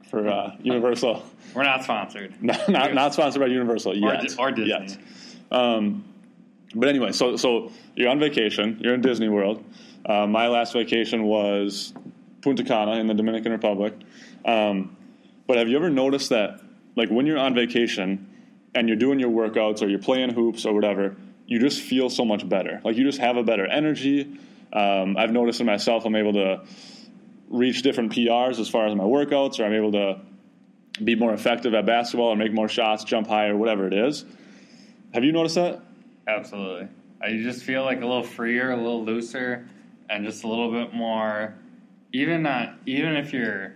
for 0.09 0.27
uh, 0.27 0.55
Universal. 0.61 1.23
we're 1.55 1.63
not 1.63 1.83
sponsored. 1.85 2.33
not, 2.43 2.67
not 2.67 2.93
not 2.93 3.13
sponsored 3.13 3.39
by 3.41 3.47
Universal 3.47 3.93
Or 3.93 4.13
yet. 4.13 4.27
Di- 4.27 4.35
or 4.37 4.51
Disney. 4.51 4.69
Yet. 4.69 4.97
Um, 5.49 6.03
but 6.75 6.89
anyway, 6.89 7.13
so 7.13 7.37
so 7.37 7.71
you're 7.95 8.09
on 8.09 8.19
vacation. 8.19 8.79
You're 8.81 8.95
in 8.95 9.01
Disney 9.01 9.29
World. 9.29 9.63
Uh, 10.05 10.27
my 10.27 10.49
last 10.49 10.73
vacation 10.73 11.23
was 11.23 11.93
Punta 12.41 12.63
Cana 12.65 12.95
in 12.99 13.07
the 13.07 13.13
Dominican 13.13 13.53
Republic. 13.53 13.93
Um, 14.45 14.97
but 15.47 15.57
have 15.57 15.67
you 15.67 15.77
ever 15.77 15.89
noticed 15.89 16.29
that, 16.29 16.59
like, 16.95 17.09
when 17.09 17.25
you're 17.25 17.37
on 17.37 17.53
vacation 17.53 18.29
and 18.75 18.87
you're 18.87 18.97
doing 18.97 19.19
your 19.19 19.29
workouts 19.29 19.81
or 19.81 19.87
you're 19.87 19.99
playing 19.99 20.33
hoops 20.33 20.65
or 20.65 20.73
whatever, 20.73 21.15
you 21.45 21.59
just 21.59 21.81
feel 21.81 22.09
so 22.09 22.25
much 22.25 22.47
better. 22.47 22.81
Like, 22.83 22.95
you 22.95 23.03
just 23.03 23.19
have 23.19 23.37
a 23.37 23.43
better 23.43 23.65
energy. 23.65 24.39
Um, 24.71 25.17
I've 25.17 25.31
noticed 25.31 25.59
in 25.59 25.65
myself, 25.65 26.05
I'm 26.05 26.15
able 26.15 26.33
to 26.33 26.61
reach 27.49 27.81
different 27.81 28.11
PRs 28.13 28.59
as 28.59 28.69
far 28.69 28.87
as 28.87 28.95
my 28.95 29.03
workouts, 29.03 29.59
or 29.59 29.65
I'm 29.65 29.73
able 29.73 29.91
to 29.91 30.21
be 31.03 31.15
more 31.15 31.33
effective 31.33 31.73
at 31.73 31.85
basketball 31.85 32.27
or 32.27 32.35
make 32.35 32.53
more 32.53 32.67
shots, 32.67 33.03
jump 33.03 33.27
higher, 33.27 33.55
whatever 33.55 33.87
it 33.87 33.93
is. 33.93 34.25
Have 35.13 35.23
you 35.23 35.31
noticed 35.31 35.55
that? 35.55 35.81
Absolutely. 36.27 36.87
You 37.27 37.43
just 37.43 37.63
feel 37.63 37.83
like 37.83 38.01
a 38.01 38.05
little 38.05 38.23
freer, 38.23 38.71
a 38.71 38.75
little 38.75 39.03
looser, 39.03 39.67
and 40.09 40.25
just 40.25 40.43
a 40.43 40.47
little 40.47 40.71
bit 40.71 40.93
more. 40.93 41.55
Even 42.11 42.43
not 42.43 42.75
even 42.85 43.15
if 43.15 43.33
you're, 43.33 43.73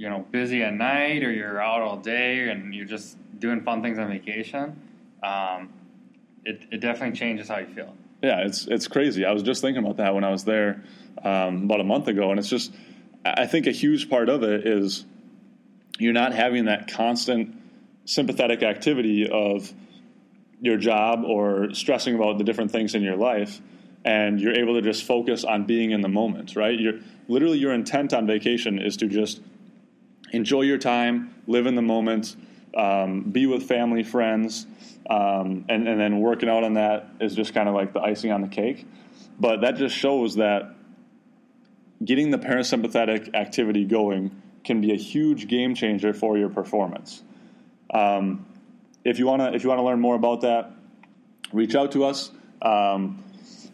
you 0.00 0.08
know, 0.08 0.24
busy 0.30 0.62
at 0.62 0.72
night 0.72 1.22
or 1.22 1.30
you're 1.30 1.60
out 1.60 1.82
all 1.82 1.98
day 1.98 2.48
and 2.48 2.74
you're 2.74 2.86
just 2.86 3.18
doing 3.38 3.60
fun 3.60 3.82
things 3.82 3.98
on 3.98 4.08
vacation, 4.08 4.80
um, 5.22 5.68
it 6.42 6.62
it 6.72 6.80
definitely 6.80 7.14
changes 7.18 7.48
how 7.48 7.58
you 7.58 7.66
feel. 7.66 7.94
Yeah, 8.22 8.38
it's 8.38 8.66
it's 8.66 8.88
crazy. 8.88 9.26
I 9.26 9.32
was 9.32 9.42
just 9.42 9.60
thinking 9.60 9.84
about 9.84 9.98
that 9.98 10.14
when 10.14 10.24
I 10.24 10.30
was 10.30 10.44
there 10.44 10.82
um, 11.22 11.64
about 11.64 11.80
a 11.80 11.84
month 11.84 12.08
ago, 12.08 12.30
and 12.30 12.38
it's 12.38 12.48
just 12.48 12.72
I 13.26 13.46
think 13.46 13.66
a 13.66 13.72
huge 13.72 14.08
part 14.08 14.30
of 14.30 14.42
it 14.42 14.66
is 14.66 15.04
you're 15.98 16.14
not 16.14 16.32
having 16.32 16.64
that 16.64 16.90
constant 16.90 17.54
sympathetic 18.06 18.62
activity 18.62 19.28
of 19.28 19.70
your 20.62 20.78
job 20.78 21.24
or 21.26 21.74
stressing 21.74 22.14
about 22.14 22.38
the 22.38 22.44
different 22.44 22.70
things 22.70 22.94
in 22.94 23.02
your 23.02 23.16
life 23.16 23.60
and 24.02 24.40
you're 24.40 24.54
able 24.54 24.74
to 24.76 24.80
just 24.80 25.04
focus 25.04 25.44
on 25.44 25.64
being 25.64 25.90
in 25.90 26.00
the 26.00 26.08
moment 26.08 26.56
right 26.56 26.78
you're 26.78 26.98
literally 27.28 27.58
your 27.58 27.72
intent 27.72 28.12
on 28.12 28.26
vacation 28.26 28.78
is 28.78 28.96
to 28.96 29.06
just 29.06 29.40
enjoy 30.32 30.62
your 30.62 30.78
time 30.78 31.34
live 31.46 31.66
in 31.66 31.74
the 31.74 31.82
moment 31.82 32.36
um, 32.76 33.22
be 33.22 33.46
with 33.46 33.64
family 33.64 34.02
friends 34.02 34.66
um, 35.08 35.64
and, 35.68 35.88
and 35.88 36.00
then 36.00 36.20
working 36.20 36.48
out 36.48 36.62
on 36.62 36.74
that 36.74 37.08
is 37.20 37.34
just 37.34 37.52
kind 37.52 37.68
of 37.68 37.74
like 37.74 37.92
the 37.92 38.00
icing 38.00 38.30
on 38.30 38.40
the 38.40 38.48
cake 38.48 38.86
but 39.38 39.62
that 39.62 39.76
just 39.76 39.96
shows 39.96 40.36
that 40.36 40.74
getting 42.04 42.30
the 42.30 42.38
parasympathetic 42.38 43.34
activity 43.34 43.84
going 43.84 44.30
can 44.64 44.80
be 44.80 44.92
a 44.92 44.96
huge 44.96 45.48
game 45.48 45.74
changer 45.74 46.12
for 46.12 46.36
your 46.36 46.48
performance. 46.48 47.22
Um, 47.92 48.46
if 49.04 49.18
you 49.18 49.26
want 49.26 49.42
to, 49.42 49.54
if 49.54 49.62
you 49.62 49.68
want 49.68 49.78
to 49.78 49.84
learn 49.84 50.00
more 50.00 50.14
about 50.14 50.42
that, 50.42 50.72
reach 51.52 51.74
out 51.74 51.92
to 51.92 52.04
us. 52.04 52.30
Um, 52.60 53.24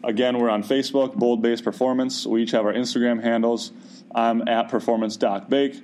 again, 0.03 0.37
we're 0.37 0.49
on 0.49 0.63
Facebook, 0.63 1.15
Bold 1.15 1.41
Base 1.41 1.61
Performance. 1.61 2.25
We 2.25 2.43
each 2.43 2.51
have 2.51 2.65
our 2.65 2.73
Instagram 2.73 3.21
handles. 3.21 3.71
I'm 4.15 4.47
at 4.47 4.69
performance.bake. 4.69 5.83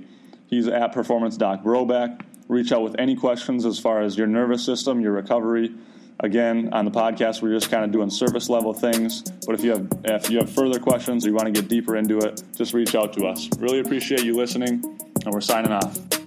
He's 0.53 0.67
at 0.67 0.91
performance.broback. 0.91 2.21
Reach 2.47 2.71
out 2.71 2.83
with 2.83 2.95
any 2.99 3.15
questions 3.15 3.65
as 3.65 3.79
far 3.79 4.03
as 4.03 4.15
your 4.15 4.27
nervous 4.27 4.63
system, 4.63 5.01
your 5.01 5.11
recovery. 5.11 5.73
Again, 6.19 6.69
on 6.71 6.85
the 6.85 6.91
podcast, 6.91 7.41
we're 7.41 7.55
just 7.55 7.71
kind 7.71 7.83
of 7.83 7.91
doing 7.91 8.11
surface 8.11 8.49
level 8.49 8.71
things. 8.71 9.23
But 9.47 9.55
if 9.55 9.63
you 9.63 9.71
have 9.71 9.87
if 10.03 10.29
you 10.29 10.37
have 10.37 10.51
further 10.51 10.79
questions 10.79 11.25
or 11.25 11.29
you 11.29 11.33
want 11.33 11.47
to 11.47 11.59
get 11.59 11.67
deeper 11.67 11.95
into 11.95 12.19
it, 12.19 12.43
just 12.55 12.75
reach 12.75 12.93
out 12.93 13.13
to 13.13 13.25
us. 13.25 13.49
Really 13.57 13.79
appreciate 13.79 14.23
you 14.23 14.35
listening, 14.35 14.83
and 15.25 15.33
we're 15.33 15.41
signing 15.41 15.71
off. 15.71 16.22